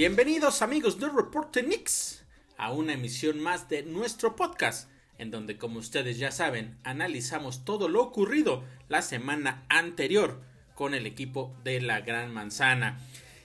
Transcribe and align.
Bienvenidos 0.00 0.62
amigos 0.62 0.98
de 0.98 1.10
Reporte 1.10 1.62
Nix 1.62 2.24
a 2.56 2.72
una 2.72 2.94
emisión 2.94 3.38
más 3.38 3.68
de 3.68 3.82
nuestro 3.82 4.34
podcast, 4.34 4.88
en 5.18 5.30
donde 5.30 5.58
como 5.58 5.78
ustedes 5.78 6.16
ya 6.16 6.30
saben, 6.30 6.78
analizamos 6.84 7.66
todo 7.66 7.86
lo 7.86 8.02
ocurrido 8.02 8.64
la 8.88 9.02
semana 9.02 9.66
anterior 9.68 10.40
con 10.74 10.94
el 10.94 11.04
equipo 11.04 11.54
de 11.64 11.82
la 11.82 12.00
Gran 12.00 12.32
Manzana. 12.32 12.98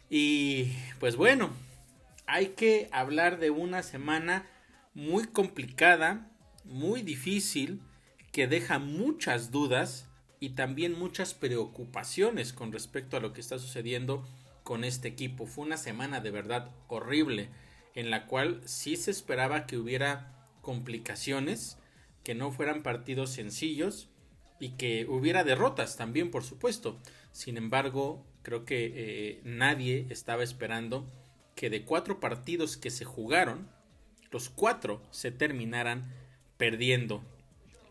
Y 0.09 0.72
pues 0.98 1.18
bueno, 1.18 1.50
hay 2.26 2.54
que 2.56 2.88
hablar 2.94 3.38
de 3.38 3.50
una 3.50 3.84
semana 3.84 4.48
muy 4.94 5.26
complicada, 5.26 6.31
muy 6.64 7.02
difícil, 7.02 7.81
que 8.31 8.48
deja 8.48 8.80
muchas 8.80 9.52
dudas 9.52 10.08
y 10.40 10.52
también 10.52 10.98
muchas 10.98 11.34
preocupaciones 11.34 12.53
con 12.53 12.72
respecto 12.72 13.17
a 13.17 13.20
lo 13.20 13.34
que 13.34 13.42
está 13.42 13.59
sucediendo 13.59 14.26
con 14.66 14.84
este 14.84 15.08
equipo. 15.08 15.46
Fue 15.46 15.64
una 15.64 15.78
semana 15.78 16.20
de 16.20 16.32
verdad 16.32 16.72
horrible 16.90 17.50
en 17.94 18.10
la 18.10 18.26
cual 18.26 18.62
sí 18.66 18.98
se 18.98 19.12
esperaba 19.12 19.68
que 19.68 19.78
hubiera 19.78 20.34
complicaciones, 20.62 21.78
que 22.23 22.36
no 22.36 22.52
fueran 22.52 22.82
partidos 22.84 23.30
sencillos 23.30 24.09
y 24.59 24.72
que 24.72 25.06
hubiera 25.08 25.44
derrotas 25.44 25.95
también, 25.95 26.31
por 26.31 26.44
supuesto. 26.44 27.00
Sin 27.31 27.58
embargo, 27.58 28.26
creo 28.42 28.66
que 28.66 28.92
eh, 28.95 29.42
nadie 29.44 30.08
estaba 30.09 30.44
esperando 30.44 31.08
que 31.56 31.70
de 31.70 31.86
cuatro 31.86 32.20
partidos 32.20 32.76
que 32.76 32.89
se 32.89 33.06
jugaron, 33.06 33.70
los 34.32 34.50
cuatro 34.50 35.04
se 35.11 35.32
terminaran 35.32 36.11
perdiendo. 36.58 37.23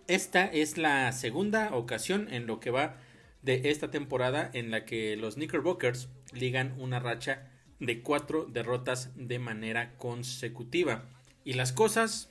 Esta 0.08 0.44
es 0.44 0.76
la 0.76 1.12
segunda 1.12 1.74
ocasión 1.74 2.32
en 2.32 2.46
lo 2.46 2.58
que 2.58 2.70
va 2.70 2.96
de 3.44 3.70
esta 3.70 3.90
temporada 3.90 4.50
en 4.54 4.70
la 4.70 4.84
que 4.84 5.16
los 5.16 5.34
Knickerbockers 5.34 6.08
ligan 6.32 6.74
una 6.80 6.98
racha 6.98 7.50
de 7.78 8.02
cuatro 8.02 8.46
derrotas 8.46 9.10
de 9.16 9.38
manera 9.38 9.96
consecutiva. 9.98 11.04
Y 11.44 11.52
las 11.52 11.72
cosas 11.72 12.30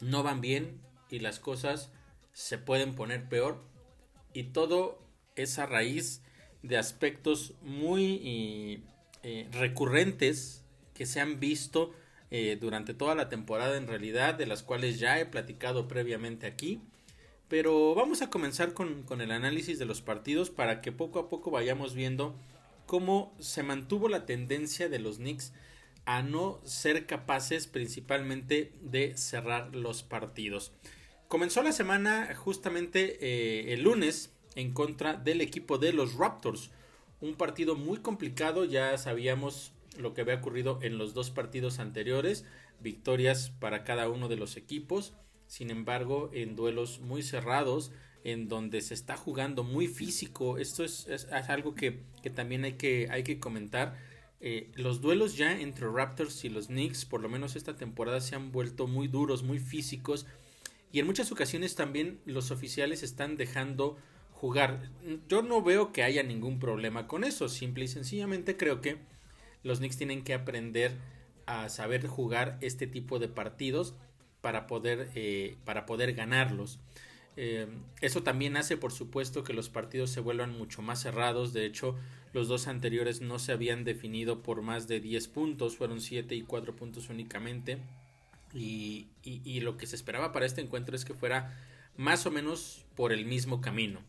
no 0.00 0.22
van 0.22 0.40
bien 0.40 0.80
y 1.10 1.18
las 1.18 1.40
cosas 1.40 1.92
se 2.32 2.58
pueden 2.58 2.94
poner 2.94 3.28
peor. 3.28 3.64
Y 4.32 4.44
todo 4.44 5.02
es 5.34 5.58
a 5.58 5.66
raíz 5.66 6.22
de 6.62 6.78
aspectos 6.78 7.54
muy 7.60 8.84
eh, 9.22 9.48
recurrentes 9.52 10.64
que 10.94 11.06
se 11.06 11.20
han 11.20 11.40
visto 11.40 11.92
eh, 12.30 12.56
durante 12.60 12.94
toda 12.94 13.14
la 13.14 13.28
temporada 13.28 13.76
en 13.76 13.88
realidad, 13.88 14.34
de 14.34 14.46
las 14.46 14.62
cuales 14.62 15.00
ya 15.00 15.18
he 15.18 15.26
platicado 15.26 15.88
previamente 15.88 16.46
aquí. 16.46 16.80
Pero 17.52 17.94
vamos 17.94 18.22
a 18.22 18.30
comenzar 18.30 18.72
con, 18.72 19.04
el 19.20 19.30
análisis 19.30 19.78
de 19.78 19.84
los 19.84 20.00
partidos 20.00 20.48
para 20.48 20.80
que 20.80 20.90
poco 20.90 21.18
a 21.18 21.28
poco 21.28 21.50
vayamos 21.50 21.92
viendo 21.92 22.34
cómo 22.86 23.36
se 23.40 23.62
mantuvo 23.62 24.08
la 24.08 24.24
tendencia 24.24 24.88
de 24.88 24.98
los 24.98 25.18
Knicks 25.18 25.52
a 26.06 26.22
no 26.22 26.62
ser 26.64 27.04
capaces 27.04 27.66
principalmente 27.66 28.72
de 28.80 29.18
cerrar 29.18 29.76
los 29.76 30.02
partidos. 30.02 30.72
Comenzó 31.28 31.62
la 31.62 31.72
semana 31.72 32.34
justamente 32.34 33.18
eh, 33.20 33.74
el 33.74 33.82
lunes 33.82 34.32
en 34.54 34.72
contra 34.72 35.12
del 35.12 35.42
equipo 35.42 35.76
de 35.76 35.92
los 35.92 36.14
Raptors. 36.14 36.70
Un 37.20 37.34
partido 37.34 37.74
muy 37.74 37.98
complicado, 37.98 38.64
ya 38.64 38.96
sabíamos 38.96 39.72
lo 39.98 40.14
que 40.14 40.22
había 40.22 40.36
ocurrido 40.36 40.78
en 40.80 40.96
los 40.96 41.12
dos 41.12 41.30
partidos 41.30 41.80
anteriores, 41.80 42.46
victorias 42.80 43.50
para 43.50 43.84
cada 43.84 44.08
uno 44.08 44.28
de 44.28 44.36
los 44.36 44.56
equipos 44.56 45.12
sin 45.52 45.70
embargo, 45.70 46.30
en 46.32 46.56
duelos 46.56 47.00
muy 47.00 47.22
cerrados, 47.22 47.92
en 48.24 48.48
donde 48.48 48.80
se 48.80 48.94
está 48.94 49.18
jugando 49.18 49.64
muy 49.64 49.86
físico, 49.86 50.56
esto 50.56 50.82
es, 50.82 51.06
algo 51.30 51.74
que, 51.74 52.04
también 52.34 52.64
hay 52.64 52.72
que, 52.72 53.08
hay 53.10 53.22
que 53.22 53.38
comentar. 53.38 53.98
Eh, 54.40 54.70
los 54.76 55.02
duelos 55.02 55.36
ya 55.36 55.60
entre 55.60 55.90
Raptors 55.90 56.46
y 56.46 56.48
los 56.48 56.68
Knicks, 56.68 57.04
por 57.04 57.20
lo 57.20 57.28
menos 57.28 57.54
esta 57.54 57.76
temporada, 57.76 58.22
se 58.22 58.34
han 58.34 58.50
vuelto 58.50 58.86
muy 58.86 59.08
duros, 59.08 59.42
muy 59.42 59.58
físicos. 59.58 60.24
Y 60.90 61.00
en 61.00 61.06
muchas 61.06 61.30
ocasiones 61.30 61.74
también 61.74 62.18
los 62.24 62.50
oficiales 62.50 63.02
están 63.02 63.36
dejando 63.36 63.98
jugar. 64.30 64.88
Yo 65.28 65.42
no 65.42 65.60
veo 65.60 65.92
que 65.92 66.02
haya 66.02 66.22
ningún 66.22 66.60
problema 66.60 67.06
con 67.06 67.24
eso. 67.24 67.50
Simple 67.50 67.84
y 67.84 67.88
sencillamente 67.88 68.56
creo 68.56 68.80
que 68.80 68.96
los 69.62 69.80
Knicks 69.80 69.98
tienen 69.98 70.24
que 70.24 70.32
aprender 70.32 70.96
a 71.44 71.68
saber 71.68 72.06
jugar 72.06 72.56
este 72.62 72.86
tipo 72.86 73.18
de 73.18 73.28
partidos 73.28 73.94
para 74.42 74.66
poder, 74.66 75.08
eh, 75.14 75.56
para 75.64 75.86
poder 75.86 76.12
ganarlos. 76.12 76.78
Eh, 77.36 77.66
eso 78.02 78.22
también 78.22 78.58
hace, 78.58 78.76
por 78.76 78.92
supuesto, 78.92 79.42
que 79.42 79.54
los 79.54 79.70
partidos 79.70 80.10
se 80.10 80.20
vuelvan 80.20 80.56
mucho 80.56 80.82
más 80.82 81.00
cerrados. 81.00 81.54
De 81.54 81.64
hecho, 81.64 81.96
los 82.34 82.48
dos 82.48 82.66
anteriores 82.66 83.22
no 83.22 83.38
se 83.38 83.52
habían 83.52 83.84
definido 83.84 84.42
por 84.42 84.60
más 84.60 84.88
de 84.88 85.00
10 85.00 85.28
puntos, 85.28 85.76
fueron 85.76 86.00
7 86.00 86.34
y 86.34 86.42
4 86.42 86.76
puntos 86.76 87.08
únicamente. 87.08 87.78
Y, 88.54 89.06
y, 89.22 89.60
lo 89.60 89.78
que 89.78 89.86
se 89.86 89.96
esperaba 89.96 90.30
para 90.30 90.44
este 90.44 90.60
encuentro 90.60 90.94
es 90.94 91.06
que 91.06 91.14
fuera 91.14 91.58
más 91.96 92.26
o 92.26 92.30
menos 92.30 92.84
por 92.96 93.14
el 93.14 93.24
mismo 93.24 93.62
camino. 93.62 94.00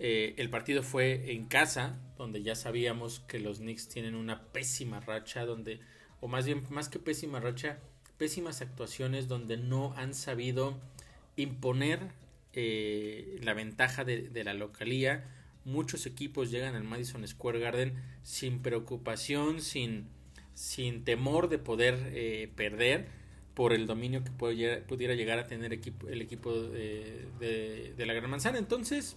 Eh, 0.00 0.34
el 0.36 0.50
partido 0.50 0.82
fue 0.82 1.32
en 1.32 1.46
casa, 1.46 1.96
donde 2.16 2.42
ya 2.42 2.56
sabíamos 2.56 3.20
que 3.20 3.38
los 3.38 3.58
Knicks 3.58 3.88
tienen 3.88 4.16
una 4.16 4.42
pésima 4.46 4.98
racha, 4.98 5.44
donde, 5.44 5.78
o 6.20 6.26
más 6.26 6.44
bien, 6.44 6.64
más 6.70 6.88
que 6.88 6.98
pésima 6.98 7.38
racha, 7.38 7.78
pésimas 8.18 8.60
actuaciones 8.60 9.28
donde 9.28 9.56
no 9.56 9.94
han 9.96 10.12
sabido 10.12 10.76
imponer 11.36 12.00
eh, 12.52 13.38
la 13.42 13.54
ventaja 13.54 14.04
de, 14.04 14.30
la 14.44 14.54
localía. 14.54 15.24
Muchos 15.64 16.06
equipos 16.06 16.50
llegan 16.50 16.74
al 16.74 16.84
Madison 16.84 17.26
Square 17.26 17.60
Garden 17.60 17.94
sin 18.22 18.60
preocupación, 18.60 19.60
sin, 19.60 20.08
sin 20.54 21.04
temor 21.04 21.48
de 21.48 21.58
poder 21.58 22.10
eh, 22.12 22.50
perder 22.56 23.06
por 23.54 23.72
el 23.72 23.86
dominio 23.86 24.22
que 24.22 24.30
pudiera 24.30 25.14
llegar 25.14 25.38
a 25.38 25.46
tener 25.46 25.72
equipo, 25.72 26.08
el 26.08 26.22
equipo 26.22 26.52
de, 26.54 27.92
de 27.96 28.06
la 28.06 28.14
Gran 28.14 28.30
Manzana. 28.30 28.58
Entonces, 28.58 29.16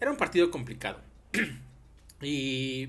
era 0.00 0.10
un 0.10 0.16
partido 0.16 0.50
complicado. 0.50 1.00
y 2.20 2.88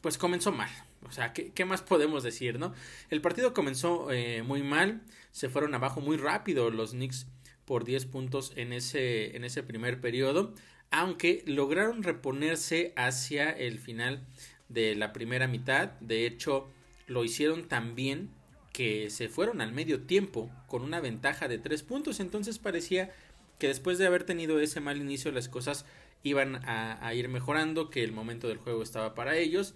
pues 0.00 0.18
comenzó 0.18 0.52
mal. 0.52 0.70
O 1.06 1.12
sea, 1.12 1.32
¿qué, 1.32 1.64
más 1.64 1.82
podemos 1.82 2.22
decir, 2.22 2.58
no? 2.58 2.72
El 3.10 3.20
partido 3.20 3.52
comenzó 3.52 4.10
eh, 4.12 4.42
muy 4.42 4.62
mal, 4.62 5.02
se 5.30 5.48
fueron 5.48 5.74
abajo 5.74 6.00
muy 6.00 6.16
rápido 6.16 6.70
los 6.70 6.92
Knicks 6.92 7.26
por 7.64 7.84
10 7.84 8.06
puntos 8.06 8.52
en 8.56 8.72
ese, 8.72 9.36
en 9.36 9.44
ese 9.44 9.62
primer 9.62 10.00
periodo, 10.00 10.54
aunque 10.90 11.42
lograron 11.46 12.02
reponerse 12.02 12.92
hacia 12.96 13.50
el 13.50 13.78
final 13.78 14.26
de 14.68 14.94
la 14.94 15.12
primera 15.12 15.48
mitad. 15.48 15.92
De 16.00 16.26
hecho, 16.26 16.68
lo 17.06 17.24
hicieron 17.24 17.68
tan 17.68 17.94
bien 17.94 18.30
que 18.72 19.10
se 19.10 19.28
fueron 19.28 19.60
al 19.60 19.72
medio 19.72 20.02
tiempo 20.02 20.50
con 20.66 20.82
una 20.82 21.00
ventaja 21.00 21.48
de 21.48 21.58
3 21.58 21.82
puntos. 21.82 22.20
Entonces 22.20 22.58
parecía 22.58 23.12
que 23.58 23.68
después 23.68 23.98
de 23.98 24.06
haber 24.06 24.24
tenido 24.24 24.60
ese 24.60 24.80
mal 24.80 24.98
inicio 24.98 25.30
las 25.30 25.48
cosas 25.48 25.84
iban 26.22 26.60
a 26.64 27.12
ir 27.14 27.28
mejorando, 27.28 27.90
que 27.90 28.04
el 28.04 28.12
momento 28.12 28.48
del 28.48 28.58
juego 28.58 28.82
estaba 28.82 29.14
para 29.14 29.36
ellos. 29.36 29.74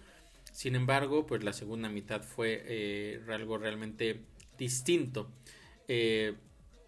Sin 0.56 0.74
embargo, 0.74 1.26
pues 1.26 1.44
la 1.44 1.52
segunda 1.52 1.90
mitad 1.90 2.22
fue 2.22 2.62
eh, 2.64 3.20
algo 3.28 3.58
realmente 3.58 4.22
distinto. 4.56 5.28
Eh, 5.86 6.32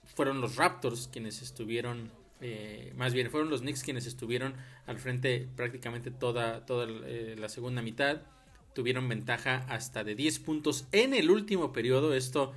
fueron 0.07 0.41
los 0.41 0.57
Raptors 0.57 1.11
quienes 1.13 1.43
estuvieron, 1.43 2.11
eh, 2.41 2.95
más 2.97 3.13
bien 3.13 3.31
fueron 3.31 3.51
los 3.51 3.61
Knicks 3.61 3.83
quienes 3.83 4.07
estuvieron 4.07 4.55
al 4.87 4.99
frente 4.99 5.47
prácticamente 5.55 6.11
toda, 6.11 6.65
toda 6.65 6.87
la 6.87 7.51
segunda 7.51 7.83
mitad. 7.83 8.23
Tuvieron 8.75 9.07
ventaja 9.07 9.67
hasta 9.69 10.03
de 10.03 10.15
10 10.15 10.39
puntos 10.39 10.87
en 10.91 11.13
el 11.13 11.31
último 11.31 11.71
periodo. 11.71 12.15
Esto 12.15 12.55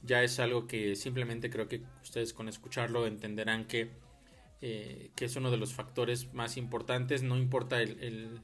ya 0.00 0.22
es 0.22 0.40
algo 0.40 0.66
que 0.66 0.96
simplemente 0.96 1.50
creo 1.50 1.68
que 1.68 1.82
ustedes 2.02 2.32
con 2.32 2.48
escucharlo 2.48 3.06
entenderán 3.06 3.66
que 3.66 3.90
eh, 4.66 5.10
que 5.14 5.26
es 5.26 5.36
uno 5.36 5.50
de 5.50 5.58
los 5.58 5.74
factores 5.74 6.32
más 6.32 6.56
importantes. 6.56 7.22
No 7.22 7.36
importa 7.36 7.80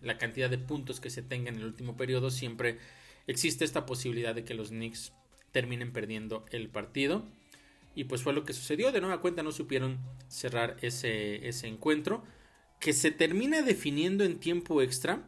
la 0.02 0.18
cantidad 0.18 0.50
de 0.50 0.58
puntos 0.58 1.00
que 1.00 1.08
se 1.08 1.22
tenga 1.22 1.48
en 1.48 1.56
el 1.56 1.64
último 1.64 1.96
periodo, 1.96 2.30
siempre 2.30 2.76
existe 3.26 3.64
esta 3.64 3.86
posibilidad 3.86 4.34
de 4.34 4.44
que 4.44 4.52
los 4.52 4.68
Knicks 4.68 5.14
terminen 5.50 5.94
perdiendo 5.94 6.44
el 6.50 6.68
partido. 6.68 7.24
Y 7.94 8.04
pues 8.04 8.22
fue 8.22 8.34
lo 8.34 8.44
que 8.44 8.52
sucedió. 8.52 8.92
De 8.92 9.00
nueva 9.00 9.22
cuenta 9.22 9.42
no 9.42 9.50
supieron 9.50 9.98
cerrar 10.28 10.76
ese, 10.82 11.48
ese 11.48 11.68
encuentro. 11.68 12.22
Que 12.80 12.92
se 12.92 13.10
termina 13.10 13.62
definiendo 13.62 14.22
en 14.22 14.40
tiempo 14.40 14.82
extra. 14.82 15.26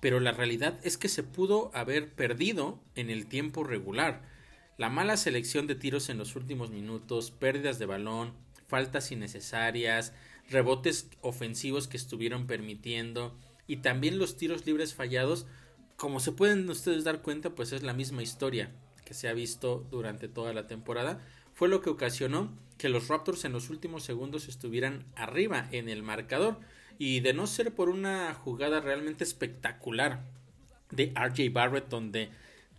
Pero 0.00 0.20
la 0.20 0.32
realidad 0.32 0.78
es 0.82 0.98
que 0.98 1.08
se 1.08 1.22
pudo 1.22 1.70
haber 1.72 2.12
perdido 2.12 2.78
en 2.96 3.08
el 3.08 3.28
tiempo 3.28 3.64
regular. 3.64 4.28
La 4.76 4.90
mala 4.90 5.16
selección 5.16 5.66
de 5.66 5.74
tiros 5.74 6.10
en 6.10 6.18
los 6.18 6.36
últimos 6.36 6.70
minutos, 6.70 7.30
pérdidas 7.30 7.78
de 7.78 7.86
balón, 7.86 8.34
faltas 8.72 9.12
innecesarias, 9.12 10.14
rebotes 10.48 11.10
ofensivos 11.20 11.88
que 11.88 11.98
estuvieron 11.98 12.46
permitiendo 12.46 13.36
y 13.66 13.76
también 13.76 14.18
los 14.18 14.38
tiros 14.38 14.64
libres 14.64 14.94
fallados, 14.94 15.44
como 15.98 16.20
se 16.20 16.32
pueden 16.32 16.66
ustedes 16.70 17.04
dar 17.04 17.20
cuenta, 17.20 17.50
pues 17.50 17.72
es 17.72 17.82
la 17.82 17.92
misma 17.92 18.22
historia 18.22 18.72
que 19.04 19.12
se 19.12 19.28
ha 19.28 19.34
visto 19.34 19.86
durante 19.90 20.26
toda 20.26 20.54
la 20.54 20.66
temporada, 20.66 21.20
fue 21.52 21.68
lo 21.68 21.82
que 21.82 21.90
ocasionó 21.90 22.50
que 22.78 22.88
los 22.88 23.08
Raptors 23.08 23.44
en 23.44 23.52
los 23.52 23.68
últimos 23.68 24.04
segundos 24.04 24.48
estuvieran 24.48 25.04
arriba 25.16 25.68
en 25.70 25.90
el 25.90 26.02
marcador 26.02 26.58
y 26.98 27.20
de 27.20 27.34
no 27.34 27.46
ser 27.46 27.74
por 27.74 27.90
una 27.90 28.32
jugada 28.32 28.80
realmente 28.80 29.22
espectacular 29.22 30.24
de 30.90 31.12
RJ 31.14 31.52
Barrett 31.52 31.90
donde 31.90 32.30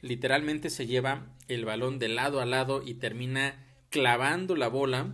literalmente 0.01 0.71
se 0.71 0.87
lleva 0.87 1.27
el 1.47 1.65
balón 1.65 1.99
de 1.99 2.07
lado 2.07 2.41
a 2.41 2.47
lado 2.47 2.81
y 2.83 2.95
termina 2.95 3.63
clavando 3.93 4.55
la 4.55 4.69
bola. 4.69 5.13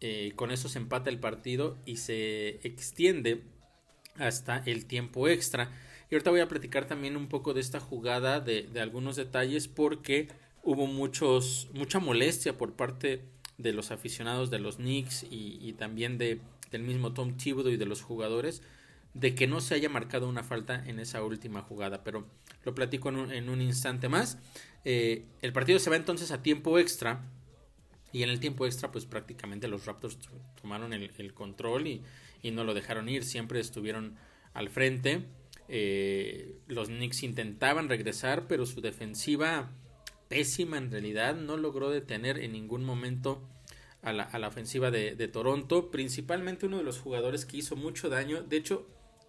Eh, 0.00 0.32
con 0.36 0.50
eso 0.50 0.68
se 0.68 0.78
empata 0.78 1.10
el 1.10 1.18
partido 1.18 1.78
y 1.86 1.96
se 1.96 2.60
extiende 2.66 3.42
hasta 4.16 4.62
el 4.66 4.86
tiempo 4.86 5.28
extra. 5.28 5.70
Y 6.10 6.14
ahorita 6.14 6.30
voy 6.30 6.40
a 6.40 6.48
platicar 6.48 6.86
también 6.86 7.16
un 7.16 7.28
poco 7.28 7.54
de 7.54 7.60
esta 7.60 7.80
jugada, 7.80 8.40
de, 8.40 8.68
algunos 8.80 9.16
detalles, 9.16 9.68
porque 9.68 10.28
hubo 10.62 10.86
muchos, 10.86 11.68
mucha 11.72 11.98
molestia 11.98 12.56
por 12.56 12.72
parte 12.74 13.22
de 13.58 13.72
los 13.72 13.90
aficionados 13.90 14.50
de 14.50 14.58
los 14.58 14.76
Knicks 14.76 15.26
y, 15.30 15.72
también 15.74 16.18
de, 16.18 16.40
del 16.70 16.82
mismo 16.82 17.12
Tom 17.12 17.36
Thibodeau 17.36 17.72
y 17.72 17.76
de 17.76 17.86
los 17.86 18.02
jugadores 18.02 18.62
de 19.14 19.34
que 19.34 19.46
no 19.46 19.60
se 19.60 19.74
haya 19.74 19.88
marcado 19.88 20.28
una 20.28 20.42
falta 20.42 20.82
en 20.86 20.98
esa 20.98 21.22
última 21.22 21.62
jugada, 21.62 22.02
pero 22.02 22.26
lo 22.64 22.74
platico 22.74 23.10
en 23.10 23.48
un, 23.48 23.62
instante 23.62 24.08
más. 24.08 24.38
Eh, 24.84 25.24
el 25.40 25.52
partido 25.52 25.78
se 25.78 25.88
va 25.88 25.96
entonces 25.96 26.32
a 26.32 26.42
tiempo 26.42 26.78
extra 26.78 27.22
y 28.14 28.22
en 28.22 28.30
el 28.30 28.38
tiempo 28.38 28.64
extra 28.64 28.92
pues 28.92 29.06
prácticamente 29.06 29.66
los 29.66 29.86
Raptors 29.86 30.18
tomaron 30.62 30.92
el, 30.92 31.34
control 31.34 31.88
y, 31.88 32.02
no 32.52 32.62
lo 32.62 32.72
dejaron 32.72 33.08
ir, 33.08 33.24
siempre 33.24 33.58
estuvieron 33.58 34.14
al 34.52 34.68
frente. 34.68 35.24
Eh, 35.66 36.54
los 36.68 36.86
Knicks 36.88 37.24
intentaban 37.24 37.88
regresar, 37.88 38.46
pero 38.46 38.66
su 38.66 38.80
defensiva 38.80 39.72
pésima 40.28 40.78
en 40.78 40.92
realidad 40.92 41.34
no 41.34 41.56
logró 41.56 41.90
detener 41.90 42.38
en 42.38 42.52
ningún 42.52 42.84
momento 42.84 43.42
a 44.02 44.12
la, 44.12 44.46
ofensiva 44.46 44.92
de, 44.92 45.28
Toronto, 45.28 45.90
principalmente 45.90 46.66
uno 46.66 46.78
de 46.78 46.84
los 46.84 47.00
jugadores 47.00 47.44
que 47.44 47.56
hizo 47.56 47.74
mucho 47.74 48.10
daño. 48.10 48.44
De 48.44 48.58
hecho, 48.58 48.86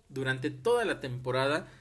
durante 0.10 0.52
toda 0.52 0.86
la 0.86 1.00
temporada, 1.00 1.72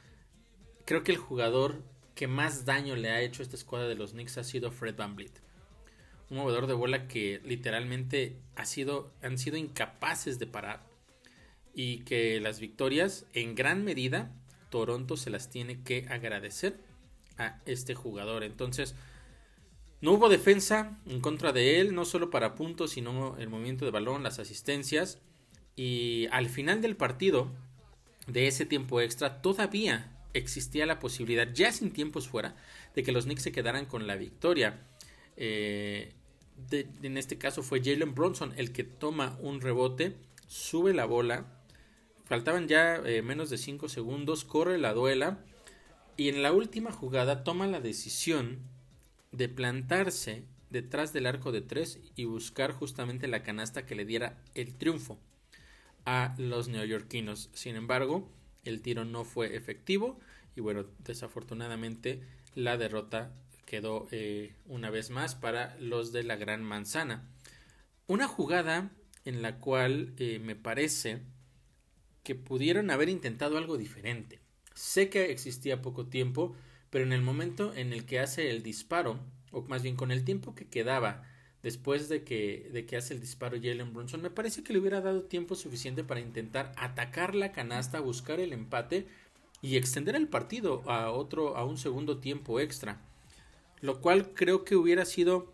creo 0.87 1.05
que 1.05 1.13
el 1.13 1.19
jugador 1.19 1.83
que 2.15 2.29
más 2.29 2.65
daño 2.65 2.97
le 2.97 3.11
ha 3.11 3.21
hecho 3.21 3.43
a 3.43 3.45
esta 3.45 3.57
escuadra 3.57 3.89
de 3.89 3.95
los 3.95 4.13
Knicks 4.13 4.39
ha 4.39 4.45
sido 4.45 4.71
Fred 4.71 4.97
Van 4.97 5.17
Vliet. 5.17 5.44
Un 6.35 6.41
movedor 6.41 6.67
de 6.67 6.75
bola 6.75 7.07
que 7.07 7.41
literalmente 7.45 8.41
ha 8.57 8.67
sido, 8.67 9.13
han 9.23 9.39
sido 9.39 9.57
incapaces 9.57 10.41
de 10.41 10.49
parar. 10.49 10.85
Y 11.75 11.99
que 11.99 12.41
las 12.41 12.59
victorias, 12.59 13.27
en 13.35 13.55
gran 13.55 13.85
medida, 13.85 14.33
Toronto 14.69 15.17
se 15.17 15.31
las 15.31 15.49
tiene 15.49 15.85
que 15.85 16.07
agradecer 16.11 16.81
a 17.39 17.61
este 17.67 17.95
jugador. 17.95 18.43
Entonces, 18.43 18.97
no 20.01 20.11
hubo 20.11 20.29
defensa 20.29 20.99
en 21.07 21.21
contra 21.21 21.53
de 21.53 21.79
él, 21.79 21.95
no 21.95 22.05
solo 22.05 22.31
para 22.31 22.57
puntos, 22.57 22.91
sino 22.91 23.37
el 23.39 23.49
movimiento 23.49 23.85
de 23.85 23.93
balón, 23.93 24.25
las 24.25 24.41
asistencias. 24.41 25.21
Y 25.77 26.27
al 26.33 26.49
final 26.49 26.83
del 26.83 26.97
partido, 26.97 27.53
de 28.27 28.49
ese 28.49 28.67
tiempo 28.67 29.01
extra, 29.01 29.41
todavía 29.41 30.11
existía 30.33 30.85
la 30.85 30.99
posibilidad, 30.99 31.53
ya 31.53 31.71
sin 31.71 31.93
tiempos 31.93 32.27
fuera, 32.27 32.57
de 32.97 33.05
que 33.05 33.13
los 33.13 33.27
Knicks 33.27 33.45
se 33.45 33.53
quedaran 33.53 33.87
con 33.87 34.09
la 34.09 34.17
victoria. 34.17 34.81
Eh, 35.37 36.13
en 36.71 37.17
este 37.17 37.39
caso 37.39 37.63
fue 37.63 37.83
Jalen 37.83 38.15
Bronson 38.15 38.53
el 38.57 38.73
que 38.73 38.85
toma 38.85 39.37
un 39.41 39.61
rebote, 39.61 40.17
sube 40.47 40.95
la 40.95 41.05
bola, 41.05 41.47
faltaban 42.25 42.69
ya 42.69 42.97
eh, 42.97 43.23
menos 43.23 43.51
de 43.51 43.59
5 43.59 43.89
segundos, 43.89 44.45
corre 44.45 44.79
la 44.79 44.95
duela 44.95 45.39
y 46.17 46.29
en 46.29 46.43
la 46.43 46.53
última 46.53 46.93
jugada 46.93 47.45
toma 47.45 47.67
la 47.67 47.81
decisión 47.81 48.59
de 49.33 49.49
plantarse 49.49 50.45
detrás 50.71 51.13
del 51.13 51.27
arco 51.27 51.53
de 51.53 51.61
3 51.61 52.01
y 52.17 52.25
buscar 52.25 52.73
justamente 52.73 53.29
la 53.29 53.43
canasta 53.43 53.87
que 53.87 53.95
le 53.95 54.05
diera 54.05 54.43
el 54.55 54.75
triunfo 54.75 55.19
a 56.05 56.35
los 56.39 56.69
neoyorquinos. 56.69 57.51
Sin 57.53 57.77
embargo, 57.77 58.29
el 58.65 58.81
tiro 58.81 59.05
no 59.05 59.25
fue 59.25 59.57
efectivo 59.57 60.19
y 60.57 60.61
bueno, 60.61 60.85
desafortunadamente 61.01 62.23
la 62.55 62.77
derrota 62.77 63.33
quedó 63.65 64.07
eh, 64.11 64.55
una 64.67 64.91
vez 64.91 65.11
más 65.11 65.35
para 65.35 65.77
los 65.79 66.13
de 66.13 66.25
la 66.25 66.37
Gran 66.37 66.63
Manzana. 66.63 67.29
Una 68.07 68.29
jugada 68.29 68.91
en 69.25 69.43
la 69.43 69.59
cual 69.59 70.15
eh, 70.19 70.39
me 70.39 70.57
parece 70.57 71.23
que 72.23 72.35
pudieron 72.35 72.91
haber 72.91 73.09
intentado 73.09 73.59
algo 73.59 73.77
diferente. 73.77 74.41
Sé 74.75 75.09
que 75.09 75.31
existía 75.31 75.83
poco 75.83 76.07
tiempo, 76.07 76.57
pero 76.91 77.05
en 77.05 77.13
el 77.13 77.23
momento 77.23 77.75
en 77.75 77.93
el 77.93 78.05
que 78.07 78.21
hace 78.21 78.51
el 78.51 78.63
disparo, 78.63 79.21
o 79.51 79.63
más 79.63 79.83
bien 79.83 79.97
con 79.97 80.11
el 80.11 80.25
tiempo 80.25 80.55
que 80.55 80.67
quedaba 80.67 81.25
después 81.63 82.09
de 82.09 82.25
que, 82.25 82.69
de 82.73 82.85
que 82.85 82.97
hace 82.97 83.15
el 83.15 83.21
disparo 83.21 83.57
Jalen 83.57 83.95
Brunson, 83.95 84.21
me 84.21 84.31
parece 84.31 84.63
que 84.63 84.73
le 84.73 84.81
hubiera 84.81 85.01
dado 85.01 85.23
tiempo 85.23 85.55
suficiente 85.55 86.05
para 86.05 86.21
intentar 86.21 86.73
atacar 86.77 87.35
la 87.35 87.53
canasta, 87.53 88.01
buscar 88.01 88.39
el 88.41 88.53
empate 88.53 89.07
y 89.63 89.77
extender 89.77 90.15
el 90.15 90.29
partido 90.29 90.83
a 90.91 91.11
otro, 91.11 91.57
a 91.57 91.65
un 91.65 91.79
segundo 91.79 92.19
tiempo 92.19 92.61
extra. 92.61 93.01
Lo 93.85 94.01
cual 94.01 94.33
creo 94.33 94.65
que 94.65 94.77
hubiera 94.77 95.05
sido 95.05 95.53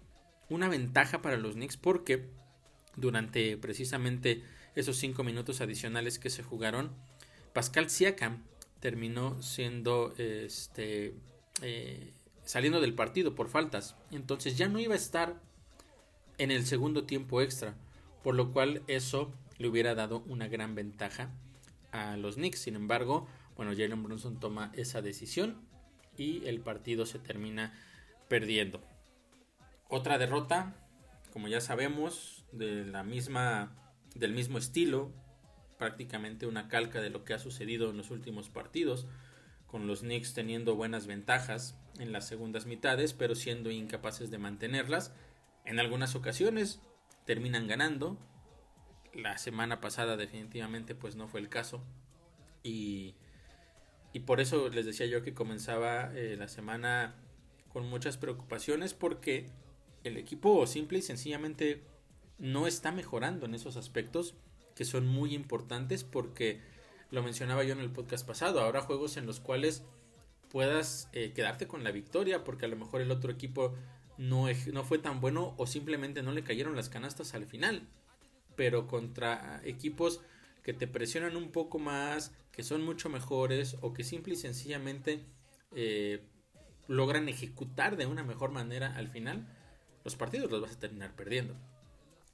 una 0.50 0.68
ventaja 0.68 1.20
para 1.20 1.36
los 1.36 1.54
Knicks 1.54 1.76
porque 1.76 2.28
durante 2.94 3.56
precisamente 3.56 4.44
esos 4.76 4.98
cinco 4.98 5.24
minutos 5.24 5.60
adicionales 5.60 6.20
que 6.20 6.30
se 6.30 6.44
jugaron, 6.44 6.92
Pascal 7.52 7.90
Siakam 7.90 8.44
terminó 8.78 9.42
siendo 9.42 10.14
este 10.16 11.12
eh, 11.60 12.12
saliendo 12.44 12.80
del 12.80 12.94
partido 12.94 13.34
por 13.34 13.48
faltas. 13.48 13.96
Entonces 14.12 14.56
ya 14.56 14.68
no 14.68 14.78
iba 14.78 14.94
a 14.94 14.98
estar 14.98 15.42
en 16.38 16.52
el 16.52 16.66
segundo 16.66 17.02
tiempo 17.02 17.40
extra, 17.40 17.74
por 18.22 18.36
lo 18.36 18.52
cual 18.52 18.84
eso 18.86 19.32
le 19.58 19.66
hubiera 19.66 19.96
dado 19.96 20.22
una 20.28 20.46
gran 20.46 20.76
ventaja 20.76 21.32
a 21.90 22.16
los 22.16 22.36
Knicks. 22.36 22.60
Sin 22.60 22.76
embargo, 22.76 23.26
bueno, 23.56 23.72
Jalen 23.72 24.04
Brunson 24.04 24.38
toma 24.38 24.70
esa 24.76 25.02
decisión 25.02 25.56
y 26.16 26.46
el 26.46 26.60
partido 26.60 27.06
se 27.06 27.18
termina 27.18 27.74
perdiendo. 28.30 28.80
Otra 29.88 30.16
derrota, 30.16 30.76
como 31.32 31.48
ya 31.48 31.60
sabemos, 31.60 32.46
de 32.52 32.86
la 32.86 33.02
misma 33.02 33.76
del 34.14 34.32
mismo 34.32 34.56
estilo, 34.56 35.12
prácticamente 35.78 36.46
una 36.46 36.68
calca 36.68 37.00
de 37.00 37.10
lo 37.10 37.24
que 37.24 37.34
ha 37.34 37.38
sucedido 37.40 37.90
en 37.90 37.96
los 37.96 38.10
últimos 38.10 38.48
partidos, 38.48 39.08
con 39.66 39.88
los 39.88 40.00
Knicks 40.00 40.32
teniendo 40.32 40.76
buenas 40.76 41.08
ventajas 41.08 41.76
en 41.98 42.12
las 42.12 42.26
segundas 42.26 42.66
mitades, 42.66 43.14
pero 43.14 43.34
siendo 43.34 43.70
incapaces 43.70 44.30
de 44.30 44.38
mantenerlas. 44.38 45.12
En 45.64 45.80
algunas 45.80 46.14
ocasiones 46.14 46.80
terminan 47.24 47.66
ganando. 47.66 48.16
La 49.12 49.38
semana 49.38 49.80
pasada 49.80 50.16
definitivamente 50.16 50.94
pues 50.94 51.16
no 51.16 51.26
fue 51.26 51.40
el 51.40 51.48
caso. 51.48 51.82
Y, 52.62 53.16
y 54.12 54.20
por 54.20 54.40
eso 54.40 54.68
les 54.68 54.86
decía 54.86 55.06
yo 55.06 55.22
que 55.22 55.34
comenzaba 55.34 56.12
eh, 56.14 56.36
la 56.36 56.46
semana 56.46 57.16
con 57.72 57.88
muchas 57.88 58.16
preocupaciones 58.16 58.94
porque 58.94 59.46
el 60.04 60.16
equipo 60.16 60.66
simple 60.66 60.98
y 60.98 61.02
sencillamente 61.02 61.82
no 62.38 62.66
está 62.66 62.92
mejorando 62.92 63.46
en 63.46 63.54
esos 63.54 63.76
aspectos 63.76 64.34
que 64.74 64.84
son 64.84 65.06
muy 65.06 65.34
importantes 65.34 66.04
porque 66.04 66.60
lo 67.10 67.22
mencionaba 67.22 67.64
yo 67.64 67.72
en 67.72 67.80
el 67.80 67.90
podcast 67.90 68.26
pasado, 68.26 68.60
ahora 68.60 68.80
juegos 68.80 69.16
en 69.16 69.26
los 69.26 69.40
cuales 69.40 69.82
puedas 70.50 71.08
eh, 71.12 71.32
quedarte 71.32 71.66
con 71.66 71.84
la 71.84 71.90
victoria 71.90 72.44
porque 72.44 72.66
a 72.66 72.68
lo 72.68 72.76
mejor 72.76 73.00
el 73.00 73.10
otro 73.10 73.30
equipo 73.30 73.74
no, 74.18 74.46
no 74.72 74.84
fue 74.84 74.98
tan 74.98 75.20
bueno 75.20 75.54
o 75.56 75.66
simplemente 75.66 76.22
no 76.22 76.32
le 76.32 76.44
cayeron 76.44 76.76
las 76.76 76.88
canastas 76.88 77.34
al 77.34 77.46
final. 77.46 77.88
Pero 78.56 78.86
contra 78.86 79.60
equipos 79.64 80.20
que 80.62 80.74
te 80.74 80.86
presionan 80.86 81.36
un 81.36 81.50
poco 81.50 81.78
más, 81.78 82.32
que 82.52 82.62
son 82.62 82.84
mucho 82.84 83.08
mejores 83.08 83.76
o 83.80 83.92
que 83.92 84.04
simple 84.04 84.34
y 84.34 84.36
sencillamente 84.36 85.24
eh, 85.74 86.22
logran 86.90 87.28
ejecutar 87.28 87.96
de 87.96 88.06
una 88.06 88.24
mejor 88.24 88.50
manera 88.50 88.94
al 88.96 89.08
final, 89.08 89.46
los 90.04 90.16
partidos 90.16 90.50
los 90.50 90.60
vas 90.60 90.72
a 90.72 90.78
terminar 90.80 91.14
perdiendo. 91.14 91.54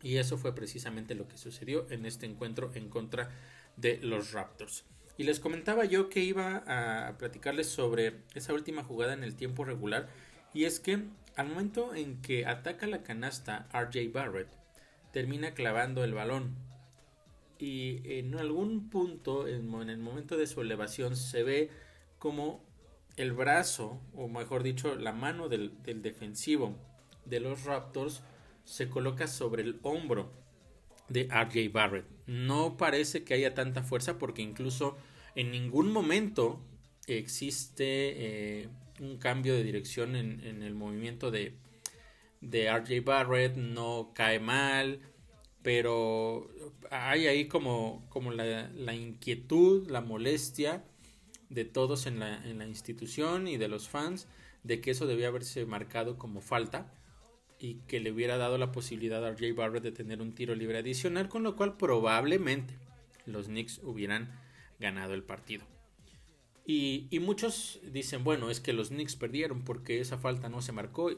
Y 0.02 0.16
eso 0.16 0.38
fue 0.38 0.54
precisamente 0.54 1.14
lo 1.14 1.28
que 1.28 1.36
sucedió 1.36 1.86
en 1.90 2.06
este 2.06 2.24
encuentro 2.24 2.70
en 2.74 2.88
contra 2.88 3.30
de 3.76 3.98
los 3.98 4.32
Raptors. 4.32 4.84
Y 5.18 5.24
les 5.24 5.40
comentaba 5.40 5.84
yo 5.84 6.08
que 6.08 6.20
iba 6.20 6.64
a 6.66 7.18
platicarles 7.18 7.68
sobre 7.68 8.22
esa 8.34 8.54
última 8.54 8.82
jugada 8.82 9.12
en 9.12 9.24
el 9.24 9.34
tiempo 9.36 9.64
regular. 9.64 10.08
Y 10.54 10.64
es 10.64 10.80
que 10.80 11.04
al 11.36 11.48
momento 11.48 11.94
en 11.94 12.22
que 12.22 12.46
ataca 12.46 12.86
la 12.86 13.02
canasta 13.02 13.68
RJ 13.72 14.10
Barrett, 14.10 14.48
termina 15.12 15.52
clavando 15.52 16.02
el 16.02 16.14
balón. 16.14 16.56
Y 17.58 18.00
en 18.04 18.34
algún 18.38 18.88
punto, 18.88 19.48
en, 19.48 19.72
el 19.90 19.98
momento 19.98 20.38
de 20.38 20.46
su 20.46 20.62
elevación, 20.62 21.14
se 21.14 21.42
ve 21.42 21.70
como 22.18 22.65
el 23.16 23.32
brazo, 23.32 24.00
o 24.14 24.28
mejor 24.28 24.62
dicho, 24.62 24.94
la 24.94 25.12
mano 25.12 25.48
del, 25.48 25.72
defensivo 25.84 26.76
de 27.24 27.40
los 27.40 27.64
Raptors 27.64 28.22
se 28.64 28.88
coloca 28.88 29.26
sobre 29.26 29.62
el 29.62 29.78
hombro 29.82 30.30
de 31.08 31.24
RJ 31.24 31.72
Barrett. 31.72 32.06
No 32.26 32.76
parece 32.76 33.24
que 33.24 33.34
haya 33.34 33.54
tanta 33.54 33.82
fuerza 33.82 34.18
porque 34.18 34.42
incluso 34.42 34.96
en 35.34 35.50
ningún 35.50 35.92
momento 35.92 36.60
existe 37.06 37.84
eh, 37.84 38.68
un 39.00 39.18
cambio 39.18 39.54
de 39.54 39.62
dirección 39.62 40.16
en, 40.16 40.62
el 40.62 40.74
movimiento 40.74 41.30
de, 41.30 41.54
de 42.40 42.70
RJ 42.70 43.04
Barrett, 43.04 43.56
no 43.56 44.12
cae 44.14 44.40
mal, 44.40 45.00
pero 45.62 46.48
hay 46.90 47.26
ahí 47.26 47.48
como 47.48 48.06
la, 48.32 48.94
inquietud, 48.94 49.88
la 49.90 50.00
molestia 50.00 50.84
de 51.48 51.64
todos 51.64 52.06
en 52.06 52.18
la, 52.18 52.44
en 52.44 52.58
la 52.58 52.66
institución 52.66 53.48
y 53.48 53.56
de 53.56 53.68
los 53.68 53.88
fans 53.88 54.28
de 54.62 54.80
que 54.80 54.90
eso 54.90 55.06
debía 55.06 55.28
haberse 55.28 55.64
marcado 55.64 56.18
como 56.18 56.40
falta 56.40 56.92
y 57.58 57.76
que 57.86 58.00
le 58.00 58.12
hubiera 58.12 58.36
dado 58.36 58.58
la 58.58 58.72
posibilidad 58.72 59.24
a 59.24 59.30
RJ 59.30 59.54
Barrett 59.54 59.82
de 59.82 59.92
tener 59.92 60.20
un 60.20 60.34
tiro 60.34 60.54
libre 60.54 60.78
adicional, 60.78 61.28
con 61.28 61.42
lo 61.42 61.56
cual 61.56 61.76
probablemente 61.76 62.74
los 63.24 63.46
Knicks 63.46 63.80
hubieran 63.82 64.30
ganado 64.78 65.14
el 65.14 65.22
partido. 65.22 65.64
Y, 66.66 67.06
y, 67.10 67.20
muchos 67.20 67.78
dicen, 67.92 68.24
bueno, 68.24 68.50
es 68.50 68.60
que 68.60 68.72
los 68.72 68.88
Knicks 68.88 69.14
perdieron 69.14 69.62
porque 69.62 70.00
esa 70.00 70.18
falta 70.18 70.48
no 70.48 70.60
se 70.62 70.72
marcó. 70.72 71.12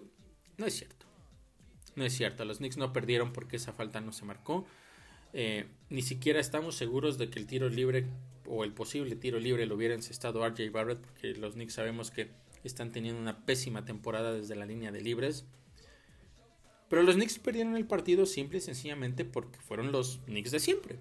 No 0.59 0.67
es 0.67 0.75
cierto. 0.75 1.07
No 1.97 2.05
es 2.05 2.13
cierto. 2.13 2.45
Los 2.45 2.59
Knicks 2.59 2.77
no 2.77 2.93
perdieron 2.93 3.33
porque 3.33 3.57
esa 3.57 3.73
falta 3.73 4.03
no 4.03 4.13
se 4.13 4.27
marcó. 4.27 4.67
Eh, 5.33 5.67
ni 5.89 6.03
siquiera 6.03 6.39
estamos 6.39 6.75
seguros 6.75 7.17
de 7.17 7.31
que 7.31 7.39
el 7.39 7.47
tiro 7.47 7.71
libre 7.71 8.07
o 8.49 8.65
el 8.65 8.73
posible 8.73 9.17
tiro 9.17 9.39
libre 9.39 9.67
lo 9.67 9.75
hubiera 9.75 9.95
encestado 9.95 10.47
RJ 10.49 10.71
Barrett, 10.71 11.01
porque 11.01 11.35
los 11.35 11.55
Knicks 11.55 11.75
sabemos 11.75 12.11
que 12.11 12.31
están 12.65 12.93
teniendo 12.93 13.21
una 13.21 13.45
pésima 13.45 13.85
temporada 13.85 14.33
desde 14.33 14.57
la 14.57 14.67
línea 14.67 14.91
de 14.91 15.01
libres. 15.01 15.45
Pero 16.89 17.03
los 17.03 17.17
Knicks 17.17 17.39
perdieron 17.39 17.77
el 17.77 17.87
partido 17.87 18.27
simple 18.27 18.59
y 18.59 18.63
sencillamente 18.63 19.25
porque 19.25 19.59
fueron 19.61 19.93
los 19.93 20.21
Knicks 20.25 20.51
de 20.51 20.61
siempre. 20.61 20.99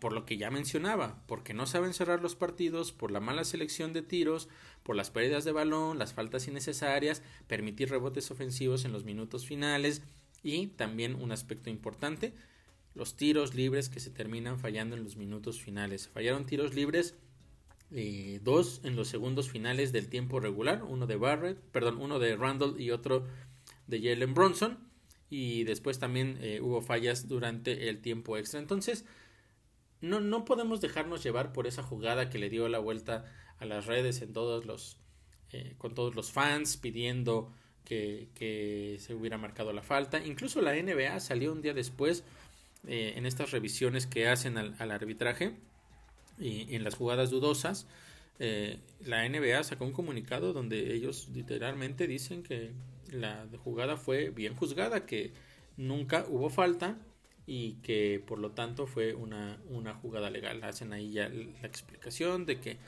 Por 0.00 0.12
lo 0.12 0.26
que 0.26 0.36
ya 0.36 0.50
mencionaba, 0.50 1.22
porque 1.26 1.54
no 1.54 1.66
saben 1.66 1.94
cerrar 1.94 2.20
los 2.20 2.34
partidos, 2.34 2.92
por 2.92 3.10
la 3.10 3.20
mala 3.20 3.44
selección 3.44 3.92
de 3.92 4.02
tiros, 4.02 4.48
por 4.82 4.96
las 4.96 5.10
pérdidas 5.10 5.44
de 5.44 5.52
balón, 5.52 5.98
las 5.98 6.12
faltas 6.12 6.46
innecesarias, 6.48 7.22
permitir 7.46 7.90
rebotes 7.90 8.30
ofensivos 8.30 8.84
en 8.84 8.92
los 8.92 9.04
minutos 9.04 9.46
finales 9.46 10.02
y 10.42 10.66
también 10.66 11.14
un 11.14 11.32
aspecto 11.32 11.70
importante, 11.70 12.34
los 12.94 13.16
tiros 13.16 13.54
libres 13.54 13.88
que 13.88 14.00
se 14.00 14.10
terminan 14.10 14.58
fallando 14.58 14.96
en 14.96 15.04
los 15.04 15.16
minutos 15.16 15.60
finales. 15.60 16.08
Fallaron 16.08 16.46
tiros 16.46 16.74
libres 16.74 17.14
eh, 17.90 18.40
dos 18.42 18.80
en 18.84 18.96
los 18.96 19.08
segundos 19.08 19.48
finales 19.50 19.92
del 19.92 20.08
tiempo 20.08 20.40
regular, 20.40 20.82
uno 20.82 21.06
de 21.06 21.16
Barrett, 21.16 21.58
perdón, 21.70 22.00
uno 22.00 22.18
de 22.18 22.36
Randall 22.36 22.80
y 22.80 22.90
otro 22.90 23.26
de 23.86 24.00
Jalen 24.00 24.34
Bronson. 24.34 24.78
Y 25.30 25.64
después 25.64 25.98
también 25.98 26.38
eh, 26.40 26.60
hubo 26.60 26.80
fallas 26.80 27.28
durante 27.28 27.88
el 27.88 28.00
tiempo 28.00 28.36
extra. 28.36 28.60
Entonces, 28.60 29.04
no, 30.00 30.20
no 30.20 30.44
podemos 30.44 30.80
dejarnos 30.80 31.22
llevar 31.22 31.52
por 31.52 31.66
esa 31.66 31.82
jugada 31.82 32.30
que 32.30 32.38
le 32.38 32.50
dio 32.50 32.68
la 32.68 32.78
vuelta 32.78 33.24
a 33.58 33.64
las 33.64 33.86
redes 33.86 34.22
en 34.22 34.32
todos 34.32 34.66
los, 34.66 34.98
eh, 35.50 35.74
con 35.78 35.94
todos 35.94 36.14
los 36.14 36.30
fans 36.30 36.76
pidiendo 36.76 37.52
que, 37.84 38.28
que, 38.34 38.96
se 39.00 39.14
hubiera 39.14 39.38
marcado 39.38 39.72
la 39.72 39.82
falta. 39.82 40.24
Incluso 40.24 40.60
la 40.60 40.74
NBA 40.74 41.20
salió 41.20 41.52
un 41.52 41.62
día 41.62 41.74
después 41.74 42.24
en 42.86 43.26
estas 43.26 43.50
revisiones 43.50 44.06
que 44.06 44.28
hacen 44.28 44.58
al, 44.58 44.74
al 44.78 44.90
arbitraje 44.90 45.56
y 46.38 46.74
en 46.74 46.84
las 46.84 46.94
jugadas 46.94 47.30
dudosas, 47.30 47.86
eh, 48.38 48.78
la 49.04 49.28
NBA 49.28 49.62
sacó 49.62 49.84
un 49.84 49.92
comunicado 49.92 50.52
donde 50.52 50.94
ellos 50.94 51.28
literalmente 51.32 52.06
dicen 52.06 52.42
que 52.42 52.72
la 53.10 53.46
jugada 53.62 53.96
fue 53.96 54.30
bien 54.30 54.56
juzgada, 54.56 55.06
que 55.06 55.32
nunca 55.76 56.26
hubo 56.28 56.50
falta 56.50 56.98
y 57.46 57.74
que 57.74 58.22
por 58.26 58.38
lo 58.38 58.52
tanto 58.52 58.86
fue 58.86 59.14
una, 59.14 59.60
una 59.68 59.94
jugada 59.94 60.30
legal. 60.30 60.62
Hacen 60.64 60.92
ahí 60.92 61.12
ya 61.12 61.28
la 61.28 61.66
explicación 61.66 62.46
de 62.46 62.60
que 62.60 62.78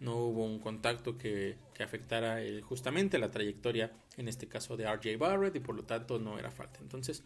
no 0.00 0.16
hubo 0.16 0.44
un 0.44 0.58
contacto 0.58 1.18
que, 1.18 1.56
que 1.74 1.82
afectara 1.82 2.42
eh, 2.42 2.62
justamente 2.62 3.18
la 3.18 3.30
trayectoria, 3.30 3.92
en 4.16 4.28
este 4.28 4.48
caso 4.48 4.76
de 4.76 4.86
RJ 4.86 5.18
Barrett, 5.18 5.56
y 5.56 5.60
por 5.60 5.74
lo 5.74 5.84
tanto 5.84 6.18
no 6.18 6.38
era 6.38 6.50
falta. 6.50 6.80
Entonces, 6.80 7.24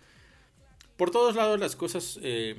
por 0.99 1.11
todos 1.11 1.37
lados 1.37 1.59
las 1.59 1.77
cosas 1.77 2.19
eh, 2.23 2.57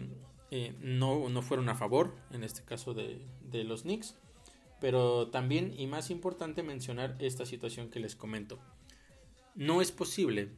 eh, 0.50 0.74
no, 0.80 1.30
no, 1.30 1.42
fueron 1.44 1.70
a 1.70 1.76
favor, 1.76 2.16
en 2.32 2.44
este 2.44 2.64
caso 2.64 2.96
de, 2.96 3.22
de, 3.44 3.64
los 3.64 3.84
Knicks. 3.84 4.16
Pero 4.82 5.28
también, 5.28 5.74
y 5.78 5.86
más 5.86 6.10
importante, 6.10 6.64
mencionar 6.64 7.16
esta 7.20 7.46
situación 7.46 7.90
que 7.90 8.00
les 8.00 8.16
comento. 8.16 8.58
No 9.54 9.82
es 9.82 9.92
posible 9.92 10.50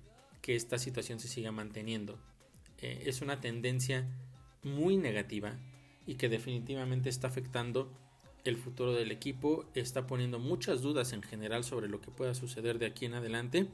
que 0.41 0.55
esta 0.55 0.77
situación 0.77 1.19
se 1.19 1.27
siga 1.27 1.51
manteniendo. 1.51 2.19
Eh, 2.77 3.03
es 3.05 3.21
una 3.21 3.41
tendencia 3.41 4.07
muy 4.63 4.95
negativa 4.95 5.57
y 6.05 6.15
que 6.15 6.29
definitivamente 6.29 7.09
está 7.09 7.27
afectando 7.27 7.91
el 8.43 8.57
futuro 8.57 8.93
del 8.93 9.11
equipo, 9.11 9.65
está 9.75 10.07
poniendo 10.07 10.39
muchas 10.39 10.81
dudas 10.81 11.13
en 11.13 11.21
general 11.21 11.63
sobre 11.63 11.89
lo 11.89 12.01
que 12.01 12.11
pueda 12.11 12.33
suceder 12.33 12.79
de 12.79 12.87
aquí 12.87 13.05
en 13.05 13.13
adelante, 13.13 13.67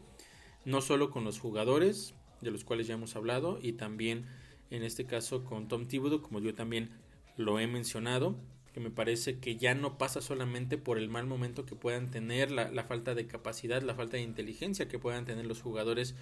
no 0.65 0.81
solo 0.81 1.09
con 1.09 1.23
los 1.23 1.39
jugadores, 1.39 2.13
de 2.41 2.51
los 2.51 2.63
cuales 2.63 2.87
ya 2.87 2.95
hemos 2.95 3.15
hablado, 3.15 3.59
y 3.61 3.73
también 3.73 4.25
en 4.69 4.83
este 4.83 5.05
caso 5.05 5.43
con 5.43 5.67
Tom 5.67 5.87
Thibodeau, 5.87 6.21
como 6.21 6.39
yo 6.39 6.53
también 6.53 6.89
lo 7.37 7.59
he 7.59 7.67
mencionado, 7.67 8.35
que 8.73 8.79
me 8.79 8.91
parece 8.91 9.39
que 9.39 9.57
ya 9.57 9.73
no 9.73 9.97
pasa 9.97 10.21
solamente 10.21 10.77
por 10.77 10.97
el 10.97 11.09
mal 11.09 11.25
momento 11.25 11.65
que 11.65 11.75
puedan 11.75 12.11
tener, 12.11 12.51
la, 12.51 12.83
falta 12.83 13.15
de 13.15 13.25
capacidad, 13.25 13.81
la 13.81 13.95
falta 13.95 14.17
de 14.17 14.23
inteligencia 14.23 14.87
que 14.87 14.99
puedan 14.99 15.25
tener 15.25 15.45
los 15.45 15.61
jugadores 15.61 16.15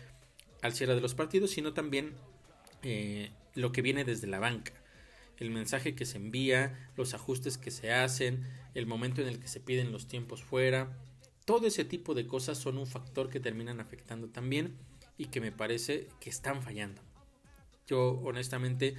al 0.62 0.74
cierre 0.74 0.96
de 0.96 1.02
los 1.02 1.16
partidos, 1.16 1.52
sino 1.52 1.74
también 1.74 2.14
eh, 2.84 3.32
lo 3.56 3.72
que 3.72 3.82
viene 3.82 4.06
desde 4.06 4.28
la 4.28 4.40
banca. 4.40 4.72
El 5.38 5.52
mensaje 5.52 5.96
que 5.96 6.06
se 6.06 6.18
envía, 6.18 6.92
los 6.96 7.14
ajustes 7.14 7.58
que 7.58 7.72
se 7.72 7.92
hacen, 7.92 8.46
el 8.74 8.86
momento 8.86 9.22
en 9.22 9.28
el 9.28 9.40
que 9.40 9.50
se 9.50 9.60
piden 9.60 9.92
los 9.92 10.08
tiempos 10.08 10.42
fuera, 10.44 10.98
todo 11.44 11.68
ese 11.68 11.84
tipo 11.84 12.14
de 12.14 12.26
cosas 12.26 12.58
son 12.58 12.78
un 12.78 12.88
factor 12.88 13.30
que 13.30 13.40
terminan 13.40 13.80
afectando 13.82 14.30
también 14.30 14.76
y 15.18 15.26
que 15.26 15.42
me 15.42 15.52
parece 15.52 16.08
que 16.20 16.30
están 16.30 16.62
fallando. 16.62 17.02
Yo 17.88 18.20
honestamente 18.24 18.96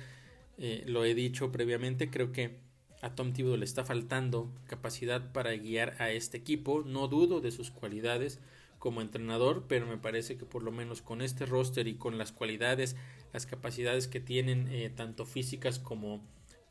eh, 0.58 0.84
lo 0.86 1.04
he 1.04 1.14
dicho 1.14 1.52
previamente, 1.52 2.10
creo 2.10 2.32
que 2.32 2.58
a 3.02 3.14
Tom 3.14 3.32
Thibodeau 3.32 3.58
le 3.58 3.64
está 3.64 3.84
faltando 3.84 4.50
capacidad 4.66 5.32
para 5.32 5.52
guiar 5.52 5.96
a 5.98 6.10
este 6.10 6.38
equipo. 6.38 6.82
No 6.82 7.08
dudo 7.08 7.40
de 7.40 7.50
sus 7.50 7.70
cualidades 7.70 8.40
como 8.78 9.00
entrenador, 9.00 9.64
pero 9.68 9.86
me 9.86 9.98
parece 9.98 10.36
que 10.36 10.46
por 10.46 10.62
lo 10.62 10.72
menos 10.72 11.02
con 11.02 11.20
este 11.20 11.46
roster 11.46 11.88
y 11.88 11.94
con 11.94 12.18
las 12.18 12.32
cualidades, 12.32 12.96
las 13.32 13.46
capacidades 13.46 14.08
que 14.08 14.20
tienen 14.20 14.68
eh, 14.68 14.90
tanto 14.94 15.26
físicas 15.26 15.78
como 15.78 16.22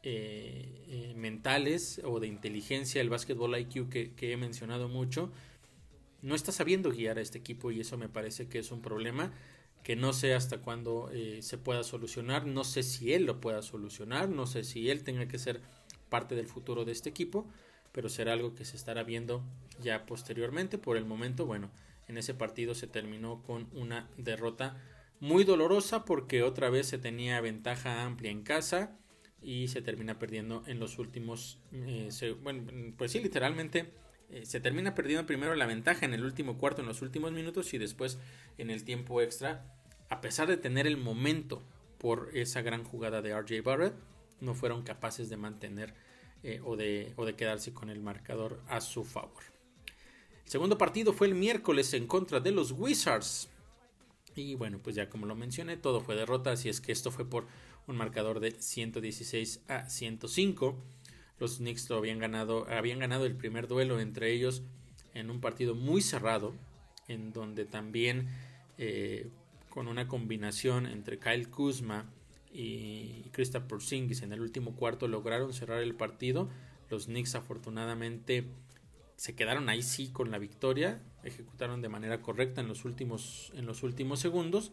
eh, 0.04 1.14
mentales 1.16 2.02
o 2.04 2.20
de 2.20 2.28
inteligencia, 2.28 3.02
el 3.02 3.10
basketball 3.10 3.58
IQ 3.58 3.90
que 3.90 4.32
he 4.32 4.38
mencionado 4.38 4.88
mucho, 4.88 5.32
no 6.26 6.34
está 6.34 6.52
sabiendo 6.52 6.90
guiar 6.90 7.20
a 7.20 7.22
este 7.22 7.38
equipo 7.38 7.72
y 7.72 7.80
eso 7.80 7.98
me 7.98 8.10
parece 8.10 8.48
que 8.48 8.58
es 8.58 8.72
un 8.72 8.82
problema 8.82 9.32
que 9.84 9.96
no 9.96 10.12
sé 10.12 10.34
hasta 10.34 10.58
cuándo 10.58 11.12
eh, 11.14 11.44
se 11.44 11.60
pueda 11.60 11.84
solucionar, 11.84 12.48
no 12.48 12.64
sé 12.64 12.82
si 12.82 13.14
él 13.14 13.26
lo 13.26 13.40
pueda 13.40 13.62
solucionar, 13.62 14.28
no 14.28 14.48
sé 14.48 14.64
si 14.64 14.90
él 14.90 15.04
tenga 15.04 15.28
que 15.28 15.38
ser 15.38 15.62
parte 16.10 16.34
del 16.34 16.48
futuro 16.48 16.84
de 16.84 16.92
este 16.92 17.10
equipo, 17.10 17.46
pero 17.92 18.10
será 18.10 18.34
algo 18.34 18.56
que 18.56 18.66
se 18.66 18.76
estará 18.76 19.04
viendo 19.04 19.44
ya 19.80 20.08
posteriormente. 20.08 20.80
Por 20.80 20.98
el 20.98 21.06
momento, 21.06 21.46
bueno, 21.46 21.70
en 22.08 22.18
ese 22.18 22.34
partido 22.34 22.74
se 22.74 22.88
terminó 22.88 23.44
con 23.44 23.68
una 23.72 24.10
derrota 24.18 24.82
muy 25.20 25.44
dolorosa 25.44 26.06
porque 26.06 26.42
otra 26.42 26.72
vez 26.72 26.88
se 26.88 26.98
tenía 26.98 27.40
ventaja 27.40 28.04
amplia 28.04 28.32
en 28.32 28.42
casa 28.42 28.98
y 29.44 29.68
se 29.68 29.84
termina 29.84 30.18
perdiendo 30.18 30.64
en 30.66 30.80
los 30.80 30.98
últimos, 30.98 31.60
eh, 31.72 32.10
bueno, 32.42 32.64
pues 32.98 33.12
sí, 33.12 33.20
literalmente 33.20 33.94
eh, 34.30 34.46
se 34.46 34.60
termina 34.60 34.96
perdiendo 34.96 35.26
primero 35.26 35.56
la 35.56 35.66
ventaja 35.66 36.06
en 36.06 36.14
el 36.14 36.24
último 36.24 36.58
cuarto, 36.58 36.82
en 36.82 36.88
los 36.88 37.02
últimos 37.02 37.32
minutos 37.32 37.74
y 37.74 37.78
después 37.78 38.18
en 38.58 38.70
el 38.70 38.84
tiempo 38.84 39.22
extra 39.22 39.66
a 40.10 40.22
pesar 40.22 40.48
de 40.48 40.58
tener 40.58 40.88
el 40.88 40.98
momento 40.98 41.62
por 41.98 42.30
esa 42.34 42.62
gran 42.62 42.84
jugada 42.84 43.22
de 43.22 43.34
RJ 43.40 43.62
Barrett, 43.64 43.96
no 44.42 44.54
fueron 44.54 44.84
capaces 44.84 45.30
de 45.30 45.38
mantener 45.38 45.94
eh, 46.44 46.62
o, 46.64 46.76
de, 46.76 47.14
o, 47.16 47.26
de, 47.26 47.36
quedarse 47.36 47.74
con 47.74 47.90
el 47.90 48.00
marcador 48.00 48.62
a 48.68 48.82
su 48.82 49.04
favor. 49.04 49.44
El 50.44 50.52
segundo 50.52 50.78
partido 50.78 51.14
fue 51.14 51.28
el 51.28 51.36
miércoles 51.36 51.94
en 51.94 52.06
contra 52.06 52.40
de 52.40 52.52
los 52.52 52.72
Wizards. 52.72 53.50
Y 54.36 54.54
bueno, 54.56 54.80
pues 54.84 54.96
ya 54.96 55.10
como 55.10 55.26
lo 55.26 55.34
mencioné, 55.34 55.78
todo 55.78 56.02
fue 56.02 56.16
derrota, 56.16 56.52
así 56.52 56.70
es 56.70 56.82
que 56.82 56.92
esto 56.92 57.10
fue 57.10 57.28
por 57.28 57.48
un 57.88 57.96
marcador 57.96 58.40
de 58.40 58.52
116 58.52 59.62
a 59.68 59.90
105. 59.90 60.76
Los 61.40 61.58
Knicks 61.58 61.90
lo 61.90 61.98
habían 61.98 62.20
ganado, 62.20 62.68
habían 62.70 63.00
ganado 63.00 63.26
el 63.26 63.36
primer 63.36 63.68
duelo 63.68 64.00
entre 64.00 64.32
ellos 64.32 64.64
en 65.14 65.30
un 65.30 65.42
partido 65.42 65.76
muy 65.76 66.02
cerrado, 66.02 66.54
en 67.08 67.34
donde 67.34 67.66
también 67.66 68.28
eh, 68.78 69.30
con 69.70 69.88
una 69.88 70.08
combinación 70.08 70.86
entre 70.86 71.20
Kyle 71.20 71.50
Kuzma 71.50 72.06
y 72.54 73.24
Kristaps 73.32 73.68
Porzingis 73.68 74.22
en 74.22 74.32
el 74.32 74.42
último 74.42 74.76
cuarto 74.76 75.08
lograron 75.08 75.54
cerrar 75.54 75.82
el 75.82 75.96
partido. 75.96 76.50
Los 76.90 77.06
Knicks 77.08 77.36
afortunadamente 77.36 78.46
se 79.18 79.36
quedaron 79.36 79.70
ahí 79.70 79.82
sí 79.82 80.10
con 80.10 80.32
la 80.32 80.38
victoria, 80.38 81.02
ejecutaron 81.24 81.82
de 81.82 81.90
manera 81.90 82.22
correcta 82.22 82.62
en 82.62 82.68
los 82.68 82.86
últimos, 82.86 83.52
en 83.56 83.66
los 83.66 83.84
últimos 83.84 84.20
segundos, 84.20 84.72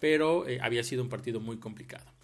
pero 0.00 0.46
eh, 0.48 0.60
había 0.60 0.84
sido 0.84 1.02
un 1.02 1.08
partido 1.08 1.40
muy 1.40 1.58
complicado. 1.58 2.17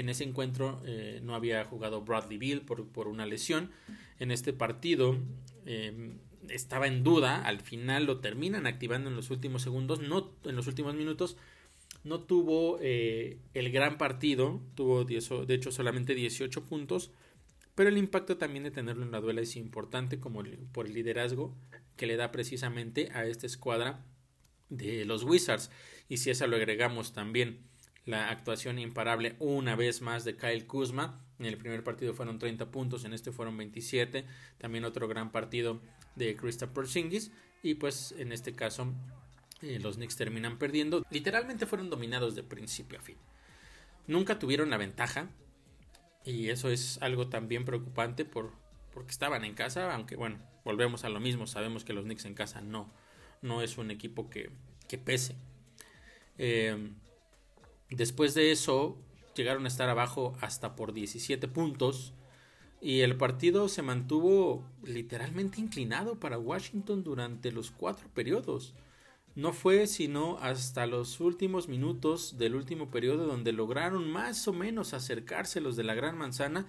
En 0.00 0.08
ese 0.08 0.24
encuentro 0.24 0.80
eh, 0.86 1.20
no 1.22 1.34
había 1.34 1.62
jugado 1.66 2.00
Bradley 2.00 2.38
Bill 2.38 2.62
por, 2.62 2.88
por, 2.88 3.06
una 3.06 3.26
lesión. 3.26 3.70
En 4.18 4.30
este 4.30 4.54
partido 4.54 5.18
eh, 5.66 6.14
estaba 6.48 6.86
en 6.86 7.04
duda, 7.04 7.44
al 7.44 7.60
final 7.60 8.06
lo 8.06 8.20
terminan 8.20 8.66
activando 8.66 9.10
en 9.10 9.16
los 9.16 9.28
últimos 9.28 9.60
segundos, 9.60 10.00
no 10.00 10.32
en 10.44 10.56
los 10.56 10.66
últimos 10.66 10.94
minutos, 10.94 11.36
no 12.02 12.20
tuvo 12.20 12.78
eh, 12.80 13.36
el 13.52 13.70
gran 13.72 13.98
partido, 13.98 14.62
tuvo 14.74 15.04
de 15.04 15.54
hecho 15.54 15.70
solamente 15.70 16.14
18 16.14 16.64
puntos, 16.64 17.10
pero 17.74 17.90
el 17.90 17.98
impacto 17.98 18.38
también 18.38 18.64
de 18.64 18.70
tenerlo 18.70 19.04
en 19.04 19.10
la 19.10 19.20
duela 19.20 19.42
es 19.42 19.54
importante 19.54 20.18
como 20.18 20.42
por 20.72 20.86
el 20.86 20.94
liderazgo 20.94 21.54
que 21.96 22.06
le 22.06 22.16
da 22.16 22.32
precisamente 22.32 23.10
a 23.12 23.26
esta 23.26 23.44
escuadra 23.46 24.02
de 24.70 25.04
los 25.04 25.24
Wizards. 25.24 25.70
Y 26.08 26.16
si 26.16 26.30
eso 26.30 26.46
lo 26.46 26.56
agregamos 26.56 27.12
también 27.12 27.68
la 28.10 28.30
actuación 28.30 28.78
imparable 28.78 29.36
una 29.38 29.76
vez 29.76 30.02
más 30.02 30.24
de 30.24 30.36
Kyle 30.36 30.66
Kuzma. 30.66 31.20
En 31.38 31.46
el 31.46 31.56
primer 31.56 31.82
partido 31.84 32.12
fueron 32.12 32.38
30 32.38 32.70
puntos, 32.70 33.04
en 33.04 33.14
este 33.14 33.32
fueron 33.32 33.56
27. 33.56 34.24
También 34.58 34.84
otro 34.84 35.08
gran 35.08 35.30
partido 35.30 35.80
de 36.16 36.36
Christopher 36.36 36.86
Singis. 36.86 37.30
Y 37.62 37.74
pues 37.74 38.14
en 38.18 38.32
este 38.32 38.52
caso 38.52 38.92
eh, 39.62 39.78
los 39.80 39.96
Knicks 39.96 40.16
terminan 40.16 40.58
perdiendo. 40.58 41.06
Literalmente 41.10 41.66
fueron 41.66 41.88
dominados 41.88 42.34
de 42.34 42.42
principio 42.42 42.98
a 42.98 43.02
fin. 43.02 43.16
Nunca 44.06 44.38
tuvieron 44.38 44.70
la 44.70 44.76
ventaja. 44.76 45.28
Y 46.24 46.48
eso 46.48 46.68
es 46.68 46.98
algo 47.00 47.28
también 47.28 47.64
preocupante 47.64 48.24
por, 48.24 48.52
porque 48.92 49.12
estaban 49.12 49.44
en 49.44 49.54
casa. 49.54 49.94
Aunque 49.94 50.16
bueno, 50.16 50.38
volvemos 50.64 51.04
a 51.04 51.08
lo 51.08 51.20
mismo. 51.20 51.46
Sabemos 51.46 51.84
que 51.84 51.92
los 51.92 52.04
Knicks 52.04 52.24
en 52.24 52.34
casa 52.34 52.60
no, 52.60 52.92
no 53.40 53.62
es 53.62 53.78
un 53.78 53.90
equipo 53.90 54.28
que, 54.28 54.50
que 54.88 54.98
pese. 54.98 55.36
Eh, 56.36 56.90
Después 57.90 58.34
de 58.34 58.52
eso, 58.52 58.96
llegaron 59.34 59.64
a 59.64 59.68
estar 59.68 59.88
abajo 59.88 60.36
hasta 60.40 60.76
por 60.76 60.92
17 60.92 61.48
puntos. 61.48 62.14
Y 62.80 63.00
el 63.00 63.16
partido 63.16 63.68
se 63.68 63.82
mantuvo 63.82 64.64
literalmente 64.82 65.60
inclinado 65.60 66.18
para 66.18 66.38
Washington 66.38 67.04
durante 67.04 67.52
los 67.52 67.70
cuatro 67.70 68.08
periodos. 68.14 68.74
No 69.34 69.52
fue 69.52 69.86
sino 69.86 70.38
hasta 70.38 70.86
los 70.86 71.20
últimos 71.20 71.68
minutos 71.68 72.38
del 72.38 72.54
último 72.54 72.90
periodo 72.90 73.26
donde 73.26 73.52
lograron 73.52 74.10
más 74.10 74.48
o 74.48 74.52
menos 74.52 74.94
acercarse 74.94 75.60
los 75.60 75.76
de 75.76 75.84
la 75.84 75.94
Gran 75.94 76.16
Manzana. 76.16 76.66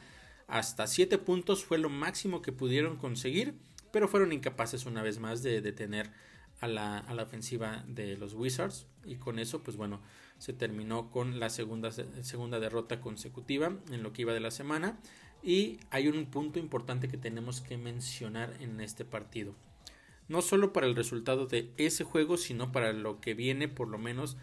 Hasta 0.48 0.86
siete 0.86 1.18
puntos 1.18 1.64
fue 1.64 1.78
lo 1.78 1.90
máximo 1.90 2.42
que 2.42 2.52
pudieron 2.52 2.98
conseguir, 2.98 3.56
pero 3.92 4.10
fueron 4.10 4.34
incapaces 4.34 4.86
una 4.86 5.02
vez 5.02 5.18
más 5.18 5.44
de 5.44 5.62
detener 5.62 6.12
a 6.60 6.68
la, 6.68 6.98
a 7.00 7.14
la 7.14 7.24
ofensiva 7.24 7.86
de 7.88 8.18
los 8.18 8.34
Wizards. 8.34 8.86
Y 9.06 9.16
con 9.16 9.40
eso, 9.40 9.64
pues 9.64 9.78
bueno, 9.78 10.02
se 10.42 10.54
terminó 10.54 11.12
con 11.12 11.40
la 11.40 11.52
segunda, 11.52 11.92
segunda 11.92 12.60
derrota 12.60 13.00
consecutiva 13.00 13.78
en 13.92 14.02
lo 14.02 14.12
que 14.12 14.24
iba 14.24 14.34
de 14.34 14.40
la 14.40 14.50
semana. 14.50 15.00
Y 15.44 15.78
hay 15.92 16.08
un 16.08 16.26
punto 16.26 16.58
importante 16.58 17.08
que 17.08 17.18
tenemos 17.18 17.62
que 17.62 17.78
mencionar 17.78 18.52
en 18.60 18.82
este 18.82 19.06
partido. 19.06 19.54
No 20.30 20.42
solo 20.42 20.74
para 20.74 20.88
el 20.88 20.96
resultado 20.96 21.46
de 21.46 21.70
ese 21.78 22.04
juego, 22.04 22.38
sino 22.38 22.72
para 22.72 22.92
lo 22.92 23.22
que 23.22 23.36
viene 23.36 23.68
por 23.68 23.88
lo 23.88 24.00
menos 24.00 24.36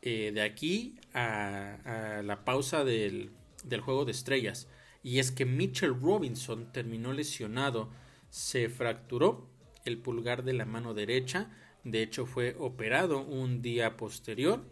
eh, 0.00 0.32
de 0.34 0.42
aquí 0.42 0.96
a, 1.14 2.18
a 2.18 2.22
la 2.22 2.44
pausa 2.44 2.82
del, 2.82 3.30
del, 3.62 3.80
juego 3.80 4.04
de 4.04 4.10
estrellas. 4.10 4.66
Y 5.04 5.20
es 5.20 5.30
que 5.30 5.46
Mitchell 5.46 5.94
Robinson 6.00 6.72
terminó 6.72 7.12
lesionado, 7.12 7.90
se 8.28 8.68
fracturó 8.68 9.48
el 9.84 9.98
pulgar 9.98 10.42
de 10.42 10.54
la 10.54 10.64
mano 10.64 10.94
derecha, 10.94 11.48
de 11.84 12.02
hecho 12.02 12.26
fue 12.26 12.56
operado 12.58 13.20
un 13.20 13.62
día 13.62 13.96
posterior 13.96 14.64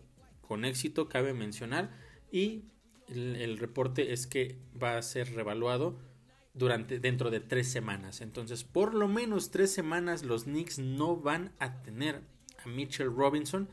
con 0.51 0.65
éxito, 0.65 1.09
cabe 1.09 1.33
mencionar, 1.33 1.93
y 2.33 2.65
el, 3.07 3.57
reporte 3.57 4.13
es 4.13 4.27
que 4.27 4.59
va 4.83 4.99
a 4.99 5.03
ser 5.03 5.33
revaluado 5.33 5.97
durante 6.55 6.99
dentro 6.99 7.31
de 7.31 7.39
tres 7.39 7.71
semanas. 7.71 8.21
Entonces, 8.21 8.65
por 8.65 8.93
lo 8.93 9.07
menos 9.07 9.53
tres 9.53 9.71
semanas 9.71 10.25
los 10.25 10.45
Knicks 10.45 10.81
no 10.81 11.17
van 11.17 11.53
a 11.61 11.83
tener 11.83 12.23
a 12.65 12.69
Mitchell 12.69 13.15
Robinson. 13.15 13.69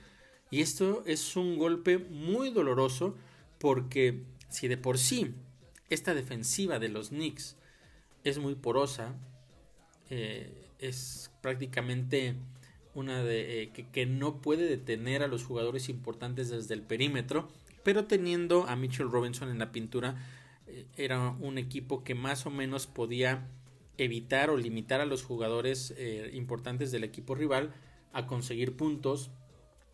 Y 0.51 0.61
esto 0.61 1.01
es 1.07 1.35
un 1.35 1.57
golpe 1.57 1.97
muy 1.97 2.51
doloroso 2.51 3.17
porque 3.57 4.25
si 4.47 4.67
de 4.67 4.77
por 4.77 4.99
sí 4.99 5.33
esta 5.89 6.13
defensiva 6.13 6.77
de 6.77 6.89
los 6.89 7.09
Knicks 7.09 7.55
es 8.23 8.37
muy 8.37 8.53
porosa, 8.53 9.15
eh, 10.11 10.69
es 10.77 11.31
prácticamente 11.41 12.35
una 12.97 13.23
de 13.23 13.61
eh, 13.61 13.69
que, 13.69 14.05
no 14.07 14.41
puede 14.41 14.67
detener 14.67 15.21
a 15.21 15.27
los 15.27 15.43
jugadores 15.43 15.87
importantes 15.87 16.49
desde 16.49 16.73
el 16.73 16.81
perímetro, 16.81 17.47
pero 17.83 18.05
teniendo 18.05 18.65
a 18.67 18.75
Mitchell 18.75 19.11
Robinson 19.11 19.49
en 19.49 19.59
la 19.59 19.71
pintura 19.71 20.15
eh, 20.65 20.87
era 20.95 21.29
un 21.39 21.59
equipo 21.59 22.03
que 22.03 22.15
más 22.15 22.47
o 22.47 22.49
menos 22.49 22.87
podía 22.87 23.47
evitar 23.99 24.49
o 24.49 24.57
limitar 24.57 24.99
a 24.99 25.05
los 25.05 25.23
jugadores 25.23 25.93
eh, 25.95 26.31
importantes 26.33 26.91
del 26.91 27.03
equipo 27.03 27.35
rival 27.35 27.71
a 28.13 28.25
conseguir 28.25 28.75
puntos. 28.75 29.29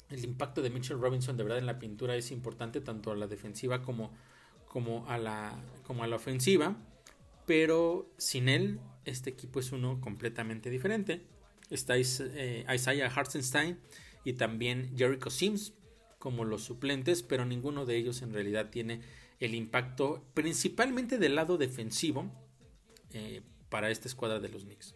El 0.09 0.23
impacto 0.23 0.61
de 0.61 0.69
Mitchell 0.69 1.01
Robinson 1.01 1.35
de 1.35 1.43
verdad 1.43 1.59
en 1.59 1.65
la 1.65 1.79
pintura 1.79 2.15
es 2.15 2.31
importante 2.31 2.79
tanto 2.79 3.11
a 3.11 3.17
la 3.17 3.27
defensiva 3.27 3.81
como, 3.81 4.13
como, 4.65 5.05
a, 5.09 5.17
la, 5.17 5.61
como 5.85 6.05
a 6.05 6.07
la 6.07 6.15
ofensiva, 6.15 6.77
pero 7.45 8.09
sin 8.17 8.47
él 8.47 8.79
este 9.03 9.29
equipo 9.29 9.59
es 9.59 9.73
uno 9.73 9.99
completamente 9.99 10.69
diferente 10.69 11.32
está 11.73 11.95
eh, 11.97 12.65
Isaiah 12.73 13.07
Hartenstein 13.13 13.79
y 14.23 14.33
también 14.33 14.93
Jericho 14.95 15.29
Sims 15.29 15.73
como 16.19 16.45
los 16.45 16.63
suplentes, 16.63 17.23
pero 17.23 17.45
ninguno 17.45 17.85
de 17.85 17.97
ellos 17.97 18.21
en 18.21 18.33
realidad 18.33 18.69
tiene 18.69 19.01
el 19.39 19.55
impacto 19.55 20.23
principalmente 20.33 21.17
del 21.17 21.35
lado 21.35 21.57
defensivo 21.57 22.31
eh, 23.11 23.41
para 23.69 23.89
esta 23.89 24.07
escuadra 24.07 24.39
de 24.39 24.49
los 24.49 24.63
Knicks. 24.63 24.95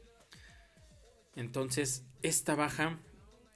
Entonces, 1.36 2.06
esta 2.22 2.56
baja, 2.56 3.00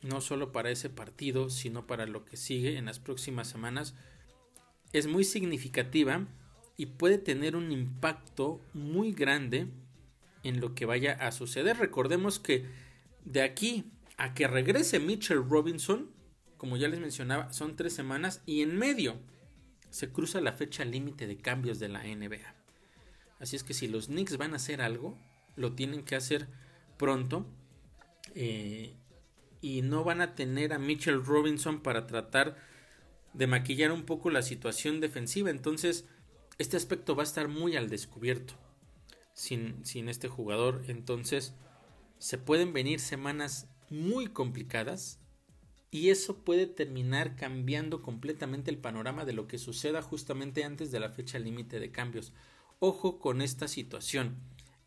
no 0.02 0.20
solo 0.20 0.52
para 0.52 0.70
ese 0.70 0.90
partido, 0.90 1.50
sino 1.50 1.88
para 1.88 2.06
lo 2.06 2.26
que 2.26 2.36
sigue 2.36 2.78
en 2.78 2.86
las 2.86 3.00
próximas 3.00 3.48
semanas, 3.48 3.96
es 4.92 5.08
muy 5.08 5.24
significativa 5.24 6.28
y 6.76 6.88
puede 6.88 7.18
tener 7.18 7.56
un 7.56 7.72
impacto 7.72 8.60
muy 8.74 9.14
grande 9.14 9.68
en 10.44 10.60
lo 10.60 10.76
que 10.76 10.86
vaya 10.86 11.14
a 11.14 11.32
suceder. 11.32 11.78
Recordemos 11.78 12.40
que 12.40 12.66
de 13.26 13.42
aquí 13.42 13.92
a 14.18 14.34
que 14.34 14.48
regrese 14.48 15.00
Mitchell 15.00 15.44
Robinson, 15.48 16.12
como 16.58 16.78
ya 16.78 16.88
les 16.88 17.00
mencionaba, 17.00 17.52
son 17.54 17.76
tres 17.76 17.94
semanas 17.94 18.42
y 18.46 18.62
en 18.62 18.78
medio 18.78 19.20
se 19.90 20.12
cruza 20.12 20.42
la 20.42 20.54
fecha 20.54 20.86
límite 20.86 21.28
de 21.28 21.38
cambios 21.38 21.80
de 21.80 21.90
la 21.90 22.04
NBA. 22.04 22.56
Así 23.40 23.56
es 23.56 23.64
que 23.64 23.74
si 23.74 23.88
los 23.88 24.08
Knicks 24.08 24.38
van 24.38 24.54
a 24.54 24.58
hacer 24.58 24.82
algo, 24.82 25.18
lo 25.56 25.74
tienen 25.74 26.04
que 26.04 26.16
hacer 26.16 26.48
pronto. 26.98 27.46
Eh, 28.36 28.96
y 29.62 29.82
no 29.82 30.04
van 30.04 30.22
a 30.22 30.36
tener 30.36 30.74
a 30.74 30.80
Mitchell 30.80 31.24
Robinson 31.24 31.82
para 31.82 32.08
tratar 32.08 32.58
de 33.34 33.48
maquillar 33.48 33.92
un 33.92 34.04
poco 34.04 34.30
la 34.30 34.42
situación 34.42 35.00
defensiva. 35.00 35.50
Entonces, 35.50 36.06
este 36.58 36.78
aspecto 36.78 37.16
va 37.16 37.24
a 37.24 37.26
estar 37.26 37.48
muy 37.48 37.76
al 37.76 37.90
descubierto 37.90 38.56
sin, 39.34 39.86
sin 39.86 40.10
este 40.10 40.28
jugador. 40.28 40.84
Entonces, 40.88 41.54
se 42.22 42.38
pueden 42.38 42.72
venir 42.72 43.00
semanas 43.00 43.68
muy 43.90 44.28
complicadas 44.28 45.20
y 45.90 46.12
eso 46.12 46.46
puede 46.46 46.68
terminar 46.68 47.36
cambiando 47.36 48.04
completamente 48.04 48.70
el 48.70 48.78
panorama 48.78 49.26
de 49.26 49.34
lo 49.34 49.48
que 49.48 49.58
suceda 49.58 50.04
justamente 50.04 50.64
antes 50.64 50.92
de 50.92 51.00
la 51.00 51.10
fecha 51.10 51.40
límite 51.40 51.80
de 51.80 51.92
cambios. 51.92 52.32
Ojo 52.78 53.18
con 53.18 53.42
esta 53.42 53.68
situación. 53.68 54.38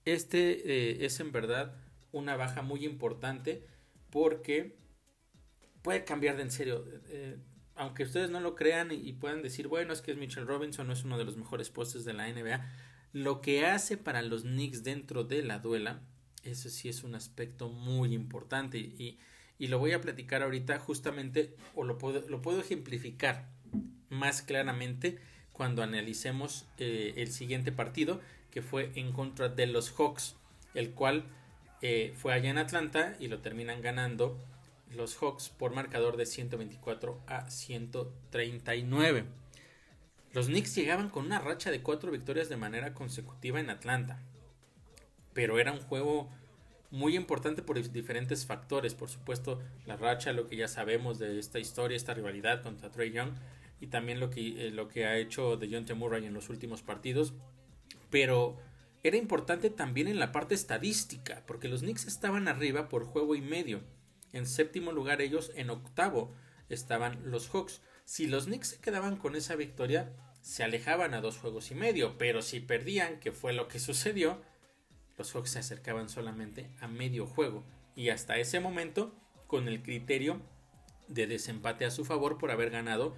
Este 0.04 0.92
eh, 0.92 1.04
es 1.04 1.18
en 1.18 1.32
verdad 1.32 1.74
una 2.12 2.36
baja 2.36 2.62
muy 2.62 2.84
importante 2.86 3.66
porque 4.10 4.78
puede 5.82 6.04
cambiar 6.04 6.36
de 6.36 6.42
en 6.42 6.52
serio. 6.52 6.84
Eh, 7.08 7.36
aunque 7.74 8.04
ustedes 8.04 8.30
no 8.30 8.38
lo 8.38 8.54
crean 8.54 8.92
y, 8.92 9.12
puedan 9.14 9.42
decir, 9.42 9.66
bueno, 9.66 9.92
es 9.92 10.02
que 10.02 10.12
es 10.12 10.16
Mitchell 10.16 10.46
Robinson, 10.46 10.86
no 10.86 10.92
es 10.92 11.02
uno 11.02 11.18
de 11.18 11.24
los 11.24 11.36
mejores 11.36 11.68
postes 11.68 12.04
de 12.04 12.12
la 12.12 12.32
NBA. 12.32 12.64
Lo 13.12 13.40
que 13.40 13.66
hace 13.66 13.96
para 13.96 14.22
los 14.22 14.42
Knicks 14.42 14.84
dentro 14.84 15.24
de 15.24 15.42
la 15.42 15.58
duela 15.58 16.00
eso 16.44 16.68
sí 16.68 16.88
es 16.88 17.04
un 17.04 17.14
aspecto 17.14 17.68
muy 17.68 18.14
importante 18.14 18.78
y, 18.78 19.18
lo 19.58 19.78
voy 19.78 19.92
a 19.92 20.00
platicar 20.02 20.42
ahorita 20.42 20.78
justamente 20.78 21.54
o 21.74 21.84
lo 21.84 21.96
puedo, 21.96 22.28
lo 22.28 22.42
puedo 22.42 22.60
ejemplificar 22.60 23.48
más 24.10 24.42
claramente 24.42 25.18
cuando 25.52 25.82
analicemos 25.82 26.66
eh, 26.76 27.14
el 27.16 27.32
siguiente 27.32 27.72
partido 27.72 28.20
que 28.50 28.60
fue 28.60 28.92
en 28.94 29.12
contra 29.12 29.48
de 29.48 29.66
los 29.66 29.90
Hawks, 29.92 30.36
el 30.74 30.90
cual 30.90 31.24
eh, 31.80 32.12
fue 32.16 32.34
allá 32.34 32.50
en 32.50 32.58
Atlanta 32.58 33.16
y 33.18 33.28
lo 33.28 33.40
terminan 33.40 33.80
ganando 33.80 34.38
los 34.94 35.16
Hawks 35.16 35.48
por 35.48 35.74
marcador 35.74 36.18
de 36.18 36.26
124 36.26 37.20
a 37.26 37.50
139. 37.50 39.24
Los 40.34 40.46
Knicks 40.46 40.74
llegaban 40.74 41.08
con 41.08 41.24
una 41.24 41.38
racha 41.38 41.70
de 41.70 41.80
cuatro 41.80 42.10
victorias 42.10 42.48
de 42.48 42.56
manera 42.56 42.92
consecutiva 42.92 43.60
en 43.60 43.70
Atlanta 43.70 44.20
pero 45.34 45.58
era 45.58 45.72
un 45.72 45.80
juego 45.80 46.30
muy 46.90 47.16
importante 47.16 47.60
por 47.60 47.80
diferentes 47.90 48.46
factores. 48.46 48.94
Por 48.94 49.10
supuesto, 49.10 49.60
la 49.84 49.96
racha, 49.96 50.32
lo 50.32 50.46
que 50.46 50.56
ya 50.56 50.68
sabemos 50.68 51.18
de 51.18 51.38
esta 51.38 51.58
historia, 51.58 51.96
esta 51.96 52.14
rivalidad 52.14 52.62
contra 52.62 52.90
Trey 52.90 53.10
Young, 53.10 53.32
y 53.80 53.88
también 53.88 54.20
lo 54.20 54.30
que, 54.30 54.68
eh, 54.68 54.70
lo 54.70 54.88
que 54.88 55.04
ha 55.04 55.18
hecho 55.18 55.56
de 55.56 55.68
John 55.70 55.84
T. 55.84 55.94
Murray 55.94 56.24
en 56.24 56.32
los 56.32 56.48
últimos 56.48 56.82
partidos. 56.82 57.34
Pero 58.10 58.56
era 59.02 59.16
importante 59.16 59.70
también 59.70 60.06
en 60.08 60.18
la 60.18 60.32
parte 60.32 60.54
estadística, 60.54 61.42
porque 61.46 61.68
los 61.68 61.80
Knicks 61.80 62.06
estaban 62.06 62.48
arriba 62.48 62.88
por 62.88 63.04
juego 63.04 63.34
y 63.34 63.42
medio. 63.42 63.82
En 64.32 64.46
séptimo 64.46 64.92
lugar 64.92 65.20
ellos, 65.20 65.52
en 65.56 65.70
octavo 65.70 66.32
estaban 66.68 67.30
los 67.30 67.48
Hawks. 67.50 67.82
Si 68.04 68.26
los 68.26 68.46
Knicks 68.46 68.68
se 68.68 68.80
quedaban 68.80 69.16
con 69.16 69.36
esa 69.36 69.56
victoria, 69.56 70.12
se 70.40 70.62
alejaban 70.62 71.12
a 71.14 71.20
dos 71.20 71.38
juegos 71.38 71.70
y 71.70 71.74
medio, 71.74 72.18
pero 72.18 72.40
si 72.40 72.60
perdían, 72.60 73.18
que 73.20 73.32
fue 73.32 73.52
lo 73.52 73.68
que 73.68 73.78
sucedió, 73.80 74.40
los 75.16 75.32
Hawks 75.32 75.50
se 75.50 75.58
acercaban 75.58 76.08
solamente 76.08 76.70
a 76.80 76.88
medio 76.88 77.26
juego 77.26 77.64
y 77.94 78.08
hasta 78.08 78.38
ese 78.38 78.60
momento 78.60 79.14
con 79.46 79.68
el 79.68 79.82
criterio 79.82 80.40
de 81.08 81.26
desempate 81.26 81.84
a 81.84 81.90
su 81.90 82.04
favor 82.04 82.38
por 82.38 82.50
haber 82.50 82.70
ganado 82.70 83.14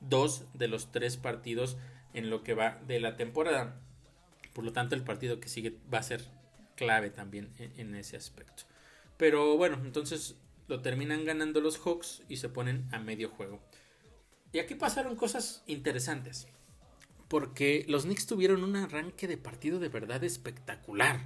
dos 0.00 0.44
de 0.54 0.68
los 0.68 0.92
tres 0.92 1.16
partidos 1.16 1.76
en 2.14 2.30
lo 2.30 2.42
que 2.42 2.54
va 2.54 2.80
de 2.86 3.00
la 3.00 3.16
temporada. 3.16 3.80
Por 4.52 4.64
lo 4.64 4.72
tanto, 4.72 4.94
el 4.94 5.04
partido 5.04 5.40
que 5.40 5.48
sigue 5.48 5.76
va 5.92 5.98
a 5.98 6.02
ser 6.02 6.24
clave 6.76 7.10
también 7.10 7.52
en, 7.58 7.94
ese 7.94 8.16
aspecto. 8.16 8.64
Pero 9.16 9.56
bueno, 9.56 9.78
entonces 9.84 10.36
lo 10.66 10.80
terminan 10.80 11.24
ganando 11.24 11.60
los 11.60 11.78
Hawks 11.78 12.22
y 12.28 12.38
se 12.38 12.48
ponen 12.48 12.88
a 12.90 12.98
medio 12.98 13.28
juego. 13.28 13.60
Y 14.52 14.58
aquí 14.58 14.74
pasaron 14.74 15.14
cosas 15.14 15.62
interesantes. 15.66 16.48
Porque 17.28 17.84
los 17.86 18.04
Knicks 18.04 18.26
tuvieron 18.26 18.64
un 18.64 18.74
arranque 18.74 19.28
de 19.28 19.36
partido 19.36 19.78
de 19.78 19.88
verdad 19.88 20.24
espectacular. 20.24 21.20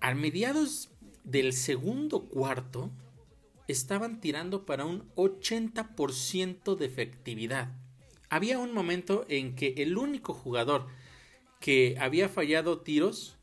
A 0.00 0.14
mediados 0.14 0.90
del 1.24 1.52
segundo 1.52 2.28
cuarto, 2.28 2.90
estaban 3.68 4.20
tirando 4.20 4.64
para 4.64 4.84
un 4.84 5.10
80% 5.16 6.76
de 6.76 6.86
efectividad. 6.86 7.72
Había 8.28 8.58
un 8.58 8.72
momento 8.72 9.24
en 9.28 9.54
que 9.54 9.74
el 9.78 9.96
único 9.98 10.34
jugador 10.34 10.86
que 11.60 11.96
había 11.98 12.28
fallado 12.28 12.80
tiros 12.80 13.36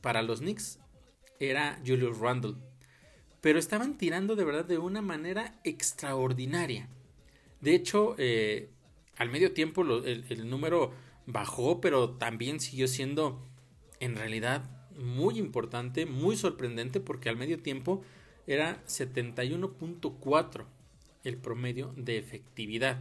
para 0.00 0.22
los 0.22 0.40
Knicks 0.40 0.78
era 1.38 1.80
Julius 1.86 2.18
Randle. 2.18 2.56
Pero 3.40 3.58
estaban 3.58 3.96
tirando 3.96 4.36
de 4.36 4.44
verdad 4.44 4.66
de 4.66 4.78
una 4.78 5.00
manera 5.00 5.58
extraordinaria. 5.64 6.88
De 7.60 7.74
hecho, 7.74 8.14
eh, 8.18 8.70
al 9.16 9.30
medio 9.30 9.52
tiempo 9.52 9.82
el, 9.82 10.24
el 10.28 10.50
número 10.50 10.92
bajó, 11.26 11.80
pero 11.80 12.10
también 12.10 12.60
siguió 12.60 12.86
siendo 12.86 13.46
en 13.98 14.16
realidad 14.16 14.79
muy 14.96 15.38
importante, 15.38 16.06
muy 16.06 16.36
sorprendente, 16.36 17.00
porque 17.00 17.28
al 17.28 17.36
medio 17.36 17.58
tiempo 17.60 18.02
era 18.46 18.84
71.4 18.86 20.66
el 21.24 21.36
promedio 21.36 21.92
de 21.96 22.18
efectividad. 22.18 22.98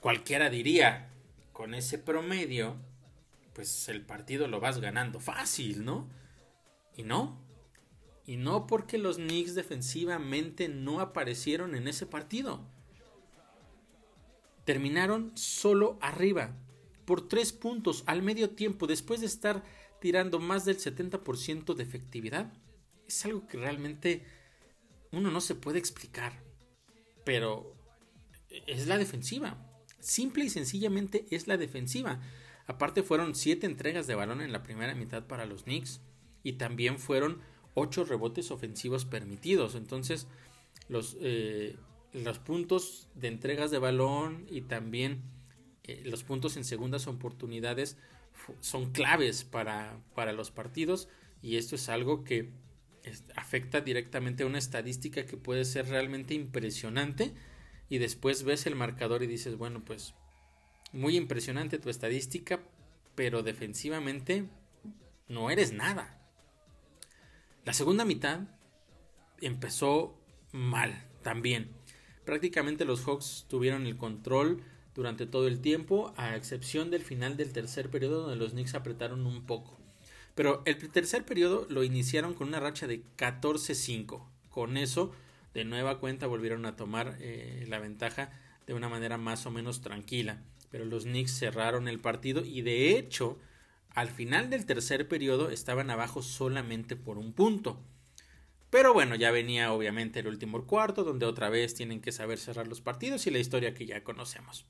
Cualquiera 0.00 0.50
diría, 0.50 1.10
con 1.52 1.74
ese 1.74 1.98
promedio, 1.98 2.76
pues 3.54 3.88
el 3.88 4.02
partido 4.02 4.48
lo 4.48 4.60
vas 4.60 4.80
ganando 4.80 5.20
fácil, 5.20 5.84
¿no? 5.84 6.08
Y 6.96 7.04
no. 7.04 7.38
Y 8.26 8.36
no 8.36 8.66
porque 8.66 8.98
los 8.98 9.16
Knicks 9.16 9.54
defensivamente 9.54 10.68
no 10.68 11.00
aparecieron 11.00 11.74
en 11.74 11.88
ese 11.88 12.06
partido. 12.06 12.60
Terminaron 14.64 15.32
solo 15.36 15.98
arriba, 16.00 16.54
por 17.04 17.28
tres 17.28 17.52
puntos 17.52 18.04
al 18.06 18.22
medio 18.22 18.50
tiempo, 18.50 18.86
después 18.86 19.20
de 19.20 19.26
estar 19.26 19.64
tirando 20.02 20.40
más 20.40 20.64
del 20.64 20.78
70% 20.78 21.74
de 21.74 21.82
efectividad. 21.84 22.52
Es 23.06 23.24
algo 23.24 23.46
que 23.46 23.56
realmente 23.56 24.26
uno 25.12 25.30
no 25.30 25.40
se 25.40 25.54
puede 25.54 25.78
explicar. 25.78 26.42
Pero 27.24 27.76
es 28.66 28.88
la 28.88 28.98
defensiva. 28.98 29.64
Simple 30.00 30.44
y 30.44 30.50
sencillamente 30.50 31.24
es 31.30 31.46
la 31.46 31.56
defensiva. 31.56 32.20
Aparte 32.66 33.04
fueron 33.04 33.36
siete 33.36 33.66
entregas 33.66 34.08
de 34.08 34.16
balón 34.16 34.40
en 34.40 34.50
la 34.50 34.64
primera 34.64 34.96
mitad 34.96 35.28
para 35.28 35.46
los 35.46 35.62
Knicks. 35.62 36.00
Y 36.42 36.54
también 36.54 36.98
fueron 36.98 37.40
ocho 37.74 38.04
rebotes 38.04 38.50
ofensivos 38.50 39.04
permitidos. 39.04 39.76
Entonces 39.76 40.26
los, 40.88 41.16
eh, 41.20 41.76
los 42.12 42.40
puntos 42.40 43.06
de 43.14 43.28
entregas 43.28 43.70
de 43.70 43.78
balón 43.78 44.46
y 44.50 44.62
también 44.62 45.22
eh, 45.84 46.02
los 46.04 46.24
puntos 46.24 46.56
en 46.56 46.64
segundas 46.64 47.06
oportunidades 47.06 47.98
son 48.60 48.92
claves 48.92 49.44
para, 49.44 49.98
para 50.14 50.32
los 50.32 50.50
partidos. 50.50 51.08
Y 51.42 51.56
esto 51.56 51.76
es 51.76 51.88
algo 51.88 52.24
que 52.24 52.50
afecta 53.36 53.80
directamente 53.80 54.42
a 54.42 54.46
una 54.46 54.58
estadística 54.58 55.26
que 55.26 55.36
puede 55.36 55.64
ser 55.64 55.88
realmente 55.88 56.34
impresionante 56.34 57.34
y 57.88 57.98
después 57.98 58.44
ves 58.44 58.66
el 58.66 58.76
marcador 58.76 59.22
y 59.22 59.26
dices, 59.26 59.56
bueno, 59.56 59.84
pues 59.84 60.14
muy 60.92 61.16
impresionante 61.16 61.78
tu 61.78 61.90
estadística, 61.90 62.60
pero 63.14 63.42
defensivamente 63.42 64.48
no 65.28 65.50
eres 65.50 65.72
nada. 65.72 66.18
La 67.64 67.74
segunda 67.74 68.04
mitad 68.04 68.40
empezó 69.40 70.18
mal 70.52 71.06
también. 71.22 71.70
Prácticamente 72.24 72.84
los 72.84 73.04
Hawks 73.04 73.46
tuvieron 73.48 73.86
el 73.86 73.96
control 73.96 74.62
durante 74.94 75.26
todo 75.26 75.46
el 75.46 75.60
tiempo, 75.60 76.12
a 76.16 76.36
excepción 76.36 76.90
del 76.90 77.02
final 77.02 77.36
del 77.36 77.52
tercer 77.52 77.90
periodo 77.90 78.22
donde 78.22 78.36
los 78.36 78.52
Knicks 78.52 78.74
apretaron 78.74 79.26
un 79.26 79.44
poco. 79.46 79.78
Pero 80.34 80.62
el 80.64 80.76
tercer 80.90 81.24
periodo 81.24 81.66
lo 81.68 81.84
iniciaron 81.84 82.34
con 82.34 82.48
una 82.48 82.60
racha 82.60 82.86
de 82.86 83.02
14-5. 83.16 84.24
Con 84.48 84.76
eso, 84.76 85.12
de 85.54 85.64
nueva 85.64 85.98
cuenta, 85.98 86.26
volvieron 86.26 86.64
a 86.66 86.76
tomar 86.76 87.16
eh, 87.20 87.64
la 87.68 87.78
ventaja 87.78 88.30
de 88.66 88.74
una 88.74 88.88
manera 88.88 89.18
más 89.18 89.46
o 89.46 89.50
menos 89.50 89.80
tranquila. 89.80 90.42
Pero 90.70 90.84
los 90.84 91.04
Knicks 91.04 91.38
cerraron 91.38 91.88
el 91.88 92.00
partido 92.00 92.44
y 92.44 92.62
de 92.62 92.96
hecho, 92.96 93.38
al 93.90 94.08
final 94.08 94.48
del 94.48 94.64
tercer 94.64 95.06
periodo 95.06 95.50
estaban 95.50 95.90
abajo 95.90 96.22
solamente 96.22 96.96
por 96.96 97.18
un 97.18 97.32
punto. 97.32 97.82
Pero 98.72 98.94
bueno, 98.94 99.16
ya 99.16 99.30
venía 99.30 99.70
obviamente 99.70 100.20
el 100.20 100.28
último 100.28 100.64
cuarto, 100.66 101.04
donde 101.04 101.26
otra 101.26 101.50
vez 101.50 101.74
tienen 101.74 102.00
que 102.00 102.10
saber 102.10 102.38
cerrar 102.38 102.68
los 102.68 102.80
partidos 102.80 103.26
y 103.26 103.30
la 103.30 103.38
historia 103.38 103.74
que 103.74 103.84
ya 103.84 104.02
conocemos. 104.02 104.64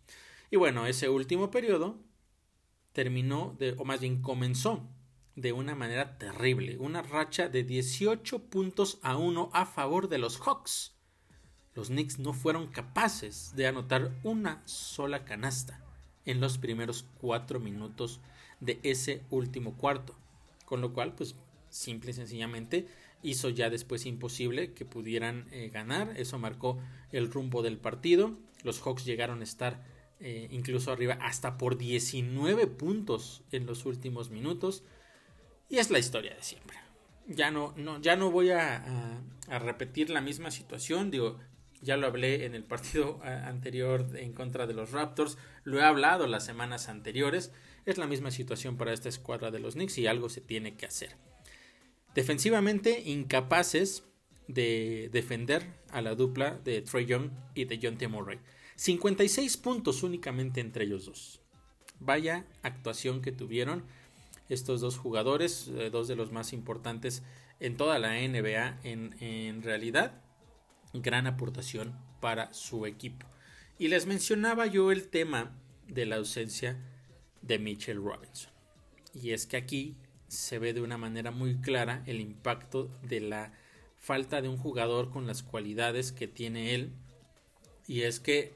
Y 0.50 0.56
bueno, 0.56 0.86
ese 0.88 1.08
último 1.08 1.52
periodo 1.52 2.00
terminó, 2.92 3.54
de, 3.60 3.76
o 3.78 3.84
más 3.84 4.00
bien 4.00 4.20
comenzó 4.20 4.88
de 5.36 5.52
una 5.52 5.76
manera 5.76 6.18
terrible, 6.18 6.78
una 6.78 7.02
racha 7.02 7.48
de 7.48 7.62
18 7.62 8.40
puntos 8.46 8.98
a 9.02 9.16
1 9.16 9.50
a 9.52 9.66
favor 9.66 10.08
de 10.08 10.18
los 10.18 10.36
Hawks. 10.40 10.96
Los 11.76 11.86
Knicks 11.86 12.18
no 12.18 12.32
fueron 12.32 12.66
capaces 12.66 13.54
de 13.54 13.68
anotar 13.68 14.10
una 14.24 14.66
sola 14.66 15.24
canasta 15.24 15.80
en 16.24 16.40
los 16.40 16.58
primeros 16.58 17.06
4 17.20 17.60
minutos 17.60 18.18
de 18.58 18.80
ese 18.82 19.22
último 19.30 19.76
cuarto, 19.76 20.16
con 20.64 20.80
lo 20.80 20.92
cual 20.92 21.14
pues 21.14 21.36
simple 21.70 22.10
y 22.10 22.14
sencillamente 22.14 22.88
hizo 23.22 23.48
ya 23.48 23.70
después 23.70 24.06
imposible 24.06 24.72
que 24.74 24.84
pudieran 24.84 25.46
eh, 25.52 25.70
ganar, 25.72 26.12
eso 26.16 26.38
marcó 26.38 26.78
el 27.10 27.30
rumbo 27.30 27.62
del 27.62 27.78
partido, 27.78 28.36
los 28.62 28.80
Hawks 28.80 29.04
llegaron 29.04 29.40
a 29.40 29.44
estar 29.44 29.84
eh, 30.20 30.48
incluso 30.50 30.92
arriba 30.92 31.18
hasta 31.20 31.58
por 31.58 31.78
19 31.78 32.66
puntos 32.66 33.42
en 33.50 33.66
los 33.66 33.86
últimos 33.86 34.30
minutos, 34.30 34.84
y 35.68 35.78
es 35.78 35.90
la 35.90 35.98
historia 35.98 36.34
de 36.34 36.42
siempre. 36.42 36.76
Ya 37.26 37.50
no, 37.50 37.72
no, 37.76 38.00
ya 38.00 38.14
no 38.16 38.30
voy 38.30 38.50
a, 38.50 39.22
repetir 39.48 40.10
la 40.10 40.20
misma 40.20 40.50
situación. 40.50 41.10
Digo, 41.10 41.38
ya 41.80 41.96
lo 41.96 42.06
hablé 42.06 42.44
en 42.44 42.54
el 42.54 42.64
partido 42.64 43.20
anterior 43.22 44.06
en 44.14 44.32
contra 44.32 44.66
de 44.66 44.74
los 44.74 44.90
Raptors. 44.90 45.38
Lo 45.64 45.78
he 45.78 45.82
hablado 45.82 46.26
las 46.26 46.44
semanas 46.44 46.88
anteriores. 46.88 47.52
Es 47.86 47.96
la 47.96 48.06
misma 48.06 48.30
situación 48.30 48.76
para 48.76 48.92
esta 48.92 49.08
escuadra 49.08 49.50
de 49.50 49.60
los 49.60 49.74
Knicks 49.74 49.96
y 49.98 50.06
algo 50.06 50.28
se 50.28 50.40
tiene 50.40 50.76
que 50.76 50.86
hacer. 50.86 51.16
Defensivamente, 52.14 53.02
incapaces 53.06 54.04
de 54.48 55.08
defender 55.12 55.66
a 55.90 56.02
la 56.02 56.14
dupla 56.14 56.58
de 56.64 56.82
Trey 56.82 57.06
Young 57.06 57.30
y 57.54 57.64
de 57.64 57.78
John 57.82 57.96
T. 57.96 58.08
Murray. 58.08 58.38
56 58.76 59.56
puntos 59.58 60.02
únicamente 60.02 60.60
entre 60.60 60.84
ellos 60.84 61.06
dos. 61.06 61.40
Vaya 62.00 62.46
actuación 62.62 63.22
que 63.22 63.32
tuvieron 63.32 63.84
estos 64.48 64.80
dos 64.80 64.98
jugadores, 64.98 65.68
eh, 65.68 65.90
dos 65.90 66.08
de 66.08 66.16
los 66.16 66.32
más 66.32 66.52
importantes 66.52 67.22
en 67.60 67.76
toda 67.76 67.98
la 67.98 68.14
NBA 68.14 68.80
en, 68.82 69.62
realidad. 69.62 70.20
Gran 70.92 71.26
aportación 71.26 71.96
para 72.20 72.52
su 72.52 72.86
equipo. 72.86 73.26
Y 73.78 73.88
les 73.88 74.06
mencionaba 74.06 74.66
yo 74.66 74.90
el 74.90 75.08
tema 75.08 75.56
de 75.86 76.06
la 76.06 76.16
ausencia 76.16 76.76
de 77.40 77.58
Mitchell 77.58 78.02
Robinson. 78.02 78.52
Y 79.14 79.30
es 79.30 79.46
que 79.46 79.56
aquí 79.56 79.96
se 80.32 80.58
ve 80.58 80.72
de 80.72 80.80
una 80.80 80.96
manera 80.96 81.30
muy 81.30 81.56
clara 81.56 82.02
el 82.06 82.20
impacto 82.20 82.90
de 83.02 83.20
la 83.20 83.52
falta 83.98 84.40
de 84.40 84.48
un 84.48 84.56
jugador 84.56 85.10
con 85.10 85.26
las 85.26 85.42
cualidades 85.42 86.10
que 86.10 86.26
tiene 86.26 86.74
él. 86.74 86.92
Y 87.86 88.02
es 88.02 88.18
que 88.18 88.54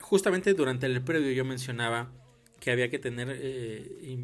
justamente 0.00 0.54
durante 0.54 0.86
el 0.86 1.02
previo 1.02 1.30
yo 1.32 1.44
mencionaba 1.44 2.10
que 2.58 2.70
había 2.70 2.88
que 2.88 2.98
tener 2.98 3.28
eh, 3.30 4.18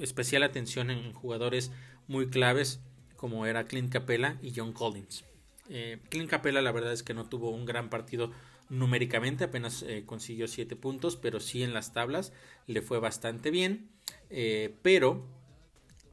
especial 0.00 0.42
atención 0.42 0.90
en 0.90 1.12
jugadores 1.12 1.70
muy 2.08 2.28
claves 2.28 2.80
como 3.16 3.46
era 3.46 3.66
Clint 3.66 3.92
Capella 3.92 4.38
y 4.42 4.52
John 4.54 4.72
Collins. 4.72 5.24
Eh, 5.68 6.00
Clint 6.08 6.28
Capella 6.28 6.62
la 6.62 6.72
verdad 6.72 6.92
es 6.92 7.02
que 7.02 7.14
no 7.14 7.28
tuvo 7.28 7.50
un 7.50 7.64
gran 7.64 7.90
partido 7.90 8.32
numéricamente, 8.68 9.44
apenas 9.44 9.82
eh, 9.82 10.02
consiguió 10.04 10.48
7 10.48 10.74
puntos, 10.76 11.16
pero 11.16 11.38
sí 11.40 11.62
en 11.62 11.74
las 11.74 11.92
tablas 11.92 12.32
le 12.66 12.82
fue 12.82 12.98
bastante 12.98 13.50
bien. 13.50 13.88
Pero 14.28 15.26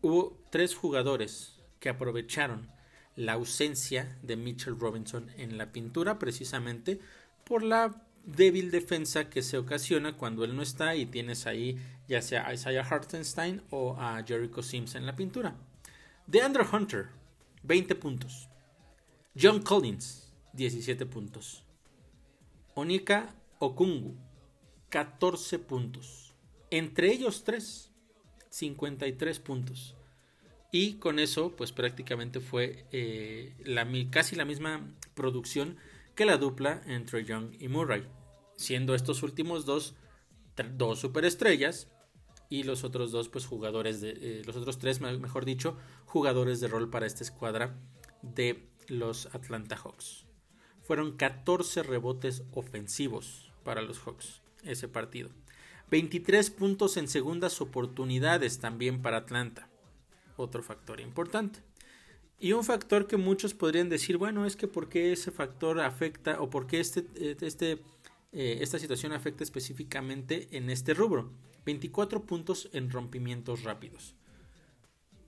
hubo 0.02 0.38
tres 0.50 0.76
jugadores 0.76 1.60
que 1.80 1.90
aprovecharon 1.90 2.70
la 3.16 3.34
ausencia 3.34 4.18
de 4.22 4.36
Mitchell 4.36 4.80
Robinson 4.80 5.30
en 5.38 5.58
la 5.58 5.72
pintura 5.72 6.20
precisamente 6.20 7.00
por 7.46 7.64
la 7.64 8.02
débil 8.26 8.72
defensa 8.72 9.30
que 9.30 9.42
se 9.42 9.58
ocasiona 9.58 10.18
cuando 10.18 10.44
él 10.44 10.56
no 10.56 10.62
está 10.62 10.96
y 10.96 11.06
tienes 11.06 11.46
ahí 11.46 11.78
ya 12.08 12.22
sea 12.22 12.48
a 12.48 12.54
Isaiah 12.54 12.86
Hartenstein 12.88 13.62
o 13.70 13.96
a 13.98 14.24
Jericho 14.24 14.62
Sims 14.62 14.96
en 14.96 15.06
la 15.06 15.16
pintura. 15.16 15.56
De 16.28 16.42
Andrew 16.42 16.66
Hunter, 16.72 17.10
20 17.64 17.96
puntos. 17.96 18.50
John 19.40 19.62
Collins, 19.62 20.32
17 20.54 21.06
puntos. 21.06 21.64
Onika 22.74 23.36
Okungu, 23.60 24.16
14 24.90 25.60
puntos. 25.60 26.34
Entre 26.72 27.12
ellos 27.12 27.44
tres, 27.44 27.92
53 28.56 29.40
puntos. 29.40 29.96
Y 30.72 30.94
con 30.94 31.20
eso, 31.20 31.56
pues 31.58 31.74
prácticamente 31.74 32.40
fue 32.40 32.86
eh, 32.92 33.54
la, 33.66 33.86
casi 34.10 34.38
la 34.38 34.46
misma 34.46 34.94
producción 35.14 35.76
que 36.16 36.26
la 36.26 36.38
dupla 36.38 36.82
entre 36.86 37.26
Young 37.26 37.58
y 37.60 37.68
Murray. 37.68 38.08
Siendo 38.56 38.96
estos 38.96 39.24
últimos 39.24 39.66
dos, 39.66 39.96
dos 40.78 41.00
superestrellas 41.00 41.90
y 42.50 42.64
los 42.64 42.86
otros 42.86 43.12
dos, 43.12 43.28
pues 43.28 43.46
jugadores 43.46 44.00
de. 44.00 44.12
Eh, 44.12 44.42
los 44.46 44.56
otros 44.56 44.80
tres, 44.80 45.02
mejor 45.02 45.44
dicho, 45.44 45.78
jugadores 46.06 46.62
de 46.62 46.70
rol 46.70 46.90
para 46.90 47.08
esta 47.08 47.24
escuadra 47.24 47.78
de 48.22 48.70
los 48.88 49.26
Atlanta 49.36 49.76
Hawks. 49.76 50.26
Fueron 50.82 51.18
14 51.18 51.84
rebotes 51.84 52.44
ofensivos 52.54 53.52
para 53.66 53.82
los 53.82 54.00
Hawks 54.00 54.42
ese 54.64 54.88
partido. 54.88 55.30
23 55.92 56.50
puntos 56.50 56.98
en 56.98 57.08
segundas 57.08 57.62
oportunidades 57.62 58.60
también 58.60 59.02
para 59.02 59.18
Atlanta. 59.18 59.70
Otro 60.36 60.64
factor 60.64 61.00
importante. 61.00 61.60
Y 62.40 62.54
un 62.54 62.64
factor 62.64 63.08
que 63.08 63.18
muchos 63.18 63.54
podrían 63.54 63.88
decir, 63.88 64.18
bueno, 64.18 64.46
es 64.46 64.56
que 64.56 64.68
por 64.68 64.90
qué 64.90 65.14
ese 65.14 65.32
factor 65.32 65.80
afecta 65.80 66.42
o 66.42 66.50
por 66.50 66.68
qué 66.68 66.80
este, 66.80 67.06
este, 67.42 67.84
eh, 68.34 68.60
esta 68.62 68.80
situación 68.80 69.14
afecta 69.14 69.44
específicamente 69.44 70.50
en 70.52 70.70
este 70.70 70.94
rubro. 70.94 71.32
24 71.66 72.26
puntos 72.26 72.70
en 72.74 72.90
rompimientos 72.92 73.64
rápidos. 73.64 74.16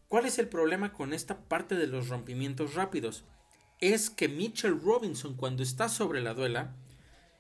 ¿Cuál 0.07 0.25
es 0.25 0.39
el 0.39 0.47
problema 0.47 0.93
con 0.93 1.13
esta 1.13 1.39
parte 1.47 1.75
de 1.75 1.87
los 1.87 2.09
rompimientos 2.09 2.75
rápidos? 2.75 3.23
Es 3.79 4.09
que 4.09 4.27
Mitchell 4.27 4.79
Robinson 4.81 5.35
cuando 5.35 5.63
está 5.63 5.89
sobre 5.89 6.21
la 6.21 6.33
duela, 6.33 6.75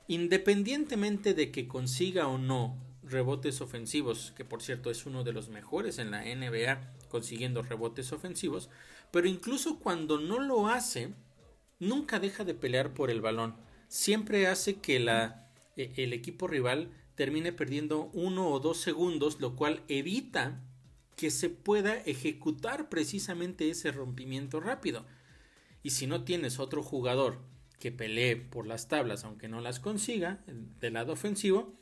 independientemente 0.07 1.33
de 1.33 1.51
que 1.51 1.67
consiga 1.67 2.27
o 2.27 2.37
no 2.37 2.86
rebotes 3.09 3.61
ofensivos, 3.61 4.33
que 4.35 4.45
por 4.45 4.61
cierto 4.61 4.89
es 4.89 5.05
uno 5.05 5.23
de 5.23 5.33
los 5.33 5.49
mejores 5.49 5.99
en 5.99 6.11
la 6.11 6.23
NBA 6.23 6.93
consiguiendo 7.09 7.61
rebotes 7.61 8.11
ofensivos, 8.11 8.69
pero 9.11 9.27
incluso 9.27 9.79
cuando 9.79 10.19
no 10.19 10.39
lo 10.39 10.67
hace, 10.67 11.13
nunca 11.79 12.19
deja 12.19 12.43
de 12.43 12.53
pelear 12.53 12.93
por 12.93 13.09
el 13.09 13.21
balón. 13.21 13.55
Siempre 13.87 14.47
hace 14.47 14.75
que 14.75 14.99
la, 14.99 15.49
e, 15.75 15.93
el 15.97 16.13
equipo 16.13 16.47
rival 16.47 16.91
termine 17.15 17.51
perdiendo 17.51 18.09
uno 18.13 18.49
o 18.49 18.59
dos 18.59 18.77
segundos, 18.77 19.39
lo 19.39 19.55
cual 19.55 19.83
evita 19.87 20.61
que 21.15 21.31
se 21.31 21.49
pueda 21.49 21.95
ejecutar 21.95 22.89
precisamente 22.89 23.69
ese 23.69 23.91
rompimiento 23.91 24.59
rápido. 24.59 25.05
Y 25.81 25.91
si 25.91 26.05
no 26.05 26.23
tienes 26.23 26.59
otro 26.59 26.83
jugador 26.83 27.39
que 27.79 27.91
pelee 27.91 28.35
por 28.35 28.67
las 28.67 28.87
tablas, 28.87 29.23
aunque 29.23 29.47
no 29.47 29.61
las 29.61 29.79
consiga, 29.79 30.43
del 30.79 30.93
lado 30.93 31.13
ofensivo, 31.13 31.73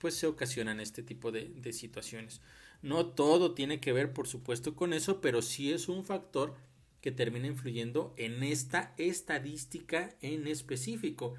pues 0.00 0.14
se 0.14 0.26
ocasionan 0.26 0.80
este 0.80 1.02
tipo 1.02 1.30
de, 1.30 1.72
situaciones. 1.72 2.40
No 2.82 3.06
todo 3.06 3.52
tiene 3.52 3.80
que 3.80 3.92
ver, 3.92 4.12
por 4.12 4.26
supuesto, 4.26 4.74
con 4.74 4.94
eso, 4.94 5.20
pero 5.20 5.42
sí 5.42 5.72
es 5.72 5.88
un 5.88 6.04
factor 6.04 6.56
que 7.02 7.12
termina 7.12 7.46
influyendo 7.46 8.14
en 8.16 8.42
esta 8.42 8.94
estadística 8.96 10.16
en 10.22 10.46
específico. 10.46 11.34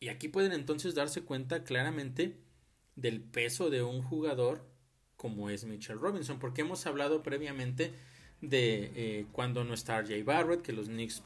Y 0.00 0.08
aquí 0.08 0.28
pueden 0.28 0.52
entonces 0.52 0.94
darse 0.94 1.22
cuenta 1.22 1.62
claramente 1.62 2.36
del 2.96 3.20
peso 3.20 3.70
de 3.70 3.82
un 3.82 4.02
jugador 4.02 4.66
como 5.16 5.50
es 5.50 5.64
Mitchell 5.64 5.98
Robinson, 5.98 6.38
porque 6.38 6.62
hemos 6.62 6.86
hablado 6.86 7.22
previamente 7.22 7.92
de 8.40 8.92
eh, 8.94 9.26
cuando 9.32 9.64
no 9.64 9.74
está 9.74 10.00
RJ 10.00 10.24
Barrett, 10.24 10.62
que 10.62 10.72
los 10.72 10.86
Knicks 10.86 11.22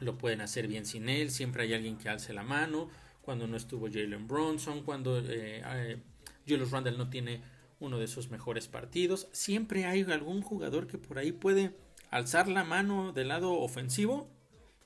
lo 0.00 0.18
pueden 0.18 0.40
hacer 0.40 0.66
bien 0.66 0.84
sin 0.84 1.08
él, 1.08 1.30
siempre 1.30 1.62
hay 1.64 1.74
alguien 1.74 1.96
que 1.96 2.08
alce 2.08 2.34
la 2.34 2.42
mano, 2.42 2.90
cuando 3.24 3.46
no 3.46 3.56
estuvo 3.56 3.86
Jalen 3.86 4.28
Bronson, 4.28 4.82
cuando 4.82 5.18
eh, 5.18 5.62
eh, 5.64 6.02
Julius 6.46 6.70
Randle 6.70 6.96
no 6.98 7.08
tiene 7.08 7.42
uno 7.80 7.98
de 7.98 8.06
sus 8.06 8.30
mejores 8.30 8.68
partidos, 8.68 9.28
siempre 9.32 9.86
hay 9.86 10.02
algún 10.02 10.42
jugador 10.42 10.86
que 10.86 10.98
por 10.98 11.18
ahí 11.18 11.32
puede 11.32 11.74
alzar 12.10 12.48
la 12.48 12.64
mano 12.64 13.12
del 13.12 13.28
lado 13.28 13.52
ofensivo 13.52 14.28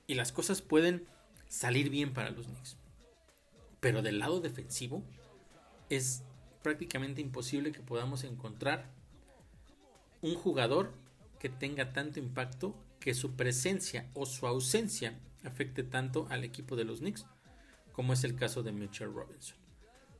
y 0.07 0.15
las 0.15 0.33
cosas 0.33 0.63
pueden 0.63 1.07
salir 1.49 1.91
bien 1.91 2.15
para 2.15 2.31
los 2.31 2.47
Knicks. 2.47 2.77
Pero 3.81 4.03
del 4.03 4.19
lado 4.19 4.41
defensivo 4.41 5.03
es 5.91 6.23
prácticamente 6.63 7.21
imposible 7.21 7.73
que 7.73 7.81
podamos 7.81 8.25
encontrar 8.25 8.91
un 10.23 10.35
jugador 10.35 10.93
que 11.39 11.49
tenga 11.49 11.93
tanto 11.93 12.19
impacto 12.19 12.75
que 12.99 13.15
su 13.15 13.37
presencia 13.37 14.11
o 14.15 14.27
su 14.27 14.47
ausencia 14.47 15.19
afecte 15.45 15.85
tanto 15.85 16.27
al 16.31 16.45
equipo 16.45 16.75
de 16.75 16.85
los 16.85 16.99
Knicks 16.99 17.27
como 17.99 18.13
es 18.13 18.23
el 18.23 18.37
caso 18.37 18.63
de 18.63 18.71
Mitchell 18.71 19.13
Robinson. 19.13 19.59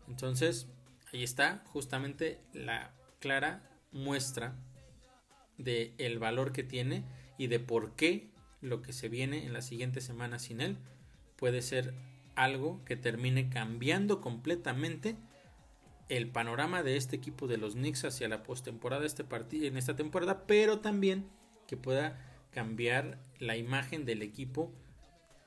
Entonces, 0.09 0.67
ahí 1.13 1.23
está 1.23 1.63
justamente 1.67 2.41
la 2.53 2.93
clara 3.21 3.71
muestra 3.93 4.57
de 5.59 5.95
el 5.97 6.19
valor 6.19 6.51
que 6.51 6.65
tiene 6.65 7.05
y 7.39 7.47
de 7.47 7.61
por 7.61 7.95
qué 7.95 8.33
lo 8.61 8.83
que 8.83 8.93
se 8.93 9.09
viene 9.09 9.47
en 9.47 9.53
la 9.53 9.63
siguiente 9.63 10.01
semana 10.01 10.41
sin 10.41 10.61
él 10.61 10.77
puede 11.37 11.63
ser 11.63 11.95
algo 12.35 12.85
que 12.85 12.97
termine 12.97 13.49
cambiando 13.49 14.21
completamente 14.21 15.15
el 16.09 16.33
panorama 16.33 16.83
de 16.83 16.97
este 16.97 17.15
equipo 17.15 17.47
de 17.47 17.59
los 17.59 17.75
Knicks 17.75 18.05
hacia 18.05 18.27
la 18.27 18.43
postemporada 18.43 19.07
este 19.07 19.25
en 19.53 19.77
esta 19.77 19.95
temporada, 19.95 20.49
pero 20.49 20.81
también 20.81 21.29
que 21.69 21.77
pueda 21.77 22.19
cambiar 22.51 23.21
la 23.39 23.57
imagen 23.57 24.05
del 24.05 24.23
equipo 24.23 24.75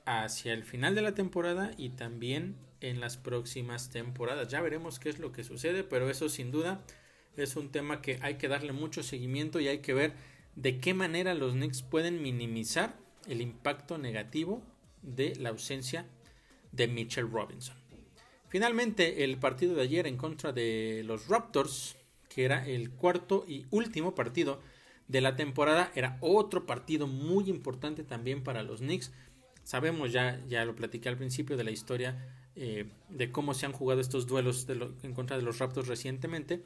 hacia 0.06 0.54
el 0.54 0.64
final 0.64 0.96
de 0.96 1.02
la 1.02 1.14
temporada 1.14 1.72
y 1.78 1.90
también 1.90 2.56
en 2.82 3.00
las 3.00 3.18
próximas 3.18 3.90
temporadas. 3.90 4.48
Ya 4.48 4.62
veremos 4.62 5.00
qué 5.00 5.10
es 5.10 5.20
lo 5.20 5.32
que 5.32 5.44
sucede, 5.44 5.84
pero 5.84 6.10
eso 6.10 6.30
sin 6.30 6.52
duda 6.52 6.84
es 7.38 7.56
un 7.56 7.72
tema 7.72 8.02
que 8.02 8.20
hay 8.22 8.36
que 8.36 8.48
darle 8.48 8.74
mucho 8.74 9.04
seguimiento 9.04 9.60
y 9.60 9.68
hay 9.68 9.80
que 9.80 9.94
ver 9.94 10.14
de 10.56 10.80
qué 10.80 10.94
manera 10.94 11.34
los 11.34 11.54
Knicks 11.54 11.82
pueden 11.82 12.22
minimizar 12.22 12.96
el 13.28 13.42
impacto 13.42 13.98
negativo 13.98 14.62
de 15.02 15.36
la 15.36 15.50
ausencia 15.50 16.06
de 16.72 16.88
Mitchell 16.88 17.30
Robinson. 17.30 17.76
Finalmente, 18.50 19.24
el 19.24 19.38
partido 19.38 19.76
de 19.76 19.84
ayer 19.84 20.08
en 20.08 20.18
contra 20.18 20.52
de 20.52 21.04
los 21.06 21.28
Raptors, 21.28 21.96
que 22.28 22.44
era 22.44 22.68
el 22.68 22.92
cuarto 22.92 23.46
y 23.48 23.66
último 23.72 24.14
partido 24.14 24.62
de 25.08 25.22
la 25.22 25.36
temporada, 25.36 25.92
era 25.96 26.18
otro 26.20 26.66
partido 26.66 27.08
muy 27.08 27.50
importante 27.50 28.04
también 28.04 28.44
para 28.44 28.64
los 28.64 28.80
Knicks. 28.80 29.14
Sabemos 29.64 30.12
ya, 30.12 30.40
ya 30.48 30.66
lo 30.66 30.76
platiqué 30.76 31.10
al 31.10 31.18
principio 31.18 31.58
de 31.58 31.64
la 31.64 31.72
historia 31.72 32.18
eh, 32.56 32.90
de 33.10 33.32
cómo 33.32 33.54
se 33.54 33.66
han 33.66 33.72
jugado 33.72 34.02
estos 34.02 34.28
duelos 34.28 34.68
en 35.04 35.14
contra 35.14 35.38
de 35.38 35.44
los 35.44 35.60
Raptors 35.60 35.88
recientemente. 35.88 36.64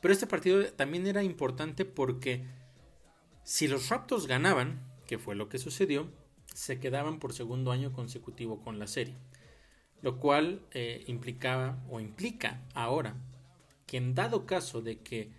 Pero 0.00 0.12
este 0.12 0.26
partido 0.26 0.64
también 0.72 1.06
era 1.06 1.22
importante 1.22 1.84
porque 1.84 2.44
si 3.42 3.68
los 3.68 3.88
Raptors 3.88 4.26
ganaban, 4.26 4.80
que 5.06 5.18
fue 5.18 5.34
lo 5.34 5.48
que 5.48 5.58
sucedió, 5.58 6.08
se 6.52 6.78
quedaban 6.80 7.18
por 7.18 7.32
segundo 7.32 7.70
año 7.70 7.92
consecutivo 7.92 8.60
con 8.60 8.78
la 8.78 8.86
serie. 8.86 9.14
Lo 10.02 10.18
cual 10.18 10.62
eh, 10.72 11.04
implicaba 11.06 11.82
o 11.88 12.00
implica 12.00 12.62
ahora 12.74 13.16
que 13.86 13.96
en 13.96 14.14
dado 14.14 14.46
caso 14.46 14.82
de 14.82 14.98
que 14.98 15.30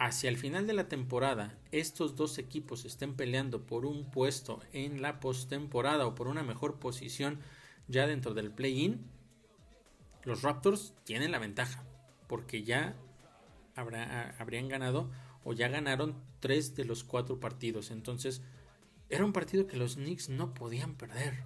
hacia 0.00 0.30
el 0.30 0.38
final 0.38 0.66
de 0.66 0.72
la 0.72 0.88
temporada 0.88 1.58
estos 1.72 2.16
dos 2.16 2.38
equipos 2.38 2.86
estén 2.86 3.14
peleando 3.14 3.66
por 3.66 3.84
un 3.84 4.10
puesto 4.10 4.60
en 4.72 5.02
la 5.02 5.20
postemporada 5.20 6.06
o 6.06 6.14
por 6.14 6.26
una 6.26 6.42
mejor 6.42 6.80
posición 6.80 7.38
ya 7.86 8.06
dentro 8.06 8.32
del 8.32 8.50
play-in, 8.50 9.04
los 10.24 10.40
Raptors 10.40 10.94
tienen 11.04 11.32
la 11.32 11.38
ventaja 11.38 11.84
porque 12.28 12.62
ya 12.62 12.96
habrían 14.38 14.68
ganado 14.68 15.10
o 15.44 15.52
ya 15.52 15.68
ganaron 15.68 16.14
tres 16.40 16.74
de 16.76 16.86
los 16.86 17.04
cuatro 17.04 17.38
partidos. 17.38 17.90
Entonces, 17.90 18.40
era 19.10 19.26
un 19.26 19.34
partido 19.34 19.66
que 19.66 19.76
los 19.76 19.96
Knicks 19.96 20.30
no 20.30 20.54
podían 20.54 20.94
perder. 20.94 21.44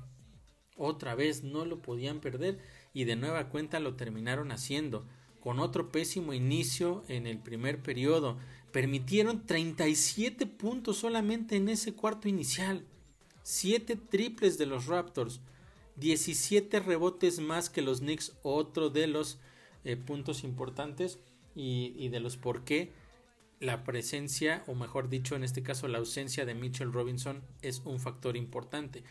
Otra 0.76 1.16
vez 1.16 1.42
no 1.42 1.64
lo 1.64 1.82
podían 1.82 2.20
perder 2.20 2.60
y 2.92 3.02
de 3.02 3.16
nueva 3.16 3.48
cuenta 3.48 3.80
lo 3.80 3.96
terminaron 3.96 4.52
haciendo. 4.52 5.08
Con 5.44 5.60
otro 5.60 5.92
pésimo 5.92 6.32
inicio 6.32 7.04
en 7.06 7.26
el 7.26 7.38
primer 7.38 7.80
periodo. 7.80 8.38
Permitieron 8.72 9.46
37 9.46 10.46
puntos 10.46 10.96
solamente 10.96 11.54
en 11.56 11.68
ese 11.68 11.92
cuarto 11.92 12.28
inicial. 12.28 12.84
7 13.42 13.96
triples 14.08 14.58
de 14.58 14.66
los 14.66 14.86
Raptors. 14.86 15.40
17 15.96 16.80
rebotes 16.80 17.38
más 17.38 17.70
que 17.70 17.82
los 17.82 18.00
Knicks. 18.00 18.32
Otro 18.42 18.90
de 18.90 19.06
los 19.06 19.38
eh, 19.84 19.96
puntos 19.96 20.42
importantes 20.42 21.20
y, 21.54 22.08
de 22.08 22.18
los 22.18 22.36
por 22.36 22.64
qué 22.64 22.90
la 23.60 23.84
presencia, 23.84 24.64
o 24.66 24.74
mejor 24.74 25.08
dicho, 25.08 25.36
en 25.36 25.44
este 25.44 25.62
caso 25.62 25.86
la 25.86 25.98
ausencia 25.98 26.44
de 26.44 26.54
Mitchell 26.54 26.92
Robinson 26.92 27.44
es 27.62 27.82
un 27.84 28.00
factor 28.00 28.36
importante. 28.36 29.04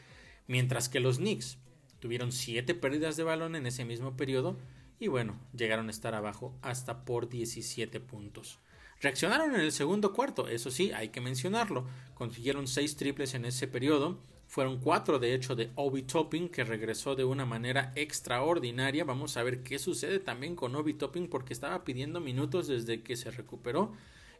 Mientras 0.47 0.89
que 0.89 0.99
los 0.99 1.19
Knicks 1.19 1.57
Tuvieron 2.03 2.33
siete 2.33 2.75
pérdidas 2.75 3.15
de 3.15 3.23
balón 3.23 3.55
en 3.55 3.65
ese 3.65 3.85
mismo 3.85 4.17
periodo 4.17 4.57
y 4.99 5.08
bueno, 5.08 5.39
llegaron 5.56 5.88
a 5.88 5.91
estar 5.91 6.15
abajo 6.15 6.58
hasta 6.62 7.06
por 7.06 7.29
17 7.29 7.99
puntos. 7.99 8.60
Reaccionaron 9.01 9.53
en 9.53 9.62
el 9.62 9.73
segundo 9.73 10.13
cuarto, 10.13 10.47
eso 10.47 10.71
sí, 10.71 10.91
hay 10.93 11.10
que 11.10 11.19
mencionarlo. 11.19 11.86
Consiguieron 12.13 12.67
seis 12.67 12.95
triples 12.95 13.34
en 13.34 13.43
ese 13.43 13.67
periodo. 13.67 14.21
Fueron 14.47 14.79
cuatro, 14.79 15.19
de 15.19 15.34
hecho, 15.34 15.56
de 15.56 15.71
Obi 15.75 16.03
Topping, 16.03 16.47
que 16.47 16.63
regresó 16.63 17.15
de 17.15 17.25
una 17.25 17.45
manera 17.45 17.91
extraordinaria. 17.95 19.03
Vamos 19.03 19.36
a 19.36 19.43
ver 19.43 19.63
qué 19.63 19.77
sucede 19.77 20.19
también 20.19 20.56
con 20.56 20.75
Obi 20.75 20.93
Topping, 20.93 21.27
porque 21.27 21.53
estaba 21.53 21.84
pidiendo 21.84 22.21
minutos 22.21 22.67
desde 22.67 23.01
que 23.01 23.17
se 23.17 23.32
recuperó. 23.32 23.91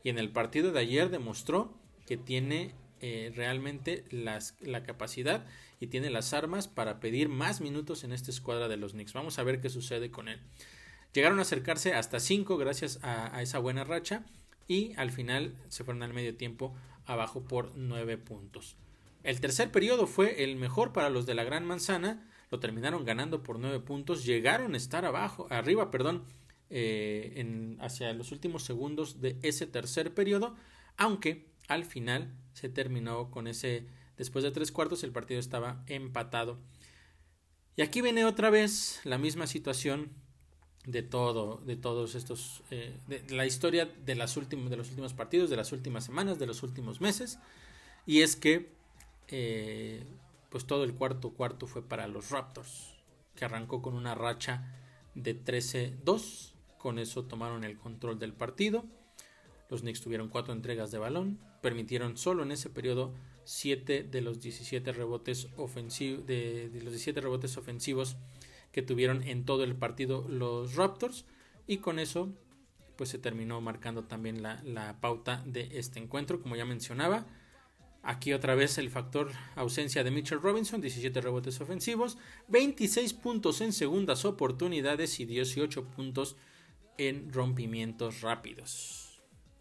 Y 0.02 0.10
en 0.10 0.18
el 0.18 0.30
partido 0.30 0.72
de 0.72 0.80
ayer 0.80 1.10
demostró 1.10 1.74
que 2.06 2.16
tiene 2.16 2.74
eh, 3.04 3.34
realmente 3.36 4.06
la 4.10 4.84
capacidad 4.84 5.46
y 5.84 5.88
tiene 5.88 6.10
las 6.10 6.34
armas 6.34 6.70
para 6.70 7.02
pedir 7.02 7.28
más 7.28 7.60
minutos 7.60 8.06
en 8.06 8.14
esta 8.14 8.32
escuadra 8.32 8.70
de 8.70 8.78
los 8.78 8.94
Knicks. 8.94 9.12
Vamos 9.12 9.38
a 9.38 9.44
ver 9.44 9.60
qué 9.60 9.70
sucede 9.70 10.10
con 10.12 10.30
él. 10.30 10.40
Llegaron 11.12 11.40
a 11.40 11.42
acercarse 11.42 11.94
hasta 11.94 12.22
5 12.22 12.56
gracias 12.56 13.00
a, 13.04 13.42
esa 13.42 13.60
buena 13.60 13.84
racha 13.84 14.24
y 14.66 14.94
al 14.96 15.12
final 15.12 15.54
se 15.68 15.84
fueron 15.84 16.02
al 16.02 16.14
medio 16.14 16.38
tiempo 16.38 16.74
abajo 17.06 17.42
por 17.42 17.76
9 17.76 18.18
puntos. 18.18 18.78
El 19.24 19.42
tercer 19.42 19.72
periodo 19.72 20.08
fue 20.08 20.46
el 20.46 20.56
mejor 20.56 20.94
para 20.94 21.10
los 21.10 21.26
de 21.26 21.36
la 21.36 21.44
Gran 21.44 21.66
Manzana, 21.66 22.26
lo 22.50 22.62
terminaron 22.62 23.04
ganando 23.04 23.44
por 23.44 23.60
9 23.60 23.82
puntos, 23.82 24.24
llegaron 24.24 24.76
a 24.76 24.78
estar 24.78 25.04
abajo, 25.04 25.48
arriba, 25.50 25.92
perdón, 25.92 26.24
eh, 26.70 27.76
hacia 27.82 28.14
los 28.14 28.32
últimos 28.32 28.64
segundos 28.64 29.20
de 29.20 29.38
ese 29.42 29.68
tercer 29.68 30.14
periodo, 30.14 30.56
aunque 30.96 31.46
al 31.68 31.84
final 31.84 32.32
se 32.54 32.70
terminó 32.70 33.30
con 33.32 33.48
ese, 33.48 33.86
después 34.18 34.44
de 34.44 34.52
tres 34.52 34.72
cuartos 34.72 35.04
el 35.04 35.12
partido 35.12 35.40
estaba 35.40 35.84
empatado. 35.88 36.58
Y 37.76 37.82
aquí 37.82 38.02
viene 38.02 38.26
otra 38.26 38.50
vez 38.50 39.02
la 39.04 39.18
misma 39.18 39.48
situación 39.48 40.12
de 40.86 41.02
todo, 41.02 41.62
de 41.66 41.76
todos 41.76 42.16
estos, 42.16 42.62
eh, 42.70 42.98
de, 43.08 43.24
la 43.30 43.46
historia 43.46 43.86
de, 43.86 44.16
las 44.16 44.38
últimas, 44.38 44.70
de 44.70 44.78
los 44.78 44.90
últimos 44.90 45.14
partidos, 45.14 45.50
de 45.50 45.56
las 45.56 45.72
últimas 45.72 46.04
semanas, 46.04 46.40
de 46.40 46.46
los 46.46 46.62
últimos 46.62 47.02
meses, 47.02 47.40
y 48.06 48.22
es 48.22 48.36
que, 48.36 48.70
eh, 49.30 50.04
pues 50.50 50.66
todo 50.66 50.84
el 50.84 50.94
cuarto 50.94 51.32
cuarto 51.32 51.68
fue 51.68 51.82
para 51.82 52.08
los 52.08 52.30
Raptors, 52.30 52.94
que 53.36 53.46
arrancó 53.46 53.82
con 53.82 53.96
una 53.96 54.14
racha 54.14 54.76
de 55.16 55.42
13-2, 55.42 56.52
con 56.78 57.00
eso 57.00 57.24
tomaron 57.24 57.64
el 57.64 57.78
control 57.78 58.20
del 58.20 58.34
partido, 58.34 58.86
los 59.70 59.82
Knicks 59.82 60.02
tuvieron 60.02 60.30
cuatro 60.30 60.54
entregas 60.54 60.92
de 60.92 60.98
balón, 60.98 61.40
permitieron 61.62 62.18
solo 62.18 62.44
en 62.44 62.52
ese 62.52 62.70
periodo 62.70 63.14
7 63.46 64.04
de 64.04 64.22
los 64.22 64.40
17 64.40 64.92
rebotes 64.92 65.50
ofensivos 65.58 66.26
de, 66.26 66.70
los 66.74 66.94
17 66.94 67.20
rebotes 67.22 67.58
ofensivos 67.58 68.18
que 68.72 68.82
tuvieron 68.82 69.24
en 69.24 69.46
todo 69.46 69.64
el 69.64 69.76
partido 69.76 70.26
los 70.28 70.76
Raptors 70.76 71.26
y 71.68 71.78
con 71.78 72.00
eso 72.00 72.30
pues 72.96 73.10
se 73.10 73.18
terminó 73.18 73.60
marcando 73.60 74.04
también 74.04 74.44
la, 74.44 74.62
la 74.64 75.00
pauta 75.02 75.44
de 75.46 75.80
este 75.80 76.00
encuentro 76.00 76.42
como 76.42 76.56
ya 76.56 76.66
mencionaba 76.66 77.26
Aquí 78.06 78.34
otra 78.34 78.54
vez 78.54 78.78
el 78.78 78.90
factor 78.90 79.32
ausencia 79.56 80.04
de 80.04 80.12
Mitchell 80.12 80.42
Robinson, 80.42 80.82
17 80.82 81.22
rebotes 81.22 81.62
ofensivos, 81.62 82.18
26 82.50 83.14
puntos 83.14 83.62
en 83.62 83.72
segundas 83.72 84.26
oportunidades 84.26 85.22
y 85.22 85.26
18 85.26 85.86
puntos 85.86 86.36
en 86.98 87.32
rompimientos 87.32 88.20
rápidos. 88.20 89.03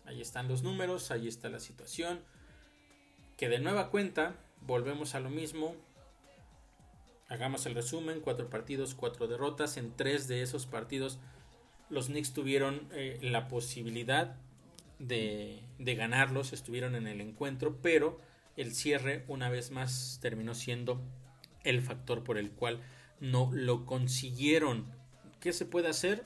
Ahí 0.04 0.20
están 0.20 0.48
los 0.48 0.62
números, 0.62 1.10
ahí 1.10 1.28
está 1.28 1.48
la 1.48 1.60
situación. 1.60 2.20
Que 3.36 3.48
de 3.48 3.58
nueva 3.58 3.90
cuenta, 3.90 4.34
volvemos 4.60 5.14
a 5.14 5.20
lo 5.20 5.30
mismo. 5.30 5.74
Hagamos 7.28 7.66
el 7.66 7.74
resumen, 7.74 8.20
cuatro 8.20 8.50
partidos, 8.50 8.94
cuatro 8.94 9.26
derrotas. 9.26 9.76
En 9.76 9.96
tres 9.96 10.28
de 10.28 10.42
esos 10.42 10.66
partidos 10.66 11.18
los 11.92 12.06
Knicks 12.06 12.32
tuvieron 12.32 12.88
eh, 12.92 13.18
la 13.20 13.48
posibilidad 13.48 14.36
de, 14.98 15.62
ganarlos, 15.78 16.52
estuvieron 16.52 16.94
en 16.94 17.06
el 17.06 17.20
encuentro, 17.20 17.76
pero 17.82 18.18
el 18.56 18.74
cierre 18.74 19.24
una 19.28 19.50
vez 19.50 19.70
más 19.70 20.18
terminó 20.22 20.54
siendo 20.54 21.02
el 21.64 21.82
factor 21.82 22.24
por 22.24 22.38
el 22.38 22.50
cual 22.50 22.80
no 23.20 23.50
lo 23.52 23.84
consiguieron. 23.84 24.86
¿Qué 25.40 25.52
se 25.52 25.66
puede 25.66 25.88
hacer? 25.88 26.24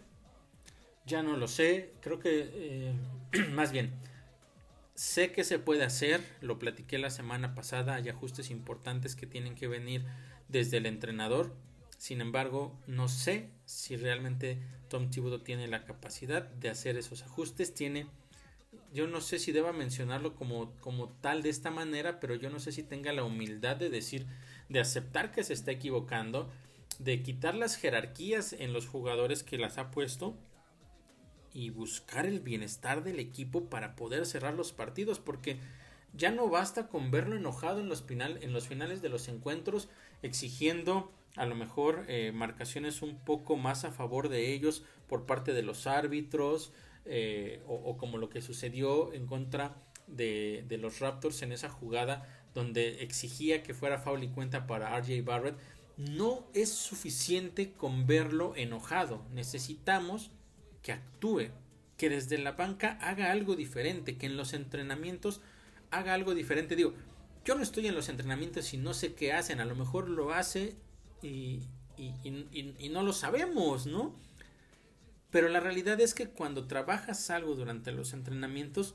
Ya 1.04 1.22
no 1.22 1.36
lo 1.36 1.48
sé, 1.48 1.92
creo 2.00 2.18
que 2.18 2.48
eh, 2.52 2.92
más 3.52 3.72
bien, 3.72 3.92
sé 4.94 5.32
que 5.32 5.44
se 5.44 5.58
puede 5.58 5.84
hacer, 5.84 6.22
lo 6.40 6.58
platiqué 6.58 6.98
la 6.98 7.10
semana 7.10 7.54
pasada, 7.54 7.94
hay 7.94 8.08
ajustes 8.08 8.50
importantes 8.50 9.16
que 9.16 9.26
tienen 9.26 9.54
que 9.54 9.68
venir 9.68 10.04
desde 10.48 10.78
el 10.78 10.86
entrenador, 10.86 11.54
sin 11.98 12.20
embargo, 12.20 12.78
no 12.86 13.08
sé 13.08 13.50
si 13.64 13.96
realmente 13.96 14.58
Tom 14.88 15.10
Thibodeau 15.10 15.40
tiene 15.40 15.66
la 15.66 15.84
capacidad 15.84 16.42
de 16.42 16.68
hacer 16.68 16.96
esos 16.96 17.22
ajustes, 17.22 17.74
tiene 17.74 18.06
yo 18.92 19.06
no 19.06 19.20
sé 19.20 19.38
si 19.38 19.52
deba 19.52 19.72
mencionarlo 19.72 20.34
como, 20.34 20.72
como 20.80 21.08
tal 21.08 21.42
de 21.42 21.50
esta 21.50 21.70
manera, 21.70 22.20
pero 22.20 22.34
yo 22.34 22.50
no 22.50 22.60
sé 22.60 22.72
si 22.72 22.82
tenga 22.82 23.12
la 23.12 23.24
humildad 23.24 23.76
de 23.76 23.90
decir, 23.90 24.26
de 24.68 24.80
aceptar 24.80 25.32
que 25.32 25.44
se 25.44 25.52
está 25.52 25.70
equivocando, 25.70 26.50
de 26.98 27.22
quitar 27.22 27.54
las 27.54 27.76
jerarquías 27.76 28.54
en 28.54 28.72
los 28.72 28.86
jugadores 28.86 29.42
que 29.42 29.58
las 29.58 29.78
ha 29.78 29.90
puesto 29.90 30.36
y 31.56 31.70
buscar 31.70 32.26
el 32.26 32.40
bienestar 32.40 33.02
del 33.02 33.18
equipo 33.18 33.70
para 33.70 33.96
poder 33.96 34.26
cerrar 34.26 34.52
los 34.52 34.72
partidos, 34.72 35.20
porque 35.20 35.58
ya 36.12 36.30
no 36.30 36.50
basta 36.50 36.88
con 36.88 37.10
verlo 37.10 37.34
enojado 37.34 37.80
en 37.80 37.88
los, 37.88 38.02
final, 38.02 38.38
en 38.42 38.52
los 38.52 38.68
finales 38.68 39.00
de 39.00 39.08
los 39.08 39.26
encuentros, 39.28 39.88
exigiendo 40.20 41.10
a 41.34 41.46
lo 41.46 41.54
mejor 41.54 42.04
eh, 42.08 42.30
marcaciones 42.34 43.00
un 43.00 43.18
poco 43.18 43.56
más 43.56 43.84
a 43.86 43.90
favor 43.90 44.28
de 44.28 44.52
ellos 44.52 44.84
por 45.08 45.24
parte 45.24 45.54
de 45.54 45.62
los 45.62 45.86
árbitros, 45.86 46.72
eh, 47.06 47.62
o, 47.66 47.96
como 47.96 48.18
lo 48.18 48.28
que 48.28 48.42
sucedió 48.42 49.14
en 49.14 49.26
contra 49.26 49.76
de, 50.06 50.62
de, 50.68 50.76
los 50.76 51.00
Raptors 51.00 51.40
en 51.40 51.52
esa 51.52 51.70
jugada 51.70 52.28
donde 52.52 53.02
exigía 53.02 53.62
que 53.62 53.72
fuera 53.72 53.98
foul 53.98 54.24
y 54.24 54.28
cuenta 54.28 54.66
para 54.66 54.94
RJ 54.98 55.22
Barrett. 55.24 55.56
No 55.96 56.46
es 56.52 56.70
suficiente 56.70 57.72
con 57.72 58.06
verlo 58.06 58.52
enojado. 58.56 59.22
Necesitamos 59.32 60.32
que 60.86 60.92
actúe, 60.92 61.48
que 61.96 62.08
desde 62.08 62.38
la 62.38 62.52
banca 62.52 62.96
haga 63.00 63.32
algo 63.32 63.56
diferente, 63.56 64.16
que 64.16 64.26
en 64.26 64.36
los 64.36 64.52
entrenamientos 64.52 65.40
haga 65.90 66.14
algo 66.14 66.32
diferente. 66.32 66.76
Digo, 66.76 66.94
yo 67.44 67.56
no 67.56 67.64
estoy 67.64 67.88
en 67.88 67.96
los 67.96 68.08
entrenamientos 68.08 68.72
y 68.72 68.76
no 68.76 68.94
sé 68.94 69.14
qué 69.14 69.32
hacen, 69.32 69.58
a 69.58 69.64
lo 69.64 69.74
mejor 69.74 70.08
lo 70.08 70.32
hace 70.32 70.76
y, 71.22 71.62
y, 71.96 72.88
no 72.88 73.02
lo 73.02 73.12
sabemos, 73.12 73.86
¿no? 73.86 74.14
Pero 75.32 75.48
la 75.48 75.58
realidad 75.58 76.00
es 76.00 76.14
que 76.14 76.28
cuando 76.28 76.68
trabajas 76.68 77.30
algo 77.30 77.56
durante 77.56 77.90
los 77.90 78.12
entrenamientos, 78.12 78.94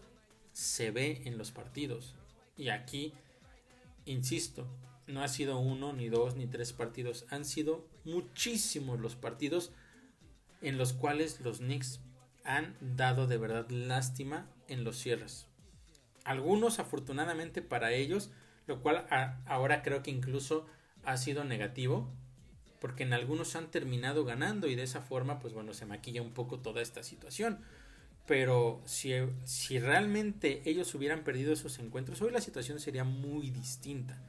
se 0.54 0.92
ve 0.92 1.24
en 1.26 1.38
los 1.38 1.52
partidos. 1.52 2.16
Y 2.56 2.70
aquí, 2.70 3.14
insisto, 4.06 4.66
no 5.08 5.24
ha 5.24 5.28
sido 5.28 5.60
uno, 5.60 5.92
ni 5.92 6.08
dos, 6.08 6.38
ni 6.38 6.48
tres 6.48 6.72
partidos, 6.72 7.26
han 7.30 7.44
sido 7.44 7.86
muchísimos 8.06 8.98
los 9.02 9.18
partidos 9.18 9.74
en 10.62 10.78
los 10.78 10.94
cuales 10.94 11.42
los 11.42 11.58
Knicks 11.60 12.00
han 12.44 12.76
dado 12.80 13.28
de 13.28 13.38
verdad 13.38 13.70
lástima 13.70 14.50
en 14.68 14.84
los 14.84 14.98
cierres. 14.98 15.48
Algunos 16.24 16.80
afortunadamente 16.80 17.62
para 17.62 17.92
ellos, 17.92 18.32
lo 18.68 18.82
cual 18.82 19.06
ahora 19.46 19.82
creo 19.82 20.04
que 20.04 20.12
incluso 20.12 20.66
ha 21.04 21.18
sido 21.18 21.44
negativo, 21.44 22.12
porque 22.80 23.04
en 23.04 23.14
algunos 23.14 23.56
han 23.56 23.70
terminado 23.70 24.26
ganando 24.26 24.68
y 24.68 24.76
de 24.76 24.84
esa 24.84 25.02
forma 25.02 25.40
pues 25.40 25.54
bueno 25.54 25.74
se 25.74 25.86
maquilla 25.86 26.22
un 26.22 26.34
poco 26.34 26.60
toda 26.60 26.82
esta 26.82 27.04
situación. 27.04 27.60
Pero 28.28 28.82
si, 28.86 29.14
si 29.46 29.80
realmente 29.80 30.62
ellos 30.66 30.94
hubieran 30.94 31.24
perdido 31.24 31.54
esos 31.54 31.80
encuentros, 31.80 32.22
hoy 32.22 32.32
la 32.32 32.42
situación 32.42 32.80
sería 32.80 33.04
muy 33.04 33.50
distinta. 33.50 34.22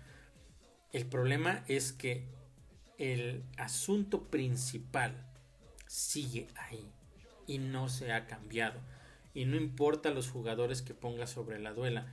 El 0.92 1.06
problema 1.06 1.64
es 1.68 1.92
que 1.92 2.26
el 2.98 3.44
asunto 3.56 4.30
principal 4.30 5.31
sigue 5.92 6.48
ahí 6.56 6.90
y 7.46 7.58
no 7.58 7.90
se 7.90 8.12
ha 8.12 8.26
cambiado. 8.26 8.80
Y 9.34 9.44
no 9.44 9.56
importa 9.56 10.10
los 10.10 10.30
jugadores 10.30 10.80
que 10.80 10.94
ponga 10.94 11.26
sobre 11.26 11.58
la 11.60 11.74
duela, 11.74 12.06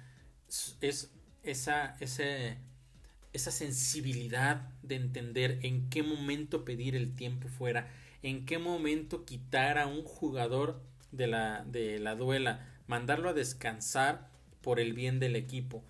es 0.81 1.13
esa, 1.43 1.95
esa 1.99 3.51
sensibilidad 3.51 4.67
de 4.83 4.95
entender 4.95 5.59
en 5.63 5.89
qué 5.89 6.03
momento 6.03 6.65
pedir 6.65 6.93
el 6.93 7.15
tiempo 7.15 7.47
fuera, 7.47 7.89
en 8.21 8.45
qué 8.45 8.57
momento 8.57 9.23
quitar 9.23 9.77
a 9.77 9.87
un 9.87 10.03
jugador 10.03 10.83
de 11.13 11.27
la, 11.27 11.63
de 11.63 11.99
la 11.99 12.15
duela, 12.15 12.67
mandarlo 12.87 13.29
a 13.29 13.33
descansar 13.33 14.29
por 14.61 14.81
el 14.81 14.91
bien 14.91 15.21
del 15.21 15.37
equipo, 15.37 15.85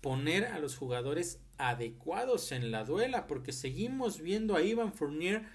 poner 0.00 0.46
a 0.46 0.58
los 0.58 0.76
jugadores 0.76 1.40
adecuados 1.56 2.50
en 2.50 2.72
la 2.72 2.82
duela, 2.82 3.28
porque 3.28 3.52
seguimos 3.52 4.20
viendo 4.20 4.56
a 4.56 4.62
Ivan 4.62 4.92
Fournier 4.92 5.46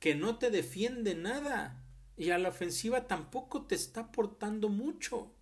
que 0.00 0.14
no 0.14 0.38
te 0.38 0.50
defiende 0.50 1.14
nada 1.14 1.82
y 2.16 2.30
a 2.30 2.38
la 2.38 2.48
ofensiva 2.48 3.06
tampoco 3.06 3.66
te 3.66 3.74
está 3.74 4.02
aportando 4.02 4.68
mucho. 4.68 5.32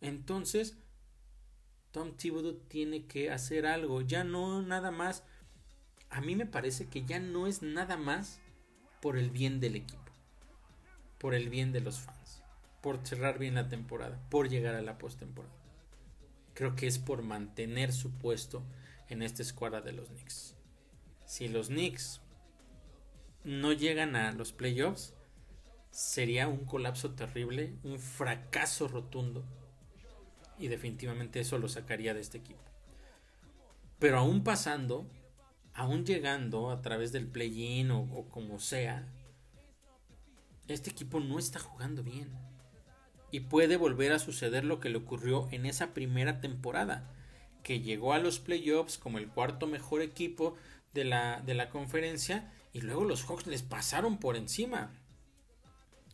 Entonces, 0.00 0.78
Tom 1.90 2.16
Thibodeau 2.16 2.54
tiene 2.68 3.06
que 3.06 3.30
hacer 3.30 3.66
algo, 3.66 4.02
ya 4.02 4.24
no 4.24 4.62
nada 4.62 4.90
más 4.90 5.24
a 6.10 6.20
mí 6.20 6.36
me 6.36 6.46
parece 6.46 6.88
que 6.88 7.04
ya 7.04 7.18
no 7.18 7.46
es 7.46 7.62
nada 7.62 7.96
más 7.96 8.40
por 9.00 9.16
el 9.16 9.30
bien 9.30 9.60
del 9.60 9.76
equipo, 9.76 10.12
por 11.18 11.34
el 11.34 11.48
bien 11.48 11.72
de 11.72 11.80
los 11.80 11.98
fans, 11.98 12.42
por 12.80 13.06
cerrar 13.06 13.38
bien 13.38 13.54
la 13.54 13.68
temporada, 13.68 14.20
por 14.30 14.48
llegar 14.48 14.74
a 14.74 14.82
la 14.82 14.98
postemporada. 14.98 15.54
Creo 16.54 16.74
que 16.74 16.86
es 16.86 16.98
por 16.98 17.22
mantener 17.22 17.92
su 17.92 18.12
puesto 18.12 18.62
en 19.08 19.22
esta 19.22 19.42
escuadra 19.42 19.80
de 19.80 19.92
los 19.92 20.08
Knicks. 20.08 20.54
Si 21.26 21.48
los 21.48 21.68
Knicks 21.68 22.20
no 23.46 23.72
llegan 23.72 24.16
a 24.16 24.32
los 24.32 24.52
playoffs, 24.52 25.14
sería 25.92 26.48
un 26.48 26.64
colapso 26.64 27.14
terrible, 27.14 27.76
un 27.84 28.00
fracaso 28.00 28.88
rotundo. 28.88 29.44
Y 30.58 30.66
definitivamente 30.66 31.38
eso 31.38 31.56
lo 31.56 31.68
sacaría 31.68 32.12
de 32.12 32.22
este 32.22 32.38
equipo. 32.38 32.60
Pero 34.00 34.18
aún 34.18 34.42
pasando, 34.42 35.08
aún 35.74 36.04
llegando 36.04 36.70
a 36.70 36.82
través 36.82 37.12
del 37.12 37.28
play-in 37.28 37.92
o, 37.92 38.26
como 38.30 38.58
sea, 38.58 39.06
este 40.66 40.90
equipo 40.90 41.20
no 41.20 41.38
está 41.38 41.60
jugando 41.60 42.02
bien. 42.02 42.32
Y 43.30 43.40
puede 43.40 43.76
volver 43.76 44.10
a 44.10 44.18
suceder 44.18 44.64
lo 44.64 44.80
que 44.80 44.88
le 44.88 44.98
ocurrió 44.98 45.46
en 45.52 45.66
esa 45.66 45.94
primera 45.94 46.40
temporada, 46.40 47.14
que 47.62 47.80
llegó 47.80 48.12
a 48.12 48.18
los 48.18 48.40
playoffs 48.40 48.98
como 48.98 49.18
el 49.18 49.28
cuarto 49.28 49.68
mejor 49.68 50.02
equipo 50.02 50.56
de 50.94 51.04
la, 51.04 51.42
de 51.42 51.54
la 51.54 51.70
conferencia 51.70 52.52
y 52.76 52.82
luego 52.82 53.04
los 53.04 53.24
Hawks 53.24 53.46
les 53.46 53.62
pasaron 53.62 54.18
por 54.18 54.36
encima. 54.36 54.92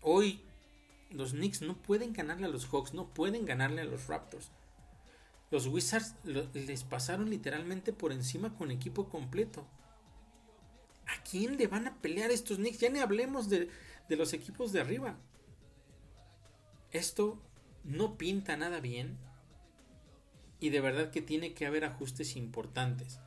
Hoy 0.00 0.40
los 1.10 1.32
Knicks 1.32 1.60
no 1.60 1.76
pueden 1.82 2.12
ganarle 2.12 2.46
a 2.46 2.50
los 2.50 2.66
Hawks, 2.66 2.94
no 2.94 3.12
pueden 3.12 3.44
ganarle 3.44 3.80
a 3.80 3.84
los 3.84 4.06
Raptors. 4.06 4.52
Los 5.50 5.66
Wizards 5.66 6.14
les 6.22 6.84
pasaron 6.84 7.30
literalmente 7.30 7.92
por 7.92 8.12
encima 8.12 8.54
con 8.54 8.70
equipo 8.70 9.08
completo. 9.08 9.66
¿A 11.08 11.20
quién 11.24 11.56
le 11.56 11.66
van 11.66 11.88
a 11.88 12.00
pelear 12.00 12.30
estos 12.30 12.58
Knicks? 12.58 12.78
Ya 12.78 12.90
ni 12.90 13.00
hablemos 13.00 13.48
de, 13.48 13.68
de 14.08 14.16
los 14.16 14.32
equipos 14.32 14.70
de 14.70 14.82
arriba. 14.82 15.18
Esto 16.92 17.42
no 17.82 18.16
pinta 18.18 18.56
nada 18.56 18.78
bien. 18.78 19.18
Y 20.60 20.68
de 20.68 20.80
verdad 20.80 21.10
que 21.10 21.22
tiene 21.22 21.54
que 21.54 21.66
haber 21.66 21.84
ajustes 21.84 22.36
importantes. 22.36 23.18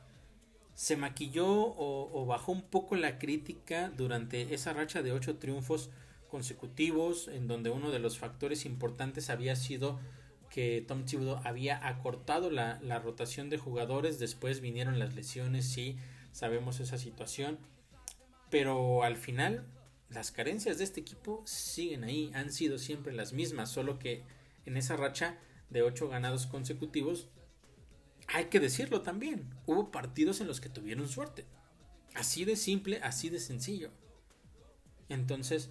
Se 0.76 0.98
maquilló 0.98 1.48
o, 1.48 2.26
bajó 2.26 2.52
un 2.52 2.60
poco 2.60 2.96
la 2.96 3.18
crítica 3.18 3.90
durante 3.96 4.54
esa 4.54 4.74
racha 4.74 5.02
de 5.02 5.10
ocho 5.10 5.38
triunfos 5.38 5.88
consecutivos, 6.28 7.28
en 7.28 7.48
donde 7.48 7.70
uno 7.70 7.90
de 7.90 7.98
los 7.98 8.18
factores 8.18 8.66
importantes 8.66 9.30
había 9.30 9.56
sido 9.56 9.98
que 10.50 10.84
Tom 10.86 11.06
Thibodeau 11.06 11.40
había 11.44 11.88
acortado 11.88 12.50
la, 12.50 12.98
rotación 12.98 13.48
de 13.48 13.56
jugadores, 13.56 14.18
después 14.18 14.60
vinieron 14.60 14.98
las 14.98 15.14
lesiones, 15.14 15.66
sí, 15.66 15.96
sabemos 16.32 16.78
esa 16.78 16.98
situación, 16.98 17.58
pero 18.50 19.02
al 19.02 19.16
final 19.16 19.64
las 20.10 20.30
carencias 20.30 20.76
de 20.76 20.84
este 20.84 21.00
equipo 21.00 21.42
siguen 21.46 22.04
ahí, 22.04 22.30
han 22.34 22.52
sido 22.52 22.76
siempre 22.76 23.14
las 23.14 23.32
mismas, 23.32 23.70
solo 23.70 23.98
que 23.98 24.24
en 24.66 24.76
esa 24.76 24.94
racha 24.96 25.38
de 25.70 25.80
ocho 25.80 26.10
ganados 26.10 26.46
consecutivos, 26.46 27.28
hay 28.28 28.46
que 28.46 28.60
decirlo 28.60 29.02
también, 29.02 29.48
hubo 29.66 29.90
partidos 29.90 30.40
en 30.40 30.46
los 30.46 30.60
que 30.60 30.68
tuvieron 30.68 31.08
suerte, 31.08 31.44
así 32.14 32.44
de 32.44 32.56
simple, 32.56 33.00
así 33.02 33.28
de 33.28 33.40
sencillo. 33.40 33.90
Entonces, 35.08 35.70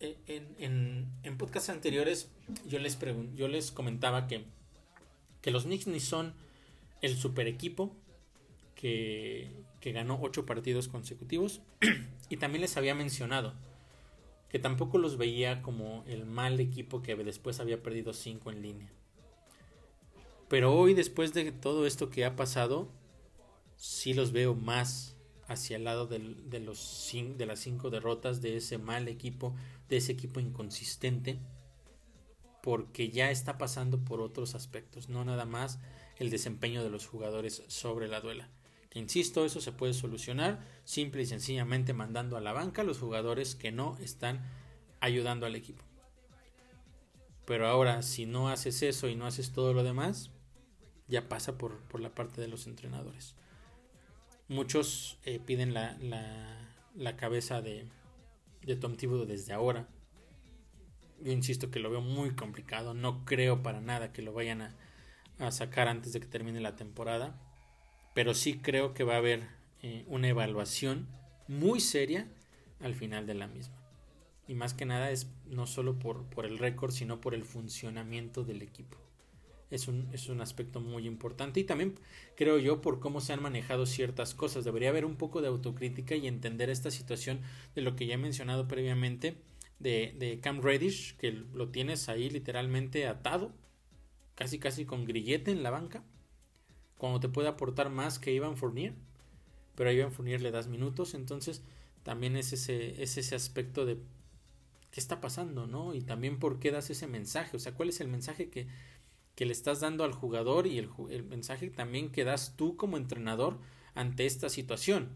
en, 0.00 1.08
en, 1.22 1.36
podcasts 1.36 1.68
anteriores 1.68 2.30
yo 2.66 2.78
les, 2.78 2.98
yo 3.34 3.48
les 3.48 3.70
comentaba 3.70 4.26
que, 4.26 4.46
que 5.42 5.50
los 5.50 5.64
Knicks 5.64 5.86
ni 5.86 6.00
son 6.00 6.32
el 7.02 7.16
super 7.16 7.46
equipo 7.46 7.94
que, 8.74 9.50
que 9.80 9.92
ganó 9.92 10.18
ocho 10.22 10.46
partidos 10.46 10.88
consecutivos 10.88 11.60
y 12.30 12.38
también 12.38 12.62
les 12.62 12.78
había 12.78 12.94
mencionado 12.94 13.54
que 14.48 14.58
tampoco 14.58 14.98
los 14.98 15.16
veía 15.16 15.62
como 15.62 16.04
el 16.08 16.26
mal 16.26 16.58
equipo 16.58 17.02
que 17.02 17.14
después 17.14 17.60
había 17.60 17.82
perdido 17.82 18.12
cinco 18.12 18.50
en 18.50 18.62
línea. 18.62 18.90
Pero 20.50 20.74
hoy, 20.74 20.94
después 20.94 21.32
de 21.32 21.52
todo 21.52 21.86
esto 21.86 22.10
que 22.10 22.24
ha 22.24 22.34
pasado, 22.34 22.88
sí 23.76 24.14
los 24.14 24.32
veo 24.32 24.56
más 24.56 25.14
hacia 25.46 25.76
el 25.76 25.84
lado 25.84 26.08
de, 26.08 26.18
los, 26.18 27.12
de 27.36 27.46
las 27.46 27.60
cinco 27.60 27.88
derrotas 27.88 28.42
de 28.42 28.56
ese 28.56 28.76
mal 28.76 29.06
equipo, 29.06 29.54
de 29.88 29.98
ese 29.98 30.10
equipo 30.10 30.40
inconsistente, 30.40 31.38
porque 32.64 33.10
ya 33.10 33.30
está 33.30 33.58
pasando 33.58 34.04
por 34.04 34.20
otros 34.20 34.56
aspectos, 34.56 35.08
no 35.08 35.24
nada 35.24 35.44
más 35.44 35.78
el 36.18 36.30
desempeño 36.30 36.82
de 36.82 36.90
los 36.90 37.06
jugadores 37.06 37.62
sobre 37.68 38.08
la 38.08 38.20
duela. 38.20 38.48
Que 38.90 38.98
insisto, 38.98 39.44
eso 39.44 39.60
se 39.60 39.70
puede 39.70 39.94
solucionar 39.94 40.66
simple 40.82 41.22
y 41.22 41.26
sencillamente 41.26 41.92
mandando 41.92 42.36
a 42.36 42.40
la 42.40 42.52
banca 42.52 42.82
a 42.82 42.84
los 42.84 42.98
jugadores 42.98 43.54
que 43.54 43.70
no 43.70 43.96
están 43.98 44.44
ayudando 44.98 45.46
al 45.46 45.54
equipo. 45.54 45.84
Pero 47.46 47.68
ahora, 47.68 48.02
si 48.02 48.26
no 48.26 48.48
haces 48.48 48.82
eso 48.82 49.06
y 49.06 49.14
no 49.14 49.26
haces 49.26 49.52
todo 49.52 49.74
lo 49.74 49.84
demás, 49.84 50.32
ya 51.10 51.28
pasa 51.28 51.58
por, 51.58 51.80
por 51.80 52.00
la 52.00 52.14
parte 52.14 52.40
de 52.40 52.48
los 52.48 52.66
entrenadores. 52.66 53.34
Muchos 54.48 55.18
eh, 55.24 55.40
piden 55.44 55.74
la, 55.74 55.96
la, 56.94 57.16
cabeza 57.16 57.60
de, 57.60 57.86
de 58.62 58.76
Tom 58.76 58.96
Thibodeau 58.96 59.26
desde 59.26 59.52
ahora. 59.52 59.88
Yo 61.20 61.32
insisto 61.32 61.70
que 61.70 61.80
lo 61.80 61.90
veo 61.90 62.00
muy 62.00 62.30
complicado. 62.30 62.94
No 62.94 63.24
creo 63.24 63.62
para 63.62 63.80
nada 63.80 64.12
que 64.12 64.22
lo 64.22 64.32
vayan 64.32 64.62
a, 64.62 65.50
sacar 65.50 65.88
antes 65.88 66.12
de 66.12 66.20
que 66.20 66.26
termine 66.26 66.60
la 66.60 66.76
temporada. 66.76 67.38
Pero 68.14 68.34
sí 68.34 68.58
creo 68.58 68.94
que 68.94 69.04
va 69.04 69.14
a 69.14 69.18
haber 69.18 69.48
eh, 69.82 70.04
una 70.06 70.28
evaluación 70.28 71.08
muy 71.48 71.80
seria 71.80 72.28
al 72.80 72.94
final 72.94 73.26
de 73.26 73.34
la 73.34 73.46
misma. 73.46 73.76
Y 74.48 74.54
más 74.54 74.74
que 74.74 74.84
nada 74.84 75.10
es 75.10 75.28
no 75.46 75.66
solo 75.66 75.98
por, 75.98 76.24
por 76.24 76.44
el 76.44 76.58
récord, 76.58 76.92
sino 76.92 77.20
por 77.20 77.34
el 77.34 77.44
funcionamiento 77.44 78.42
del 78.42 78.62
equipo 78.62 78.98
es 79.70 79.88
un, 79.88 80.08
es 80.12 80.28
un 80.28 80.40
aspecto 80.40 80.80
muy 80.80 81.06
importante 81.06 81.60
y 81.60 81.64
también 81.64 81.94
creo 82.36 82.58
yo 82.58 82.80
por 82.80 83.00
cómo 83.00 83.20
se 83.20 83.32
han 83.32 83.42
manejado 83.42 83.86
ciertas 83.86 84.34
cosas. 84.34 84.64
Debería 84.64 84.88
haber 84.88 85.04
un 85.04 85.16
poco 85.16 85.42
de 85.42 85.48
autocrítica 85.48 86.16
y 86.16 86.26
entender 86.26 86.70
esta 86.70 86.90
situación 86.90 87.40
de 87.74 87.82
lo 87.82 87.96
que 87.96 88.06
ya 88.06 88.14
he 88.14 88.18
mencionado 88.18 88.66
previamente 88.66 89.36
de, 89.78 90.14
de 90.18 90.40
Cam 90.40 90.60
Reddish, 90.60 91.16
que 91.16 91.32
lo 91.32 91.68
tienes 91.68 92.08
ahí 92.08 92.30
literalmente 92.30 93.06
atado, 93.06 93.52
casi 94.34 94.58
casi 94.58 94.84
con 94.84 95.04
grillete 95.04 95.50
en 95.50 95.62
la 95.62 95.70
banca, 95.70 96.04
cuando 96.98 97.20
te 97.20 97.28
puede 97.28 97.48
aportar 97.48 97.90
más 97.90 98.18
que 98.18 98.32
Ivan 98.32 98.56
Fournier, 98.56 98.94
pero 99.74 99.88
a 99.88 99.92
Ivan 99.92 100.12
Fournier 100.12 100.42
le 100.42 100.50
das 100.50 100.68
minutos, 100.68 101.14
entonces 101.14 101.62
también 102.02 102.36
es 102.36 102.52
ese, 102.52 103.02
es 103.02 103.16
ese 103.16 103.34
aspecto 103.34 103.86
de 103.86 103.96
qué 104.90 105.00
está 105.00 105.20
pasando, 105.20 105.66
¿no? 105.66 105.94
Y 105.94 106.02
también 106.02 106.38
por 106.38 106.58
qué 106.58 106.70
das 106.70 106.90
ese 106.90 107.06
mensaje, 107.06 107.56
o 107.56 107.60
sea, 107.60 107.74
cuál 107.74 107.88
es 107.88 108.00
el 108.00 108.08
mensaje 108.08 108.50
que, 108.50 108.66
que 109.34 109.46
le 109.46 109.52
estás 109.52 109.80
dando 109.80 110.04
al 110.04 110.12
jugador 110.12 110.66
y 110.66 110.78
el, 110.78 111.24
mensaje 111.24 111.70
también 111.70 112.10
que 112.10 112.24
das 112.24 112.56
tú 112.56 112.76
como 112.76 112.96
entrenador 112.96 113.58
ante 113.94 114.26
esta 114.26 114.48
situación. 114.48 115.08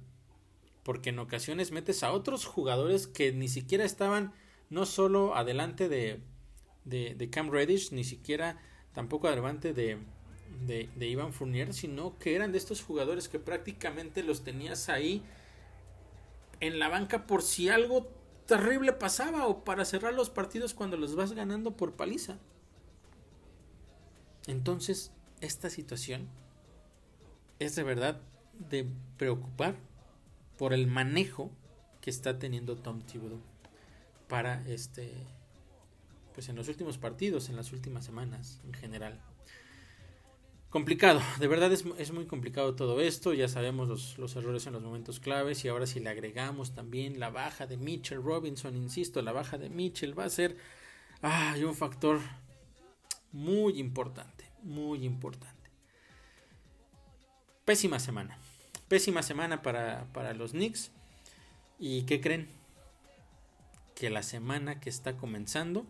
Porque 0.82 1.10
en 1.10 1.18
ocasiones 1.18 1.72
metes 1.72 2.02
a 2.02 2.12
otros 2.12 2.44
jugadores 2.44 3.06
que 3.06 3.32
ni 3.32 3.48
siquiera 3.48 3.84
estaban 3.84 4.32
no 4.70 4.86
solo 4.86 5.34
adelante 5.34 5.88
de, 5.88 6.20
de, 6.84 7.30
Cam 7.30 7.50
Reddish, 7.50 7.92
ni 7.92 8.04
siquiera 8.04 8.60
tampoco 8.92 9.28
adelante 9.28 9.72
de, 9.72 9.98
de, 10.66 10.88
de 10.94 11.06
Ivan 11.06 11.32
Fournier, 11.32 11.72
sino 11.72 12.18
que 12.18 12.34
eran 12.34 12.52
de 12.52 12.58
estos 12.58 12.82
jugadores 12.82 13.28
que 13.28 13.38
prácticamente 13.38 14.22
los 14.22 14.44
tenías 14.44 14.88
ahí 14.88 15.22
en 16.60 16.78
la 16.78 16.88
banca 16.88 17.26
por 17.26 17.42
si 17.42 17.68
algo 17.68 18.10
terrible 18.46 18.92
pasaba 18.92 19.46
o 19.46 19.64
para 19.64 19.84
cerrar 19.84 20.14
los 20.14 20.30
partidos 20.30 20.74
cuando 20.74 20.96
los 20.96 21.14
vas 21.14 21.32
ganando 21.32 21.76
por 21.76 21.92
paliza. 21.92 22.38
Entonces, 24.46 25.12
esta 25.40 25.70
situación 25.70 26.28
es 27.58 27.74
de 27.76 27.82
verdad 27.82 28.20
de 28.58 28.86
preocupar 29.16 29.76
por 30.58 30.72
el 30.72 30.86
manejo 30.86 31.50
que 32.00 32.10
está 32.10 32.38
teniendo 32.38 32.76
Tom 32.76 33.02
Thibodeau 33.02 33.40
para 34.28 34.66
este 34.68 35.12
pues 36.34 36.48
en 36.48 36.56
los 36.56 36.68
últimos 36.68 36.98
partidos, 36.98 37.48
en 37.48 37.56
las 37.56 37.72
últimas 37.72 38.04
semanas 38.04 38.60
en 38.64 38.74
general. 38.74 39.20
Complicado, 40.68 41.20
de 41.38 41.46
verdad 41.46 41.72
es, 41.72 41.84
es 41.98 42.10
muy 42.10 42.26
complicado 42.26 42.74
todo 42.74 43.00
esto, 43.00 43.32
ya 43.32 43.46
sabemos 43.46 43.88
los, 43.88 44.18
los, 44.18 44.34
errores 44.34 44.66
en 44.66 44.72
los 44.72 44.82
momentos 44.82 45.20
claves 45.20 45.64
y 45.64 45.68
ahora 45.68 45.86
si 45.86 46.00
le 46.00 46.10
agregamos 46.10 46.72
también 46.72 47.20
la 47.20 47.30
baja 47.30 47.68
de 47.68 47.76
Mitchell 47.76 48.20
Robinson, 48.20 48.76
insisto, 48.76 49.22
la 49.22 49.30
baja 49.30 49.56
de 49.56 49.70
Mitchell 49.70 50.18
va 50.18 50.24
a 50.24 50.30
ser 50.30 50.56
un 51.64 51.74
factor 51.76 52.18
muy 53.30 53.78
importante, 53.78 54.33
muy 54.64 55.04
importante. 55.04 55.70
Pésima 57.64 57.98
semana. 57.98 58.38
Pésima 58.88 59.22
semana 59.22 59.62
para, 59.62 60.06
para 60.12 60.34
los 60.34 60.50
Knicks. 60.50 60.90
¿Y 61.78 62.02
qué 62.02 62.20
creen? 62.20 62.48
Que 63.94 64.10
la 64.10 64.22
semana 64.22 64.80
que 64.80 64.90
está 64.90 65.16
comenzando 65.16 65.86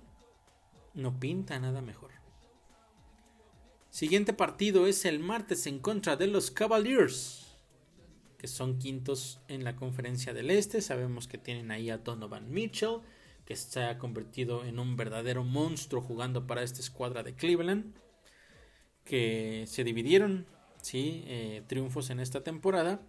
no 0.94 1.18
pinta 1.18 1.58
nada 1.58 1.80
mejor. 1.80 2.12
Siguiente 3.90 4.32
partido 4.32 4.86
es 4.86 5.04
el 5.04 5.20
martes 5.20 5.66
en 5.66 5.78
contra 5.78 6.16
de 6.16 6.26
los 6.26 6.50
Cavaliers. 6.50 7.56
que 8.38 8.48
son 8.48 8.78
quintos 8.78 9.40
en 9.48 9.64
la 9.64 9.74
conferencia 9.74 10.34
del 10.34 10.50
Este. 10.50 10.82
Sabemos 10.82 11.28
que 11.28 11.38
tienen 11.38 11.70
ahí 11.70 11.90
a 11.90 11.98
Donovan 11.98 12.50
Mitchell, 12.50 12.98
que 13.46 13.56
se 13.56 13.84
ha 13.84 13.98
convertido 13.98 14.64
en 14.64 14.78
un 14.78 14.96
verdadero 14.96 15.44
monstruo 15.44 16.02
jugando 16.02 16.46
para 16.46 16.62
esta 16.62 16.80
escuadra 16.80 17.22
de 17.22 17.34
Cleveland, 17.34 17.94
que 19.04 19.64
se 19.66 19.84
dividieron, 19.84 20.46
sí, 20.80 21.24
eh, 21.26 21.62
triunfos 21.66 22.10
en 22.10 22.20
esta 22.20 22.42
temporada, 22.42 23.00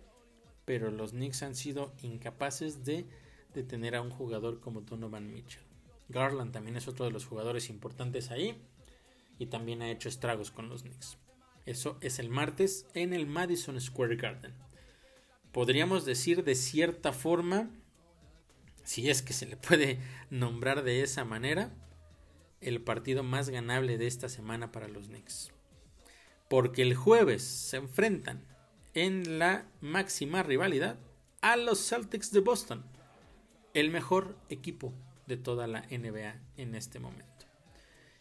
pero 0.66 0.92
los 0.92 1.12
Knicks 1.12 1.44
han 1.44 1.56
sido 1.56 1.94
incapaces 2.02 2.84
de 2.84 3.06
detener 3.54 3.96
a 3.96 4.02
un 4.02 4.10
jugador 4.10 4.60
como 4.60 4.82
Donovan 4.82 5.32
Mitchell. 5.32 5.64
Garland 6.10 6.52
también 6.52 6.78
es 6.78 6.88
otro 6.88 7.06
de 7.06 7.12
los 7.12 7.26
jugadores 7.26 7.70
importantes 7.70 8.32
ahí 8.32 8.62
y 9.40 9.48
también 9.48 9.82
ha 9.82 9.90
hecho 9.90 10.10
estragos 10.10 10.52
con 10.52 10.70
los 10.70 10.84
Knicks. 10.84 11.18
Eso 11.66 11.98
es 12.02 12.20
el 12.20 12.30
martes 12.30 12.86
en 12.94 13.14
el 13.14 13.26
Madison 13.26 13.80
Square 13.80 14.18
Garden. 14.18 14.54
Podríamos 15.52 16.06
decir 16.06 16.44
de 16.44 16.54
cierta 16.54 17.12
forma, 17.12 17.70
si 18.84 19.10
es 19.10 19.22
que 19.22 19.34
se 19.34 19.48
le 19.48 19.58
puede 19.58 20.00
nombrar 20.30 20.84
de 20.84 21.02
esa 21.02 21.26
manera, 21.26 21.74
el 22.62 22.82
partido 22.82 23.24
más 23.24 23.50
ganable 23.50 23.98
de 23.98 24.08
esta 24.08 24.30
semana 24.30 24.72
para 24.72 24.88
los 24.88 25.08
Knicks. 25.08 25.55
Porque 26.50 26.82
el 26.82 26.96
jueves 26.96 27.44
se 27.44 27.78
enfrentan 27.78 28.46
en 28.94 29.40
la 29.40 29.66
máxima 29.82 30.44
rivalidad 30.44 30.98
a 31.42 31.58
los 31.58 31.88
Celtics 31.88 32.32
de 32.32 32.40
Boston, 32.40 32.86
el 33.74 33.90
mejor 33.90 34.38
equipo 34.50 34.94
de 35.28 35.38
toda 35.38 35.68
la 35.68 35.82
NBA 35.90 36.40
en 36.58 36.76
este 36.76 37.00
momento. 37.00 37.46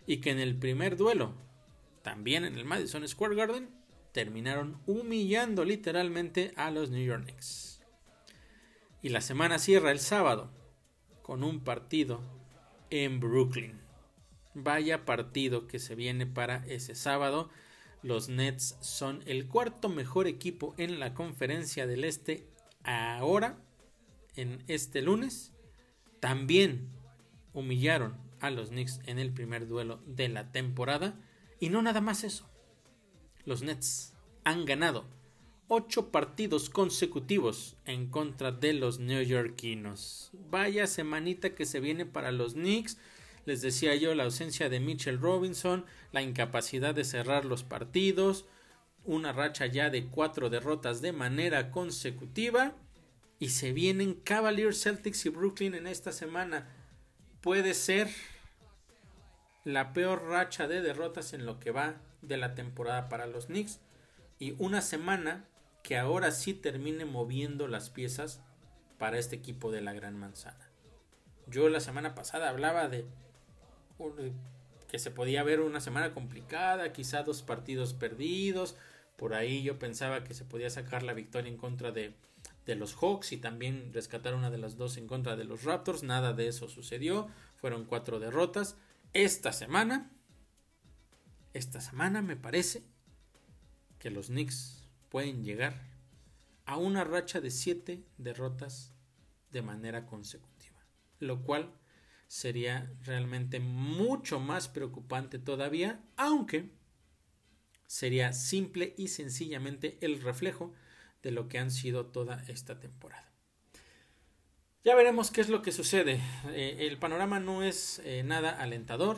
Y 0.07 0.19
que 0.19 0.31
en 0.31 0.41
el 0.41 0.57
primer 0.57 0.97
duelo 0.97 1.35
también 2.05 2.45
en 2.45 2.57
el 2.57 2.67
Madison 2.67 3.09
Square 3.09 3.35
Garden, 3.35 3.71
terminaron 4.13 4.79
humillando 4.87 5.65
literalmente 5.65 6.53
a 6.55 6.71
los 6.71 6.91
New 6.91 7.03
York 7.03 7.25
Knicks. 7.25 7.81
Y 9.01 9.09
la 9.09 9.23
semana 9.23 9.59
cierra 9.59 9.91
el 9.91 9.99
sábado 9.99 10.53
con 11.23 11.43
un 11.43 11.65
partido 11.65 12.21
en 12.91 13.21
Brooklyn. 13.21 13.81
Vaya 14.53 15.07
partido 15.07 15.67
que 15.67 15.79
se 15.79 15.95
viene 15.95 16.27
para 16.27 16.65
ese 16.67 16.95
sábado. 16.95 17.49
Los 18.05 18.29
Nets 18.29 18.77
son 18.83 19.23
el 19.25 19.49
cuarto 19.49 19.89
mejor 19.89 20.27
equipo 20.27 20.75
en 20.77 21.01
la 21.01 21.15
conferencia 21.15 21.87
del 21.87 22.05
Este 22.05 22.47
ahora, 22.83 23.57
en 24.37 24.63
este 24.69 25.01
lunes. 25.01 25.55
También 26.21 26.91
humillaron 27.55 28.19
a 28.41 28.51
los 28.51 28.69
Knicks 28.69 29.01
en 29.07 29.19
el 29.19 29.33
primer 29.33 29.67
duelo 29.67 30.03
de 30.05 30.29
la 30.29 30.53
temporada 30.53 31.19
y 31.61 31.71
no 31.71 31.81
nada 31.81 32.03
más 32.03 32.25
eso. 32.25 32.47
Los 33.47 33.63
Nets 33.63 34.13
han 34.45 34.67
ganado 34.67 35.07
ocho 35.69 36.11
partidos 36.11 36.69
consecutivos 36.69 37.79
en 37.87 38.11
contra 38.11 38.53
de 38.53 38.75
los 38.75 38.99
neoyorquinos. 38.99 40.31
Vaya 40.51 40.87
semanita 40.87 41.55
que 41.55 41.65
se 41.65 41.81
viene 41.81 42.05
para 42.05 42.33
los 42.33 42.53
Knicks. 42.53 42.99
Les 43.47 43.61
decía 43.61 43.95
yo 43.95 44.15
la 44.15 44.25
ausencia 44.25 44.69
de 44.69 44.81
Mitchell 44.81 45.21
Robinson, 45.21 45.85
la 46.13 46.23
incapacidad 46.23 46.95
de 46.95 47.05
cerrar 47.05 47.45
los 47.45 47.63
partidos, 47.63 48.47
una 49.05 49.33
racha 49.33 49.67
ya 49.67 49.91
de 49.91 50.07
cuatro 50.07 50.51
derrotas 50.51 51.03
de 51.03 51.13
manera 51.13 51.71
consecutiva. 51.71 52.75
Y 53.39 53.51
se 53.51 53.73
vienen 53.73 54.15
Cavaliers, 54.15 54.83
Celtics 54.83 55.27
y 55.27 55.29
Brooklyn 55.29 55.75
en 55.75 55.87
esta 55.87 56.13
semana. 56.13 56.69
Puede 57.41 57.75
ser 57.75 58.09
la 59.65 59.93
peor 59.93 60.29
racha 60.29 60.69
de 60.69 60.81
derrotas 60.81 61.33
en 61.33 61.45
lo 61.45 61.59
que 61.59 61.71
va 61.71 61.97
de 62.23 62.37
la 62.37 62.55
temporada 62.55 63.09
para 63.09 63.27
los 63.27 63.47
Knicks 63.47 63.81
y 64.39 64.55
una 64.59 64.81
semana 64.81 65.45
que 65.83 65.99
ahora 65.99 66.31
sí 66.31 66.55
termine 66.55 67.05
moviendo 67.05 67.69
las 67.69 67.91
piezas 67.91 68.41
para 68.99 69.19
este 69.19 69.37
equipo 69.37 69.71
de 69.71 69.81
la 69.81 69.93
Gran 69.93 70.17
Manzana. 70.19 70.71
Yo 71.47 71.69
la 71.69 71.81
semana 71.81 72.15
pasada 72.15 72.49
hablaba 72.49 72.89
de 72.89 73.07
que 74.89 74.99
se 74.99 75.11
podía 75.11 75.43
ver 75.43 75.61
una 75.61 75.81
semana 75.81 76.13
complicada, 76.13 76.93
quizá 76.93 77.23
dos 77.23 77.43
partidos 77.43 77.95
perdidos, 77.95 78.77
por 79.17 79.35
ahí 79.35 79.63
yo 79.63 79.79
pensaba 79.79 80.25
que 80.25 80.35
se 80.35 80.45
podía 80.45 80.71
sacar 80.71 81.03
la 81.03 81.15
victoria 81.15 81.51
en 81.51 81.57
contra 81.57 81.93
de, 81.93 82.15
de 82.67 82.75
los 82.75 82.95
Hawks 82.95 83.33
y 83.33 83.37
también 83.37 83.93
rescatar 83.93 84.35
una 84.35 84.51
de 84.51 84.59
las 84.59 84.77
dos 84.77 84.97
en 84.97 85.07
contra 85.07 85.37
de 85.37 85.45
los 85.45 85.65
Raptors, 85.65 86.03
nada 86.03 86.33
de 86.33 86.49
eso 86.49 86.69
sucedió, 86.69 87.29
fueron 87.57 87.85
cuatro 87.85 88.19
derrotas, 88.21 88.77
esta 89.13 89.53
semana, 89.53 90.11
esta 91.53 91.81
semana 91.81 92.21
me 92.21 92.37
parece 92.37 92.83
que 93.99 94.11
los 94.11 94.27
Knicks 94.27 94.89
pueden 95.09 95.45
llegar 95.45 95.81
a 96.67 96.77
una 96.77 97.05
racha 97.05 97.41
de 97.41 97.51
siete 97.51 98.03
derrotas 98.19 98.93
de 99.53 99.63
manera 99.63 100.07
consecutiva, 100.07 100.79
lo 101.21 101.43
cual 101.43 101.71
sería 102.29 102.93
realmente 103.03 103.61
mucho 103.61 104.41
más 104.41 104.69
preocupante 104.69 105.39
todavía, 105.39 106.01
aunque 106.17 106.71
sería 107.87 108.33
simple 108.33 108.95
y 108.97 109.09
sencillamente 109.09 109.99
el 110.01 110.21
reflejo 110.21 110.73
de 111.23 111.31
lo 111.31 111.49
que 111.49 111.59
han 111.59 111.71
sido 111.71 112.07
toda 112.07 112.43
esta 112.49 112.81
temporada. 112.81 113.31
Ya 114.85 114.95
veremos 114.95 115.31
qué 115.31 115.41
es 115.41 115.49
lo 115.49 115.63
que 115.63 115.73
sucede. 115.73 116.21
Eh, 116.49 116.77
el 116.81 116.99
panorama 116.99 117.41
no 117.41 117.63
es 117.63 118.03
eh, 118.05 118.23
nada 118.23 118.51
alentador. 118.51 119.17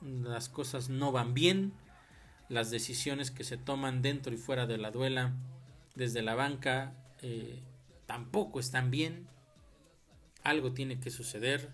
Las 0.00 0.48
cosas 0.48 0.88
no 0.88 1.10
van 1.10 1.34
bien. 1.34 1.72
Las 2.48 2.70
decisiones 2.70 3.32
que 3.32 3.42
se 3.42 3.56
toman 3.56 4.02
dentro 4.02 4.32
y 4.32 4.36
fuera 4.36 4.66
de 4.66 4.78
la 4.78 4.92
duela, 4.92 5.32
desde 5.96 6.22
la 6.22 6.36
banca, 6.36 6.94
eh, 7.22 7.60
tampoco 8.06 8.60
están 8.60 8.92
bien. 8.92 9.26
Algo 10.44 10.72
tiene 10.72 11.00
que 11.00 11.10
suceder. 11.10 11.70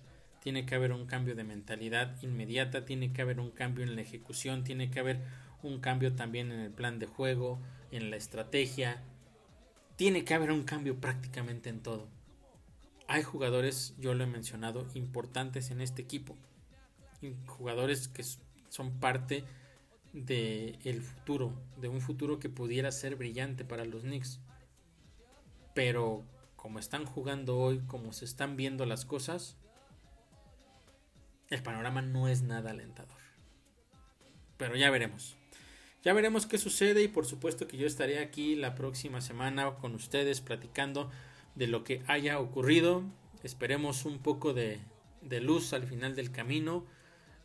Tiene 0.47 0.65
que 0.65 0.77
haber 0.77 0.93
un 0.93 1.07
cambio 1.07 1.35
de 1.35 1.43
mentalidad 1.43 2.23
inmediata. 2.23 2.85
Tiene 2.85 3.13
que 3.13 3.21
haber 3.21 3.41
un 3.41 3.51
cambio 3.51 3.83
en 3.83 3.97
la 3.97 4.03
ejecución. 4.03 4.63
Tiene 4.63 4.93
que 4.93 5.01
haber 5.01 5.19
un 5.65 5.81
cambio 5.81 6.15
también 6.15 6.53
en 6.53 6.61
el 6.61 6.71
plan 6.71 7.01
de 7.01 7.07
juego, 7.07 7.59
en 7.91 8.11
la 8.11 8.17
estrategia. 8.17 9.03
Tiene 9.97 10.25
que 10.25 10.35
haber 10.35 10.53
un 10.53 10.63
cambio 10.63 11.01
prácticamente 11.01 11.69
en 11.69 11.81
todo 11.81 12.09
hay 13.09 13.23
jugadores, 13.23 13.95
yo 13.99 14.15
lo 14.15 14.25
he 14.25 14.27
mencionado, 14.27 14.87
importantes 14.95 15.71
en 15.71 15.81
este 15.81 16.03
equipo. 16.03 16.37
Jugadores 17.47 18.09
que 18.09 18.25
son 18.69 18.99
parte 18.99 19.45
del 20.13 21.03
futuro, 21.03 21.53
de 21.77 21.89
un 21.89 22.01
futuro 22.01 22.39
que 22.39 22.49
pudiera 22.49 22.91
ser 22.91 23.17
brillante 23.17 23.65
para 23.65 23.85
los 23.85 24.03
Knicks. 24.03 24.41
Pero 25.75 26.25
como 26.57 26.79
están 26.79 27.05
jugando 27.05 27.59
hoy, 27.59 27.81
como 27.87 28.13
se 28.13 28.25
están 28.25 28.57
viendo 28.57 28.87
las 28.87 29.05
cosas, 29.05 29.57
el 31.51 31.63
panorama 31.63 32.03
no 32.03 32.29
es 32.29 32.43
nada 32.43 32.71
alentador. 32.71 33.19
Pero 34.57 34.77
ya 34.77 34.91
veremos. 34.91 35.37
Ya 36.03 36.13
veremos 36.13 36.47
qué 36.47 36.59
sucede 36.59 37.03
y 37.03 37.09
por 37.09 37.27
supuesto 37.27 37.67
que 37.67 37.77
yo 37.77 37.87
estaré 37.87 38.21
aquí 38.21 38.55
la 38.55 38.75
próxima 38.75 39.21
semana 39.21 39.75
con 39.75 39.95
ustedes 39.95 40.41
platicando 40.41 41.11
de 41.55 41.67
lo 41.67 41.85
que 41.85 42.03
haya 42.07 42.39
ocurrido. 42.39 43.03
Esperemos 43.43 44.05
un 44.05 44.19
poco 44.19 44.55
de, 44.55 44.81
luz 45.41 45.73
al 45.73 45.87
final 45.87 46.15
del 46.15 46.31
camino. 46.31 46.87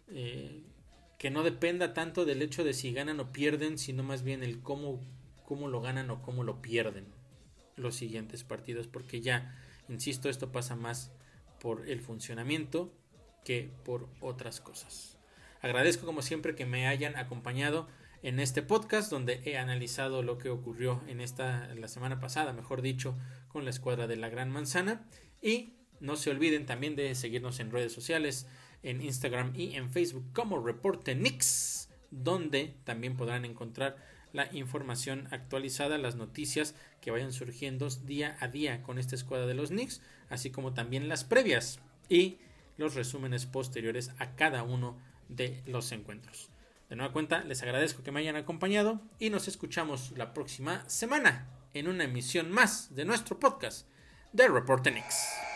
Eh, 0.10 0.64
que 1.18 1.30
no 1.30 1.44
dependa 1.44 1.94
tanto 1.94 2.26
del 2.26 2.42
hecho 2.42 2.64
de 2.64 2.74
si 2.74 2.94
ganan 2.94 3.20
o 3.20 3.32
pierden, 3.32 3.78
sino 3.78 4.02
más 4.02 4.24
bien 4.24 4.44
el 4.44 4.60
cómo, 4.62 5.00
cómo 5.46 5.68
lo 5.68 5.80
ganan 5.80 6.10
o 6.10 6.24
cómo 6.24 6.44
lo 6.44 6.64
pierden 6.64 7.06
los 7.76 7.96
siguientes 7.96 8.44
partidos. 8.44 8.88
Porque 8.88 9.22
ya, 9.22 9.56
insisto, 9.88 10.30
esto 10.30 10.52
pasa 10.52 10.76
más 10.76 11.12
por 11.60 11.88
el 11.88 12.02
funcionamiento 12.02 12.92
que 13.44 13.72
por 13.84 14.08
otras 14.20 14.62
cosas. 14.62 15.18
Agradezco 15.62 16.06
como 16.06 16.22
siempre 16.22 16.56
que 16.56 16.66
me 16.66 16.88
hayan 16.88 17.16
acompañado 17.16 17.88
en 18.24 18.40
este 18.40 18.62
podcast 18.62 19.10
donde 19.10 19.42
he 19.46 19.58
analizado 19.58 20.24
lo 20.24 20.38
que 20.38 20.50
ocurrió 20.50 21.02
en 21.08 21.22
esta 21.22 21.74
la 21.76 21.88
semana 21.88 22.20
pasada, 22.20 22.54
mejor 22.54 22.82
dicho, 22.82 23.18
con 23.48 23.64
la 23.64 23.72
escuadra 23.72 24.08
de 24.08 24.16
la 24.16 24.30
Gran 24.30 24.52
Manzana 24.52 25.06
y 25.42 25.74
no 26.00 26.16
se 26.16 26.30
olviden 26.30 26.66
también 26.66 26.96
de 26.96 27.14
seguirnos 27.16 27.60
en 27.60 27.72
redes 27.72 27.94
sociales, 27.94 28.48
en 28.84 29.02
Instagram 29.02 29.54
y 29.56 29.76
en 29.76 29.92
Facebook 29.92 30.26
como 30.34 30.64
Reporte 30.64 31.16
Nix, 31.16 31.90
donde 32.10 32.76
también 32.84 33.16
podrán 33.16 33.46
encontrar 33.46 33.98
la 34.34 34.54
información 34.54 35.28
actualizada, 35.32 35.98
las 35.98 36.16
noticias 36.16 36.76
que 37.02 37.12
vayan 37.12 37.34
surgiendo 37.34 37.90
día 37.90 38.38
a 38.40 38.48
día 38.48 38.82
con 38.82 38.98
esta 38.98 39.16
escuadra 39.16 39.46
de 39.46 39.54
los 39.54 39.70
Knicks, 39.70 40.02
así 40.30 40.52
como 40.52 40.74
también 40.74 41.10
las 41.10 41.24
previas 41.24 41.80
y 42.10 42.38
los 42.78 42.96
resúmenes 42.96 43.46
posteriores 43.46 44.12
a 44.20 44.36
cada 44.36 44.64
uno 44.64 44.98
de 45.30 45.64
los 45.66 45.92
encuentros. 45.92 46.50
De 46.90 46.96
nueva 46.96 47.14
cuenta, 47.14 47.44
les 47.44 47.62
agradezco 47.64 48.04
que 48.04 48.12
me 48.12 48.20
hayan 48.20 48.36
acompañado 48.36 49.02
y 49.18 49.30
nos 49.30 49.48
escuchamos 49.48 50.12
la 50.18 50.34
próxima 50.34 50.88
semana 50.90 51.48
en 51.74 51.88
una 51.88 52.04
emisión 52.04 52.52
más 52.52 52.94
de 52.94 53.06
nuestro 53.06 53.40
podcast 53.40 53.88
de 54.34 54.48
Reporte 54.48 54.92
Nix. 54.92 55.51